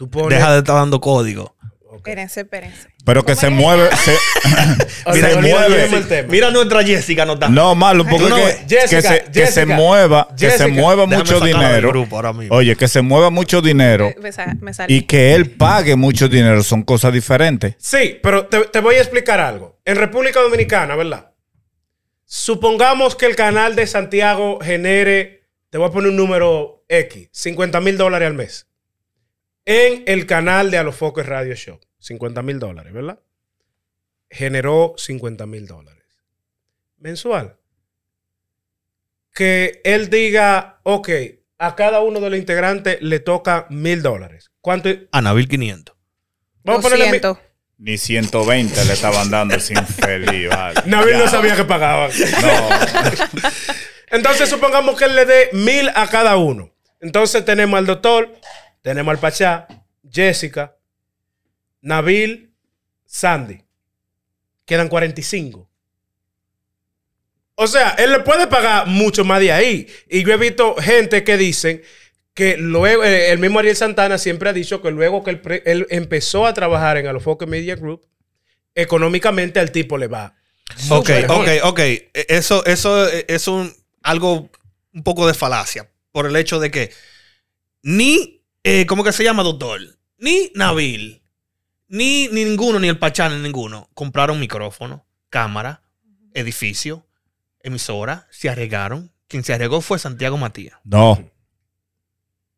Tú 0.00 0.08
pones. 0.08 0.30
Deja 0.38 0.52
de 0.54 0.60
estar 0.60 0.76
dando 0.76 0.98
código. 0.98 1.54
Espérense, 1.94 2.40
espérense. 2.40 2.88
Pero 3.04 3.26
que 3.26 3.34
se 3.34 3.50
mueve. 3.50 3.90
se- 3.96 4.16
O 5.04 5.12
se 5.14 5.36
mueve. 5.36 6.26
Mira 6.30 6.50
nuestra 6.50 6.82
Jessica, 6.82 7.26
no 7.26 7.34
está. 7.34 7.50
No, 7.50 7.74
malo, 7.74 8.06
porque 8.06 8.30
no 8.30 8.36
que, 8.36 8.42
ves. 8.42 8.56
que 8.66 8.76
Jessica, 8.80 9.02
se, 9.02 9.24
que 9.24 9.46
se 9.46 9.60
Jessica, 9.60 9.76
mueva, 9.76 10.28
que 10.38 10.50
se 10.50 10.58
Jessica. 10.58 10.68
mueva 10.80 11.04
mucho 11.04 11.38
dinero. 11.40 11.90
grupo 11.90 12.16
ahora 12.16 12.32
mismo. 12.32 12.56
Oye, 12.56 12.74
que 12.76 12.88
se 12.88 13.02
mueva 13.02 13.28
mucho 13.28 13.60
dinero 13.60 14.14
Me, 14.22 14.30
me 14.62 14.72
y 14.88 15.02
que 15.02 15.34
él 15.34 15.50
pague 15.50 15.96
mucho 15.96 16.28
dinero 16.28 16.62
son 16.62 16.82
cosas 16.82 17.12
diferentes. 17.12 17.74
Sí, 17.76 18.18
pero 18.22 18.46
te, 18.46 18.60
te 18.60 18.80
voy 18.80 18.94
a 18.94 19.00
explicar 19.00 19.38
algo. 19.38 19.78
En 19.84 19.96
República 19.96 20.40
Dominicana, 20.40 20.96
¿verdad? 20.96 21.32
Supongamos 22.24 23.16
que 23.16 23.26
el 23.26 23.36
canal 23.36 23.76
de 23.76 23.86
Santiago 23.86 24.60
genere, 24.62 25.48
te 25.68 25.76
voy 25.76 25.88
a 25.88 25.92
poner 25.92 26.08
un 26.08 26.16
número 26.16 26.84
X, 26.88 27.28
50 27.32 27.78
mil 27.80 27.98
dólares 27.98 28.28
al 28.28 28.34
mes. 28.34 28.66
En 29.64 30.02
el 30.06 30.26
canal 30.26 30.70
de 30.70 30.78
Alofoques 30.78 31.26
Radio 31.26 31.54
Show, 31.54 31.78
50 31.98 32.42
mil 32.42 32.58
dólares, 32.58 32.92
¿verdad? 32.92 33.20
Generó 34.30 34.94
50 34.96 35.46
mil 35.46 35.66
dólares. 35.66 36.04
Mensual. 36.98 37.56
Que 39.34 39.80
él 39.84 40.10
diga, 40.10 40.80
ok, 40.82 41.08
a 41.58 41.74
cada 41.76 42.00
uno 42.00 42.20
de 42.20 42.30
los 42.30 42.38
integrantes 42.38 42.98
le 43.00 43.20
toca 43.20 43.66
mil 43.70 44.02
dólares. 44.02 44.50
¿Cuánto? 44.60 44.88
Anabil 45.12 45.48
500. 45.48 45.96
Vamos 46.64 46.80
a 46.84 46.88
ponerle 46.88 47.04
mi- 47.12 47.18
200. 47.18 47.38
Ni 47.78 47.96
120 47.96 48.84
le 48.84 48.92
estaban 48.92 49.30
dando 49.30 49.54
ese 49.54 49.72
infeliz, 49.72 50.50
vale. 50.50 50.82
Nabil 50.86 51.16
no 51.16 51.26
sabía 51.28 51.56
que 51.56 51.64
pagaban. 51.64 52.10
No. 52.42 52.68
Entonces 54.10 54.50
supongamos 54.50 54.98
que 54.98 55.04
él 55.06 55.14
le 55.16 55.24
dé 55.24 55.48
mil 55.52 55.88
a 55.94 56.06
cada 56.08 56.36
uno. 56.36 56.74
Entonces 57.00 57.42
tenemos 57.44 57.78
al 57.78 57.86
doctor, 57.86 58.34
tenemos 58.82 59.12
al 59.12 59.18
Pachá, 59.20 59.66
Jessica, 60.10 60.76
Nabil, 61.82 62.52
Sandy. 63.06 63.62
Quedan 64.64 64.88
45. 64.88 65.68
O 67.56 67.66
sea, 67.66 67.90
él 67.98 68.12
le 68.12 68.20
puede 68.20 68.46
pagar 68.46 68.86
mucho 68.86 69.24
más 69.24 69.40
de 69.40 69.52
ahí. 69.52 69.86
Y 70.08 70.24
yo 70.24 70.32
he 70.32 70.36
visto 70.36 70.76
gente 70.76 71.24
que 71.24 71.36
dicen 71.36 71.82
que 72.32 72.56
luego, 72.56 73.04
eh, 73.04 73.32
el 73.32 73.38
mismo 73.38 73.58
Ariel 73.58 73.76
Santana 73.76 74.16
siempre 74.16 74.48
ha 74.48 74.52
dicho 74.52 74.80
que 74.80 74.90
luego 74.90 75.22
que 75.22 75.62
él, 75.66 75.86
empezó 75.90 76.46
a 76.46 76.54
trabajar 76.54 76.96
en 76.96 77.06
Alofoque 77.06 77.46
Media 77.46 77.76
Group, 77.76 78.06
económicamente 78.74 79.60
al 79.60 79.72
tipo 79.72 79.98
le 79.98 80.06
va. 80.06 80.34
Ok, 80.88 81.10
ok, 81.28 81.48
ok. 81.64 81.78
E- 81.80 82.10
Eso, 82.28 82.64
eso 82.64 83.08
es 83.08 83.46
un, 83.48 83.74
algo 84.02 84.48
un 84.94 85.02
poco 85.02 85.26
de 85.26 85.34
falacia. 85.34 85.90
Por 86.12 86.26
el 86.26 86.36
hecho 86.36 86.60
de 86.60 86.70
que 86.70 86.92
ni, 87.82 88.39
eh, 88.64 88.86
¿cómo 88.86 89.04
que 89.04 89.12
se 89.12 89.24
llama, 89.24 89.42
doctor? 89.42 89.80
Ni 90.18 90.50
Nabil, 90.54 91.22
ni, 91.88 92.28
ni 92.28 92.44
ninguno, 92.44 92.78
ni 92.78 92.88
el 92.88 92.98
Pachá, 92.98 93.28
ni 93.28 93.40
ninguno, 93.42 93.88
compraron 93.94 94.38
micrófono, 94.38 95.06
cámara, 95.28 95.82
edificio, 96.34 97.06
emisora, 97.60 98.26
se 98.30 98.48
arriesgaron. 98.48 99.12
Quien 99.28 99.44
se 99.44 99.54
arriesgó 99.54 99.80
fue 99.80 99.98
Santiago 99.98 100.36
Matías. 100.36 100.78
No. 100.82 101.30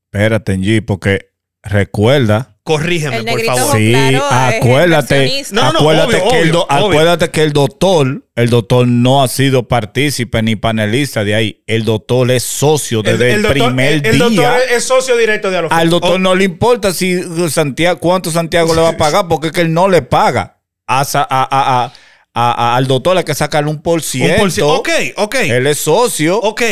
Espérate, 0.05 0.57
G, 0.57 0.85
porque 0.85 1.33
recuerda. 1.63 2.52
Corrígeme, 2.65 3.17
El 3.19 3.25
por 3.25 3.45
favor. 3.45 3.77
Sí, 3.77 3.91
claro, 3.91 4.25
acuérdate. 4.31 5.43
No, 5.51 5.73
no, 5.73 5.79
acuérdate, 5.81 6.17
obvio, 6.17 6.29
que 6.31 6.37
el 6.37 6.43
obvio, 6.51 6.53
do- 6.53 6.67
obvio. 6.67 6.87
acuérdate 6.87 7.31
que 7.31 7.43
el 7.43 7.53
doctor, 7.53 8.25
el 8.37 8.51
doctor 8.51 8.87
no 8.87 9.23
ha 9.25 9.29
sido 9.29 9.67
partícipe 9.67 10.43
ni 10.43 10.55
panelista 10.55 11.25
de 11.25 11.35
ahí. 11.35 11.63
El 11.67 11.85
doctor 11.85 12.31
es 12.31 12.45
socio 12.45 13.03
desde 13.03 13.33
el, 13.33 13.43
doctor- 13.43 13.67
primer 13.67 13.93
el- 13.95 14.07
el 14.07 14.13
día. 14.13 14.49
doctor 14.51 14.61
es, 14.71 14.85
socio 14.85 15.17
directo 15.17 15.51
de 15.51 15.59
Alofoque. 15.59 15.81
Al 15.81 15.91
doctor 15.91 16.13
Oh. 16.15 16.19
no 16.19 16.35
le 16.37 16.45
importa 16.45 16.93
si 16.95 17.21
Santiago, 17.51 17.99
cuánto 17.99 18.31
Santiago 18.31 18.75
le 18.75 18.81
va 18.83 18.91
a 18.91 18.97
pagar, 18.97 19.27
porque 19.27 19.49
es 19.49 19.53
que 19.53 19.63
él 19.63 19.73
no 19.75 19.89
le 19.89 20.03
paga. 20.03 20.61
A, 20.87 21.01
a- 21.01 21.07
a- 21.15 21.49
a- 21.51 21.85
a- 21.85 21.93
a- 22.35 22.77
al 22.77 22.87
doctor 22.87 23.17
hay 23.19 23.25
que 23.25 23.35
sacarle 23.35 23.71
un 23.71 23.83
por 23.83 23.97
Un 23.99 24.03
ciento. 24.03 24.37
por 24.41 24.53
ciento. 24.53 24.73
Ok, 24.75 24.89
ok. 25.17 25.35
Él 25.35 25.67
es 25.67 25.79
socio. 25.79 26.39
Ok, 26.41 26.63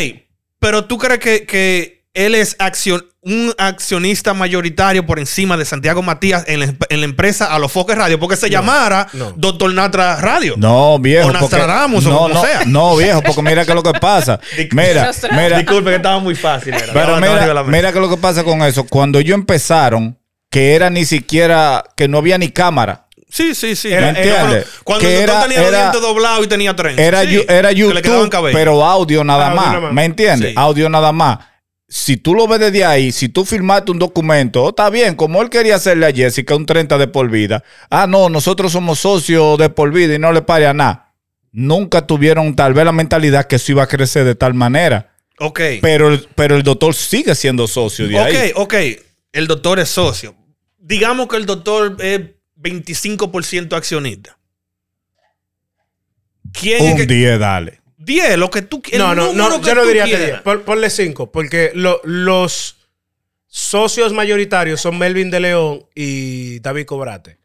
pero 0.59 0.85
tú 0.85 0.97
crees 0.97 1.19
que, 1.19 1.45
que 1.45 2.05
él 2.13 2.35
es 2.35 2.55
acción. 2.59 3.05
Un 3.23 3.53
accionista 3.59 4.33
mayoritario 4.33 5.05
por 5.05 5.19
encima 5.19 5.55
de 5.55 5.63
Santiago 5.65 6.01
Matías 6.01 6.43
en 6.47 6.59
la, 6.59 6.73
en 6.89 6.99
la 7.01 7.05
empresa 7.05 7.53
Alofoque 7.53 7.93
Radio, 7.93 8.19
porque 8.19 8.35
se 8.35 8.49
llamara 8.49 9.07
no. 9.13 9.31
Doctor 9.35 9.71
Natra 9.73 10.15
Radio. 10.15 10.55
No, 10.57 10.97
viejo. 10.97 11.27
O 11.27 11.31
porque- 11.31 11.41
Nostradamus, 11.41 12.05
o 12.05 12.09
no, 12.09 12.17
como 12.17 12.33
no, 12.33 12.41
sea. 12.41 12.61
no, 12.65 12.95
viejo, 12.97 13.21
porque 13.21 13.41
mira 13.43 13.63
que 13.65 13.73
lo 13.75 13.83
que 13.83 13.93
pasa. 13.93 14.39
Mira, 14.71 15.11
mira, 15.31 15.57
Disculpe 15.59 15.91
que 15.91 15.95
estaba 15.97 16.19
muy 16.19 16.33
fácil. 16.35 16.73
era. 16.73 16.91
pero 16.93 17.17
mira, 17.17 17.63
mira 17.63 17.93
que 17.93 17.99
lo 17.99 18.09
que 18.09 18.17
pasa 18.17 18.43
con 18.43 18.61
eso. 18.63 18.85
Cuando 18.85 19.19
ellos 19.19 19.35
empezaron, 19.35 20.17
que 20.49 20.73
era 20.75 20.89
ni 20.89 21.05
siquiera, 21.05 21.83
que 21.95 22.07
no 22.07 22.17
había 22.17 22.37
ni 22.39 22.49
cámara. 22.49 23.05
Sí, 23.29 23.53
sí, 23.55 23.75
sí. 23.75 23.89
¿Me 23.89 23.95
Eh, 23.97 24.09
entiendes? 24.09 24.65
Cuando 24.83 25.07
Que 25.07 25.21
el 25.21 25.27
doctor 25.27 25.35
era- 25.37 25.43
tenía 25.47 25.59
los 25.59 25.67
era- 25.69 25.77
dientes 25.83 26.01
doblados 26.01 26.45
y 26.45 26.49
tenía 26.49 26.75
tren. 26.75 26.97
Era, 26.99 27.21
Sí, 27.21 27.45
era 27.47 27.69
que 27.69 27.75
le 27.93 28.01
quedaban 28.01 28.29
YouTube, 28.31 28.49
pero 28.51 28.83
audio 28.83 29.23
nada 29.23 29.45
Audio 29.47 29.55
más. 29.61 29.67
nada 29.67 29.79
más. 29.79 29.93
¿Me 29.93 30.05
entiendes? 30.05 30.49
Sí. 30.49 30.55
Audio 30.57 30.89
nada 30.89 31.11
más. 31.11 31.37
Si 31.93 32.15
tú 32.15 32.33
lo 32.33 32.47
ves 32.47 32.61
desde 32.61 32.85
ahí, 32.85 33.11
si 33.11 33.27
tú 33.27 33.43
firmaste 33.43 33.91
un 33.91 33.99
documento, 33.99 34.63
oh, 34.63 34.69
está 34.69 34.89
bien, 34.89 35.13
como 35.13 35.41
él 35.41 35.49
quería 35.49 35.75
hacerle 35.75 36.05
a 36.05 36.13
Jessica 36.13 36.55
un 36.55 36.65
30 36.65 36.97
de 36.97 37.07
por 37.09 37.29
vida. 37.29 37.65
Ah, 37.89 38.07
no, 38.07 38.29
nosotros 38.29 38.71
somos 38.71 38.99
socios 38.99 39.57
de 39.57 39.69
por 39.69 39.91
vida 39.91 40.15
y 40.15 40.19
no 40.19 40.31
le 40.31 40.41
pare 40.41 40.67
a 40.67 40.73
nada. 40.73 41.13
Nunca 41.51 42.07
tuvieron 42.07 42.55
tal 42.55 42.73
vez 42.73 42.85
la 42.85 42.93
mentalidad 42.93 43.45
que 43.45 43.57
eso 43.57 43.73
iba 43.73 43.83
a 43.83 43.87
crecer 43.87 44.23
de 44.23 44.35
tal 44.35 44.53
manera. 44.53 45.11
Ok. 45.37 45.59
Pero, 45.81 46.07
el- 46.13 46.29
pero 46.33 46.55
el 46.55 46.63
doctor 46.63 46.95
sigue 46.95 47.35
siendo 47.35 47.67
socio 47.67 48.07
de 48.07 48.17
ahí. 48.17 48.51
Ok, 48.53 48.71
ok. 48.73 48.73
El 49.33 49.47
doctor 49.47 49.79
es 49.81 49.89
socio. 49.89 50.33
Digamos 50.79 51.27
que 51.27 51.35
el 51.35 51.45
doctor 51.45 51.97
es 51.99 52.21
25% 52.55 53.75
accionista. 53.75 54.37
¿Quién 56.53 56.85
es 56.85 56.91
Un 56.93 56.97
que- 56.99 57.05
10, 57.05 57.37
dale. 57.37 57.80
10, 58.03 58.37
lo 58.37 58.49
que 58.49 58.61
tú 58.63 58.81
el 58.91 58.99
No, 58.99 59.13
no, 59.15 59.33
no, 59.33 59.61
que 59.61 59.67
yo 59.67 59.75
no 59.75 59.85
diría 59.85 60.03
que 60.05 60.09
quieras. 60.11 60.27
10. 60.27 60.41
Pon- 60.41 60.61
Ponle 60.65 60.89
5, 60.89 61.31
porque 61.31 61.71
lo- 61.75 62.01
los 62.03 62.77
socios 63.47 64.13
mayoritarios 64.13 64.79
son 64.81 64.97
Melvin 64.97 65.29
de 65.29 65.39
León 65.39 65.83
y 65.93 66.59
David 66.59 66.85
Cobrate, 66.85 67.37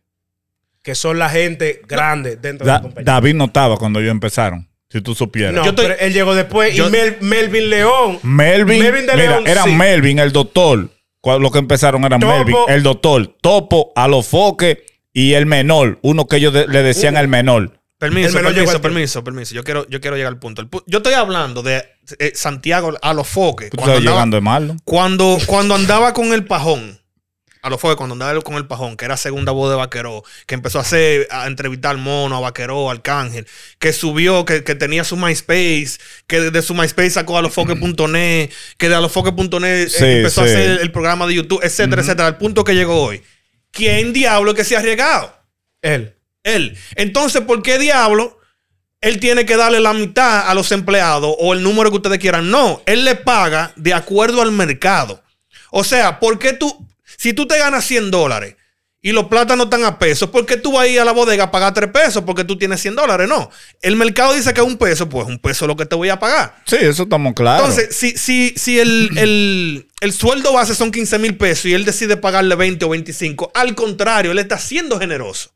que 0.83 0.95
son 0.95 1.19
la 1.19 1.29
gente 1.29 1.83
grande 1.89 2.37
dentro 2.37 2.67
de 2.67 2.73
la 2.73 2.83
compañía. 2.83 3.13
David 3.13 3.35
no 3.35 3.45
estaba 3.47 3.77
cuando 3.77 3.99
ellos 4.01 4.13
empezaron, 4.13 4.69
si 4.89 5.01
tú 5.01 5.15
supieras. 5.15 5.53
No, 5.55 5.65
Yo 5.65 5.71
estoy- 5.71 5.87
pero 5.87 5.99
él 5.99 6.13
llegó 6.13 6.35
después 6.35 6.75
yo- 6.75 6.89
y 6.89 6.91
Mel- 6.91 7.17
Melvin 7.21 7.71
León. 7.71 8.19
Melvin, 8.23 8.79
Melvin 8.83 9.07
de 9.07 9.13
mira, 9.15 9.31
León, 9.31 9.47
eran 9.47 9.65
sí. 9.65 9.71
Melvin, 9.73 10.19
el 10.21 10.33
doctor. 10.33 10.91
Cuando 11.21 11.43
Lo 11.43 11.51
que 11.51 11.59
empezaron 11.59 12.05
eran 12.05 12.21
Topo. 12.21 12.33
Melvin, 12.37 12.57
el 12.69 12.83
doctor, 12.85 13.27
Topo, 13.41 13.93
Alofoque 13.97 14.87
y 15.13 15.33
el 15.33 15.45
menor. 15.47 15.99
Uno 16.03 16.27
que 16.29 16.37
ellos 16.37 16.53
de- 16.53 16.69
le 16.69 16.83
decían 16.85 17.17
el 17.17 17.27
menor. 17.27 17.76
Permiso, 17.99 18.33
permiso, 18.43 18.81
permiso, 18.83 19.25
permiso. 19.25 19.55
Yo 19.55 19.65
quiero, 19.65 19.89
yo 19.89 20.01
quiero 20.03 20.17
llegar 20.17 20.33
al 20.33 20.39
punto. 20.39 20.63
Pu- 20.65 20.83
yo 20.87 20.99
estoy 20.99 21.15
hablando 21.15 21.63
de 21.63 21.83
eh, 22.19 22.33
Santiago 22.35 22.93
a 23.01 23.15
los 23.15 23.27
foques. 23.27 23.71
Tú 23.71 23.79
Cuando 23.79 23.97
andaba, 23.97 24.15
llegando 24.17 24.37
de 24.37 24.41
malo. 24.43 24.77
cuando, 24.85 25.39
cuando 25.47 25.75
andaba 25.75 26.13
con 26.13 26.33
el 26.35 26.45
pajón. 26.45 27.01
A 27.63 27.71
los 27.71 27.81
foques, 27.81 27.97
cuando 27.97 28.13
andaba 28.13 28.41
con 28.43 28.55
el 28.55 28.67
pajón, 28.69 28.97
que 28.97 29.07
era 29.07 29.17
segunda 29.17 29.51
voz 29.51 29.71
de 29.71 29.77
Vaqueró, 29.77 30.23
que 30.47 30.55
empezó 30.55 30.79
a 30.79 30.83
hacer, 30.83 31.27
a 31.33 31.49
entrevistar 31.49 31.91
al 31.93 31.99
mono, 31.99 32.37
a 32.37 32.41
Vaqueró, 32.41 32.91
al 32.91 32.99
Arcángel, 32.99 33.45
que 33.81 33.93
subió, 33.93 34.45
que, 34.45 34.63
que 34.63 34.77
tenía 34.77 35.03
su 35.03 35.17
MySpace, 35.17 35.99
que 36.29 36.41
de, 36.41 36.51
de 36.53 36.63
su 36.63 36.75
MySpace 36.75 37.11
sacó 37.11 37.39
a 37.39 37.43
losfoques.net, 37.43 38.51
que 38.77 38.89
de 38.89 38.95
alofoques.net 38.95 39.87
eh, 39.87 39.89
Sí, 39.89 40.05
empezó 40.05 40.43
sí. 40.45 40.49
a 40.49 40.53
hacer 40.53 40.81
el 40.81 40.93
programa 40.93 41.27
de 41.27 41.35
YouTube, 41.35 41.61
etcétera, 41.63 42.03
etcétera, 42.03 42.29
al 42.29 42.37
punto 42.39 42.63
que 42.63 42.75
llegó 42.75 43.03
hoy. 43.03 43.23
¿Quién 43.73 44.13
diablo 44.13 44.55
que 44.55 44.63
se 44.63 44.77
ha 44.77 44.79
arriesgado? 44.79 45.35
Él. 45.83 46.16
Él. 46.47 46.77
Entonces, 46.95 47.43
¿por 47.43 47.63
qué 47.63 47.79
diablo 47.79 48.39
él 49.01 49.21
tiene 49.21 49.45
que 49.45 49.57
darle 49.57 49.81
la 49.81 49.93
mitad 49.93 50.49
a 50.49 50.55
los 50.55 50.73
empleados 50.73 51.35
o 51.39 51.53
el 51.53 51.63
número 51.63 51.91
que 51.91 51.97
ustedes 51.97 52.19
quieran? 52.19 52.51
No, 52.51 52.83
él 52.87 53.05
le 53.05 53.15
paga 53.17 53.73
de 53.77 53.93
acuerdo 53.95 54.41
al 54.43 54.53
mercado. 54.53 55.23
O 55.71 55.85
sea, 55.85 56.19
¿por 56.21 56.39
qué 56.39 56.53
tú, 56.55 56.87
si 57.19 57.33
tú 57.33 57.47
te 57.47 57.59
ganas 57.59 57.85
100 57.85 58.11
dólares 58.11 58.57
y 59.03 59.13
los 59.13 59.27
plátanos 59.27 59.67
están 59.67 59.85
a 59.85 59.99
pesos, 59.99 60.31
¿por 60.31 60.47
qué 60.47 60.57
tú 60.57 60.73
vas 60.73 60.85
a 60.85 60.89
ir 60.89 60.99
a 60.99 61.05
la 61.05 61.13
bodega 61.13 61.45
a 61.45 61.51
pagar 61.51 61.75
3 61.75 61.91
pesos 61.91 62.23
porque 62.25 62.45
tú 62.45 62.57
tienes 62.57 62.81
100 62.81 62.97
dólares? 62.97 63.29
No. 63.29 63.51
El 63.83 63.95
mercado 63.97 64.33
dice 64.35 64.53
que 64.55 64.61
es 64.61 64.67
un 64.67 64.79
peso, 64.79 65.09
pues 65.09 65.27
un 65.27 65.39
peso 65.39 65.65
es 65.65 65.69
lo 65.69 65.77
que 65.77 65.87
te 65.87 65.95
voy 65.95 66.09
a 66.09 66.19
pagar. 66.19 66.57
Sí, 66.67 66.77
eso 66.81 67.03
estamos 67.05 67.35
claros. 67.35 67.69
Entonces, 67.69 67.95
si, 67.97 68.17
si, 68.17 68.55
si 68.57 68.79
el, 68.81 69.11
el- 69.19 69.89
el 70.01 70.13
sueldo 70.13 70.53
base 70.53 70.75
son 70.75 70.91
15 70.93 71.19
mil 71.19 71.37
pesos 71.37 71.67
y 71.67 71.75
él 71.75 71.85
decide 71.85 72.17
pagarle 72.17 72.55
20 72.55 72.85
o 72.85 72.89
25, 72.91 73.51
al 73.55 73.75
contrario, 73.75 74.31
él 74.33 74.39
está 74.39 74.59
siendo 74.59 74.99
generoso. 74.99 75.51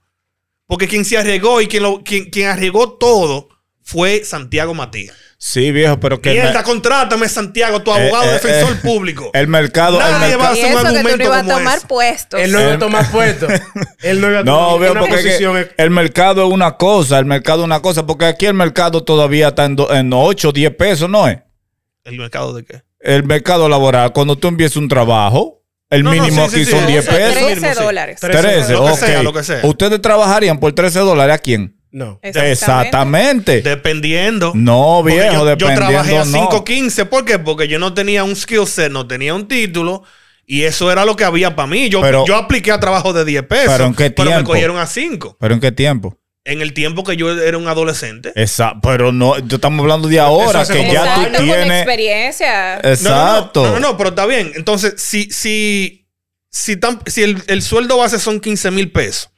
Porque 0.71 0.89
quien 0.89 1.05
se 1.05 1.19
arriesgó 1.19 1.61
y 1.61 1.67
quien, 1.67 1.83
lo, 1.83 2.03
quien, 2.03 2.31
quien 2.31 2.49
arriesgó 2.49 2.93
todo 2.95 3.49
fue 3.83 4.25
Santiago 4.25 4.73
Matías. 4.73 5.17
sí, 5.37 5.73
viejo, 5.73 5.99
pero 5.99 6.21
que 6.23 6.29
el, 6.31 6.37
Mierda, 6.37 6.53
mer- 6.55 6.63
contrátame, 6.65 7.29
Santiago, 7.29 7.83
tu 7.83 7.91
abogado 7.93 8.25
eh, 8.31 8.33
defensor 8.35 8.73
eh, 8.75 8.81
público. 8.83 9.31
el 9.35 9.49
mercado... 9.49 10.01
el 10.01 10.07
Nadie 10.11 10.37
merca- 10.37 10.39
va 10.39 10.49
a 10.49 10.53
hacer 10.53 10.65
un 10.67 10.71
eso 10.71 10.81
que 10.81 10.87
tú 10.89 10.93
no 10.93 10.99
argumento 11.01 11.33
a 11.33 11.43
tomar 11.59 11.79
ese. 11.79 11.87
puestos. 11.89 12.41
Él 12.41 12.53
no 12.53 12.61
iba 12.61 12.71
a 12.71 12.75
Em- 12.75 12.79
tomar 12.81 13.11
puesto. 13.13 13.49
Él 14.03 14.21
no 14.21 14.31
iba 14.31 14.39
a 14.41 14.45
tomar 14.45 14.61
No, 14.61 14.77
una 14.77 15.01
porque 15.01 15.15
es 15.17 15.21
que 15.23 15.29
posición. 15.45 15.69
el 15.77 15.91
mercado 15.91 16.47
es 16.47 16.53
una 16.53 16.77
cosa, 16.77 17.19
el 17.19 17.25
mercado 17.27 17.63
es 17.63 17.65
una 17.67 17.83
cosa, 17.83 18.07
porque 18.07 18.27
aquí 18.27 18.47
el 18.47 18.55
mercado 18.55 19.03
todavía 19.03 19.49
está 19.49 19.65
en, 19.65 19.75
do- 19.77 19.93
en 19.93 20.13
8, 20.13 20.53
10 20.53 20.75
pesos, 20.77 21.11
¿no 21.11 21.27
es? 21.27 21.39
¿El 22.05 22.17
mercado 22.17 22.55
de 22.55 22.65
qué? 22.65 22.83
El 23.01 23.25
mercado 23.25 23.69
laboral, 23.69 24.13
cuando 24.13 24.37
tú 24.37 24.47
empiezas 24.49 24.77
un 24.77 24.89
trabajo, 24.89 25.60
el 25.91 26.03
No, 26.05 26.15
no, 26.15 26.23
mínimo 26.23 26.49
sí, 26.49 26.57
aquí 26.57 26.65
sí, 26.65 26.71
son 26.71 26.81
sí, 26.81 26.93
10 26.93 27.05
eso 27.05 27.11
es 27.13 27.17
pesos. 27.19 27.35
13 27.35 27.61
13 27.61 27.75
sí. 27.79 27.83
dólares. 27.85 28.21
13, 28.21 28.73
Lo 28.73 28.85
que 28.87 28.91
ok. 28.93 28.99
sea, 28.99 29.23
lo 29.23 29.33
que 29.33 29.43
sea. 29.45 29.61
¿Ustedes 29.65 30.01
trabajarían 30.01 30.59
por 30.59 30.73
13 30.73 31.01
dólares 31.01 31.35
a 31.35 31.39
quién? 31.39 31.77
No. 31.93 32.21
Exactamente. 32.75 33.63
Dependiendo. 33.63 34.53
No, 34.55 35.03
viejo, 35.03 35.33
yo, 35.33 35.39
yo 35.39 35.45
dependiendo. 35.45 35.87
trabajé 35.87 36.19
a 36.19 36.25
no. 36.25 36.49
5.15. 36.51 37.07
¿Por 37.07 37.25
qué? 37.25 37.39
Porque 37.39 37.69
yo 37.69 37.79
no 37.79 37.95
tenía 37.95 38.25
un 38.25 38.37
skill 38.37 38.67
set, 38.67 38.91
no 38.93 39.07
tenía 39.07 39.35
un 39.35 39.49
título. 39.49 40.03
Y 40.47 40.63
eso 40.65 40.91
era 40.91 41.05
lo 41.05 41.15
que 41.17 41.25
había 41.25 41.55
para 41.55 41.69
mí. 41.69 41.89
Yo, 41.89 42.01
Pero- 42.01 42.25
yo 42.27 42.37
apliqué 42.37 42.73
a 42.73 42.81
trabajo 42.81 43.13
de 43.13 43.25
10 43.25 43.45
pesos. 43.45 43.73
¿Pero 43.73 43.85
en 43.87 43.95
qué 43.95 44.05
me 44.05 44.11
tiempo? 44.11 44.45
cogieron 44.51 44.79
a 44.79 44.87
5. 44.87 45.37
¿Pero 45.39 45.55
en 45.55 45.61
qué 45.61 45.71
tiempo? 45.73 46.17
En 46.45 46.63
el 46.63 46.73
tiempo 46.73 47.05
que 47.05 47.17
yo 47.17 47.31
era 47.39 47.59
un 47.59 47.69
adolescente. 47.69 48.33
Esa, 48.35 48.81
pero 48.81 49.13
no, 49.13 49.39
yo 49.41 49.57
estamos 49.57 49.81
hablando 49.83 50.09
de 50.09 50.19
ahora, 50.21 50.65
que 50.67 50.91
ya 50.91 51.15
tú 51.15 51.21
Exacto, 51.21 51.37
con 51.37 51.45
tienes. 51.45 51.71
experiencia. 51.83 52.77
Exacto. 52.79 53.63
No, 53.65 53.69
no, 53.73 53.81
no, 53.81 53.89
no, 53.91 53.97
pero 53.99 54.09
está 54.11 54.25
bien. 54.27 54.51
Entonces, 54.55 54.95
si, 54.97 55.31
si, 55.31 56.07
si, 56.49 56.77
tan- 56.77 57.03
si 57.07 57.23
el, 57.25 57.43
el 57.47 57.61
sueldo 57.61 57.99
base 57.99 58.19
son 58.19 58.41
15 58.41 58.71
mil 58.71 58.91
pesos 58.91 59.31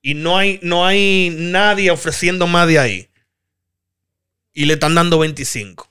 y 0.00 0.14
no 0.14 0.38
hay, 0.38 0.58
no 0.62 0.86
hay 0.86 1.34
nadie 1.38 1.90
ofreciendo 1.90 2.46
más 2.46 2.68
de 2.68 2.78
ahí 2.78 3.08
y 4.54 4.64
le 4.64 4.74
están 4.74 4.94
dando 4.94 5.18
25. 5.18 5.90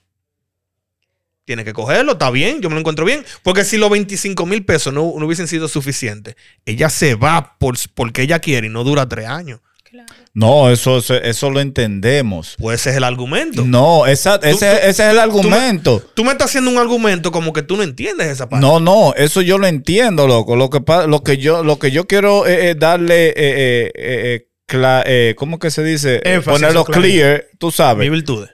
Tiene 1.45 1.63
que 1.65 1.73
cogerlo, 1.73 2.13
está 2.13 2.31
bien, 2.31 2.61
yo 2.61 2.69
me 2.69 2.75
lo 2.75 2.79
encuentro 2.79 3.05
bien. 3.05 3.23
Porque 3.43 3.65
si 3.65 3.77
los 3.77 3.89
25 3.91 4.45
mil 4.45 4.65
pesos 4.65 4.93
no, 4.93 5.13
no 5.17 5.25
hubiesen 5.25 5.47
sido 5.47 5.67
suficientes, 5.67 6.35
ella 6.65 6.89
se 6.89 7.15
va 7.15 7.57
por, 7.59 7.75
porque 7.93 8.21
ella 8.23 8.39
quiere 8.39 8.67
y 8.67 8.69
no 8.69 8.83
dura 8.83 9.07
tres 9.07 9.27
años. 9.27 9.59
Claro. 9.93 10.07
No, 10.33 10.71
eso, 10.71 10.97
eso, 10.97 11.13
eso 11.13 11.51
lo 11.51 11.59
entendemos. 11.59 12.55
Pues 12.57 12.81
ese 12.81 12.89
es 12.89 12.95
el 12.97 13.03
argumento. 13.03 13.63
No, 13.63 14.07
esa, 14.07 14.37
ese, 14.41 14.49
tú- 14.57 14.65
ese 14.65 14.87
es 14.87 14.99
el 15.11 15.19
argumento. 15.19 16.01
Tú 16.15 16.23
me 16.23 16.31
estás 16.31 16.55
haendo 16.55 16.71
un 16.71 16.79
argumento 16.79 17.31
como 17.31 17.53
que 17.53 17.61
tú 17.61 17.77
no 17.77 17.83
entiendes 17.83 18.25
esa 18.27 18.49
parte. 18.49 18.65
No, 18.65 18.79
no, 18.79 19.13
eso 19.13 19.43
yo 19.43 19.59
lo 19.59 19.67
entiendo, 19.67 20.25
loco. 20.27 20.55
Lo 20.55 20.71
que, 20.71 20.79
lo 21.07 21.21
que, 21.23 21.37
yo, 21.37 21.63
lo 21.63 21.77
que 21.77 21.91
yo 21.91 22.07
quiero 22.07 22.47
es, 22.47 22.75
darle, 22.79 23.27
eh, 23.29 23.33
eh, 23.35 23.91
eh, 23.93 23.93
eh, 23.95 24.47
cla- 24.67 25.03
eh, 25.05 25.35
¿cómo 25.37 25.59
que 25.59 25.69
se 25.69 25.83
dice? 25.83 26.21
Énfasis 26.23 26.59
Ponerlo 26.59 26.85
clear, 26.85 27.45
tú 27.59 27.69
sabes. 27.71 27.99
Mi 28.03 28.09
virtudes. 28.09 28.49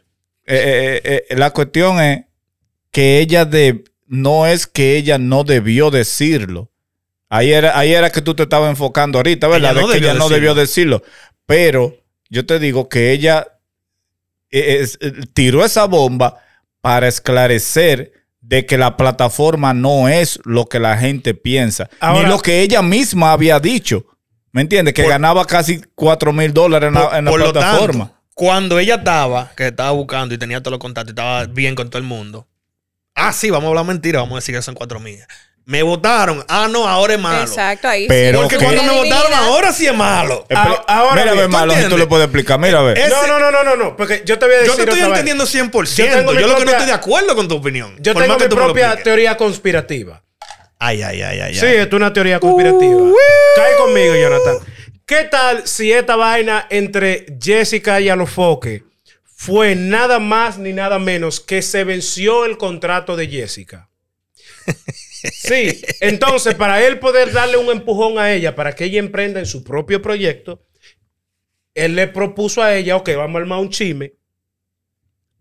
Eh, 0.45 0.99
eh, 1.05 1.25
eh, 1.29 1.35
la 1.37 1.51
cuestión 1.51 2.01
es 2.01 2.25
que 2.91 3.19
ella 3.19 3.45
de, 3.45 3.85
no 4.07 4.45
es 4.45 4.67
que 4.67 4.97
ella 4.97 5.17
no 5.17 5.45
debió 5.45 5.89
decirlo. 5.89 6.69
Ahí 7.31 7.53
era, 7.53 7.77
ahí 7.77 7.93
era 7.93 8.09
que 8.09 8.23
tú 8.23 8.33
te 8.33 8.41
estabas 8.41 8.71
enfocando 8.71 9.19
ahorita, 9.19 9.47
¿verdad? 9.47 9.73
Ella 9.73 9.81
no 9.81 9.87
de 9.87 9.99
que 9.99 10.03
ella 10.03 10.15
no 10.15 10.29
debió 10.29 10.55
decirlo. 10.55 11.03
Pero 11.50 11.97
yo 12.30 12.45
te 12.45 12.60
digo 12.60 12.88
que 12.89 13.12
ella 13.12 13.47
eh, 14.52 14.78
es- 14.82 15.00
eh, 15.02 15.14
tiró 15.34 15.66
esa 15.66 15.86
bomba 15.86 16.38
para 16.80 17.08
esclarecer 17.08 18.14
de 18.41 18.68
que 18.68 18.78
la 18.78 18.97
plataforma 18.97 19.74
no 19.74 20.08
es 20.10 20.39
lo 20.43 20.68
que 20.68 20.78
la 20.80 20.95
gente 20.97 21.34
piensa, 21.34 21.89
Ahora- 22.00 22.22
ni 22.24 22.30
lo 22.30 22.39
que 22.39 22.62
ella 22.62 22.84
misma 22.84 23.32
había 23.32 23.60
dicho. 23.60 24.06
¿Me 24.52 24.62
entiendes? 24.62 24.93
Que 24.93 25.02
Por- 25.04 25.12
ganaba 25.12 25.45
casi 25.45 25.82
4 25.95 26.32
mil 26.34 26.54
dólares 26.54 26.88
en, 26.89 26.93
la- 26.93 27.18
en 27.18 27.26
la 27.26 27.32
Por 27.32 27.39
lo 27.39 27.52
plataforma. 27.52 28.06
tanto, 28.10 28.22
cuando 28.36 28.78
ella 28.78 28.95
estaba, 28.95 29.52
que 29.56 29.68
estaba 29.68 29.91
buscando 29.91 30.36
y 30.36 30.38
tenía 30.38 30.62
todos 30.62 30.74
los 30.74 30.80
contactos 30.80 31.12
y 31.12 31.14
estaba 31.14 31.45
bien 31.45 31.74
con 31.76 31.89
todo 31.89 31.97
el 32.00 32.08
mundo. 32.08 32.47
Ah, 33.16 33.34
sí, 33.34 33.50
vamos 33.50 33.66
a 33.66 33.70
hablar 33.70 33.86
mentira, 33.86 34.20
vamos 34.20 34.34
a 34.36 34.38
decir 34.38 34.54
que 34.56 34.62
son 34.62 34.76
cuatro 34.76 35.00
millas. 35.00 35.28
Me 35.70 35.84
votaron. 35.84 36.43
Ah, 36.47 36.67
no, 36.67 36.88
ahora 36.88 37.13
es 37.13 37.20
malo. 37.20 37.43
Exacto, 37.43 37.88
ahí 37.88 38.07
Pero 38.07 38.39
sí. 38.39 38.41
Porque 38.43 38.57
que- 38.57 38.63
cuando 38.63 38.82
me 38.82 38.91
votaron, 38.91 39.32
ahora 39.36 39.72
sí 39.72 39.86
es 39.86 39.93
malo. 39.93 40.43
Expli- 40.49 40.84
Ah, 40.88 40.97
ahora 40.97 41.22
mira, 41.22 41.34
bien, 41.34 41.38
ve, 41.38 41.43
¿tú 41.43 41.49
malo, 41.51 41.72
si 41.74 41.78
tú 41.78 41.84
entiendes? 41.84 41.99
le 41.99 42.07
puedes 42.07 42.26
explicar. 42.26 42.59
Mira, 42.59 42.82
ve. 42.82 42.93
Ese- 42.93 43.09
No, 43.09 43.28
no, 43.28 43.39
no, 43.39 43.51
no, 43.51 43.63
no, 43.63 43.76
no. 43.76 43.95
Porque 43.95 44.24
yo 44.26 44.39
te 44.39 44.45
voy 44.47 44.55
a 44.55 44.57
decir 44.57 44.72
Yo 44.72 44.76
te 44.78 44.82
estoy 44.82 44.97
otra 44.99 45.09
vez. 45.09 45.20
entendiendo 45.20 45.45
100%. 45.45 45.95
Yo 46.11 46.11
Yo, 46.11 46.17
tengo 46.17 46.32
mi 46.32 46.38
lo 46.39 46.41
que 46.43 46.47
no 46.49 46.55
propia- 46.57 46.72
estoy 46.72 46.88
de 46.88 46.93
acuerdo 46.93 47.36
con 47.36 47.47
tu 47.47 47.55
opinión. 47.57 47.95
Yo 47.99 48.13
Por 48.13 48.24
tengo 48.24 48.34
más 48.34 48.38
que 48.39 48.45
mi 48.45 48.49
tú 48.49 48.55
me 48.55 48.61
lo 48.61 48.67
propia 48.70 48.86
expliques. 48.86 49.03
teoría 49.03 49.38
conspirativa. 49.38 50.24
Ay, 50.80 51.03
ay, 51.03 51.22
ay, 51.22 51.39
ay. 51.39 51.53
Sí, 51.53 51.65
ay. 51.67 51.76
esto 51.78 51.95
es 51.97 52.01
una 52.01 52.13
teoría 52.13 52.39
conspirativa. 52.39 53.01
Cae 53.55 53.76
conmigo, 53.78 54.15
Jonathan. 54.15 54.57
¿Qué 55.05 55.26
tal 55.26 55.67
si 55.67 55.91
esta 55.93 56.15
vaina 56.15 56.65
entre 56.72 57.28
Jessica 57.39 57.99
y 57.99 58.09
Alofoque 58.09 58.86
fue 59.36 59.76
nada 59.76 60.17
más 60.17 60.57
ni 60.57 60.74
nada 60.74 60.97
menos 60.97 61.39
que 61.39 61.61
se 61.61 61.84
venció 61.84 62.45
el 62.45 62.57
contrato 62.57 63.15
de 63.15 63.28
Jessica? 63.28 63.88
Sí, 65.34 65.82
entonces 66.01 66.55
para 66.55 66.86
él 66.86 66.99
poder 66.99 67.32
darle 67.32 67.57
un 67.57 67.70
empujón 67.70 68.20
a 68.20 68.34
ella 68.34 68.55
para 68.55 68.74
que 68.74 68.86
ella 68.86 68.99
emprenda 68.99 69.39
en 69.39 69.45
su 69.45 69.63
propio 69.63 70.01
proyecto, 70.01 70.65
él 71.74 71.95
le 71.95 72.07
propuso 72.07 72.61
a 72.61 72.76
ella, 72.76 72.95
ok, 72.95 73.09
vamos 73.15 73.36
a 73.36 73.39
armar 73.39 73.59
un 73.59 73.70
chisme. 73.70 74.13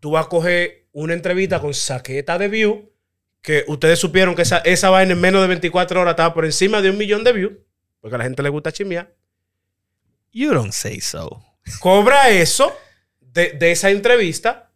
Tú 0.00 0.12
vas 0.12 0.26
a 0.26 0.28
coger 0.28 0.88
una 0.92 1.14
entrevista 1.14 1.60
con 1.60 1.74
saqueta 1.74 2.38
de 2.38 2.48
views, 2.48 2.78
que 3.42 3.64
ustedes 3.66 3.98
supieron 3.98 4.34
que 4.34 4.42
esa, 4.42 4.58
esa 4.58 4.90
vaina 4.90 5.12
en 5.12 5.20
menos 5.20 5.42
de 5.42 5.48
24 5.48 6.00
horas 6.00 6.12
estaba 6.12 6.34
por 6.34 6.44
encima 6.44 6.82
de 6.82 6.90
un 6.90 6.98
millón 6.98 7.24
de 7.24 7.32
views, 7.32 7.52
porque 8.00 8.14
a 8.14 8.18
la 8.18 8.24
gente 8.24 8.42
le 8.42 8.48
gusta 8.48 8.72
chismear. 8.72 9.14
You 10.32 10.52
don't 10.52 10.72
say 10.72 11.00
so. 11.00 11.42
Cobra 11.80 12.30
eso 12.30 12.76
de, 13.20 13.52
de 13.52 13.72
esa 13.72 13.90
entrevista. 13.90 14.67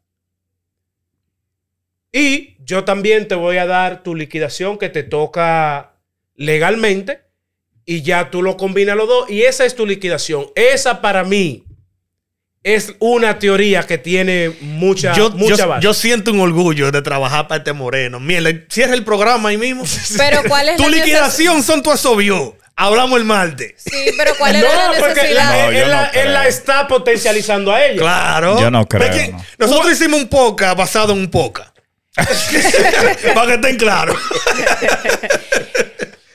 Y 2.12 2.56
yo 2.64 2.84
también 2.84 3.26
te 3.26 3.34
voy 3.34 3.56
a 3.56 3.66
dar 3.66 4.02
tu 4.02 4.14
liquidación 4.14 4.78
que 4.78 4.88
te 4.90 5.02
toca 5.02 5.92
legalmente. 6.36 7.20
Y 7.84 8.02
ya 8.02 8.30
tú 8.30 8.42
lo 8.42 8.56
combinas 8.56 8.96
los 8.96 9.08
dos. 9.08 9.30
Y 9.30 9.42
esa 9.42 9.64
es 9.64 9.74
tu 9.74 9.86
liquidación. 9.86 10.46
Esa 10.54 11.00
para 11.00 11.24
mí 11.24 11.64
es 12.62 12.94
una 13.00 13.38
teoría 13.40 13.82
que 13.84 13.98
tiene 13.98 14.52
mucha, 14.60 15.14
Yo, 15.14 15.30
mucha 15.30 15.56
yo- 15.56 15.68
base. 15.68 15.82
yo 15.82 15.94
siento 15.94 16.30
un 16.30 16.38
orgullo 16.40 16.92
de 16.92 17.02
trabajar 17.02 17.48
para 17.48 17.58
este 17.58 17.72
moreno. 17.72 18.20
Mierda, 18.20 18.50
cierra 18.68 18.94
el 18.94 19.02
programa 19.04 19.48
ahí 19.48 19.56
mismo. 19.58 19.82
Pero 20.16 20.42
¿cuál 20.46 20.68
es 20.68 20.76
tu 20.76 20.84
la 20.84 20.96
liquidación 20.96 21.62
son 21.62 21.82
tu 21.82 21.90
asobió. 21.90 22.56
Hablamos 22.76 23.18
el 23.18 23.24
martes. 23.26 23.74
Sí, 23.76 24.12
pero 24.16 24.32
¿cuál 24.38 24.56
es 24.56 24.62
no, 24.64 24.68
la 24.68 24.98
porque 24.98 25.14
necesidad? 25.14 25.50
la- 25.50 25.66
No, 25.66 25.70
él, 25.72 25.90
no 25.90 26.20
él 26.22 26.32
la 26.32 26.48
está 26.48 26.88
potencializando 26.88 27.70
a 27.72 27.84
ella. 27.84 28.00
Claro. 28.00 28.58
Yo 28.58 28.70
no 28.70 28.86
creo. 28.88 29.38
Nosotros 29.58 29.92
hicimos 29.92 30.20
un 30.22 30.28
poca 30.28 30.72
basado 30.74 31.12
en 31.12 31.18
un 31.18 31.30
poca. 31.30 31.71
para 33.34 33.46
que 33.46 33.54
estén 33.54 33.76
claros. 33.78 34.16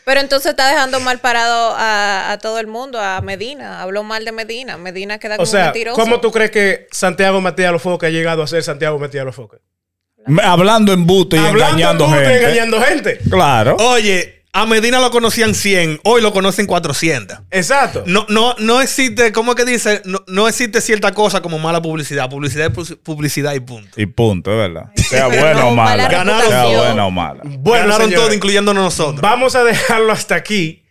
Pero 0.06 0.22
entonces 0.22 0.52
está 0.52 0.70
dejando 0.70 1.02
mal 1.02 1.20
parado 1.20 1.76
a, 1.78 2.32
a 2.32 2.38
todo 2.38 2.60
el 2.60 2.68
mundo, 2.68 2.98
a 3.02 3.20
Medina. 3.20 3.82
Habló 3.82 4.04
mal 4.04 4.24
de 4.24 4.32
Medina. 4.32 4.78
Medina 4.78 5.20
queda 5.20 5.34
O 5.36 5.38
como 5.40 5.46
sea, 5.48 5.66
mentiroso. 5.66 6.00
¿cómo 6.00 6.22
tú 6.22 6.32
crees 6.32 6.50
que 6.50 6.88
Santiago 6.92 7.42
Matías 7.42 7.74
Lofoque 7.74 8.06
ha 8.06 8.10
llegado 8.10 8.42
a 8.42 8.48
ser 8.48 8.64
Santiago 8.64 8.98
Matías 9.00 9.26
Lofoque? 9.26 9.58
Me- 10.26 10.44
Hablando 10.44 10.94
en 10.94 11.06
busto 11.06 11.36
y 11.36 11.40
Hablando 11.40 11.66
engañando 11.78 12.06
en 12.06 12.12
gente. 12.14 12.38
engañando 12.38 12.82
gente. 12.82 13.18
Claro. 13.30 13.76
Oye, 13.82 14.37
a 14.54 14.66
Medina 14.66 15.00
lo 15.00 15.12
conocían 15.12 15.54
100, 15.54 16.00
hoy 16.04 16.22
lo 16.22 16.34
conocen 16.34 16.66
400. 16.66 17.40
Exacto. 17.52 18.04
No, 18.08 18.26
no, 18.30 18.56
no 18.58 18.82
existe, 18.82 19.32
¿cómo 19.32 19.52
es 19.52 19.56
que 19.56 19.66
dice? 19.66 20.02
No, 20.06 20.24
no 20.28 20.48
existe 20.48 20.82
cierta 20.82 21.12
cosa 21.14 21.42
como 21.42 21.60
mala 21.60 21.80
publicidad. 21.82 22.28
Publicidad 22.30 22.68
es 22.72 22.74
pu- 22.76 22.98
publicidad 23.04 23.54
y 23.54 23.60
punto. 23.60 24.02
Y 24.02 24.08
punto, 24.08 24.52
es 24.52 24.58
verdad. 24.58 24.92
Sea 24.96 25.28
buena 25.28 25.54
no, 25.54 25.68
o 25.70 25.76
mala 25.76 26.08
reputación. 26.08 26.50
Sea 26.50 26.66
buena 26.80 27.06
o 27.06 27.12
mala. 27.12 27.42
Bueno, 27.46 27.84
Ganaron 27.86 28.08
señores, 28.10 28.26
todo, 28.26 28.34
incluyéndonos 28.36 28.84
nosotros. 28.84 29.22
Vamos 29.22 29.56
a 29.56 29.64
dejarlo 29.64 30.12
hasta 30.12 30.34
aquí. 30.36 30.84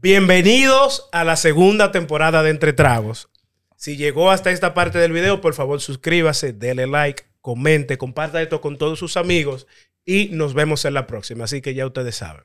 Bienvenidos 0.00 1.08
a 1.12 1.24
la 1.24 1.36
segunda 1.36 1.90
temporada 1.92 2.42
de 2.42 2.50
Entre 2.50 2.72
Tragos. 2.72 3.28
Si 3.76 3.96
llegó 3.96 4.30
hasta 4.30 4.50
esta 4.50 4.72
parte 4.72 4.98
del 4.98 5.12
video, 5.12 5.40
por 5.40 5.52
favor 5.52 5.80
suscríbase, 5.80 6.52
dele 6.52 6.86
like, 6.86 7.24
comente, 7.42 7.98
comparta 7.98 8.40
esto 8.40 8.60
con 8.60 8.78
todos 8.78 8.98
sus 8.98 9.16
amigos 9.16 9.66
y 10.04 10.28
nos 10.32 10.54
vemos 10.54 10.84
en 10.84 10.94
la 10.94 11.06
próxima. 11.06 11.44
Así 11.44 11.60
que 11.60 11.74
ya 11.74 11.84
ustedes 11.86 12.14
saben. 12.16 12.44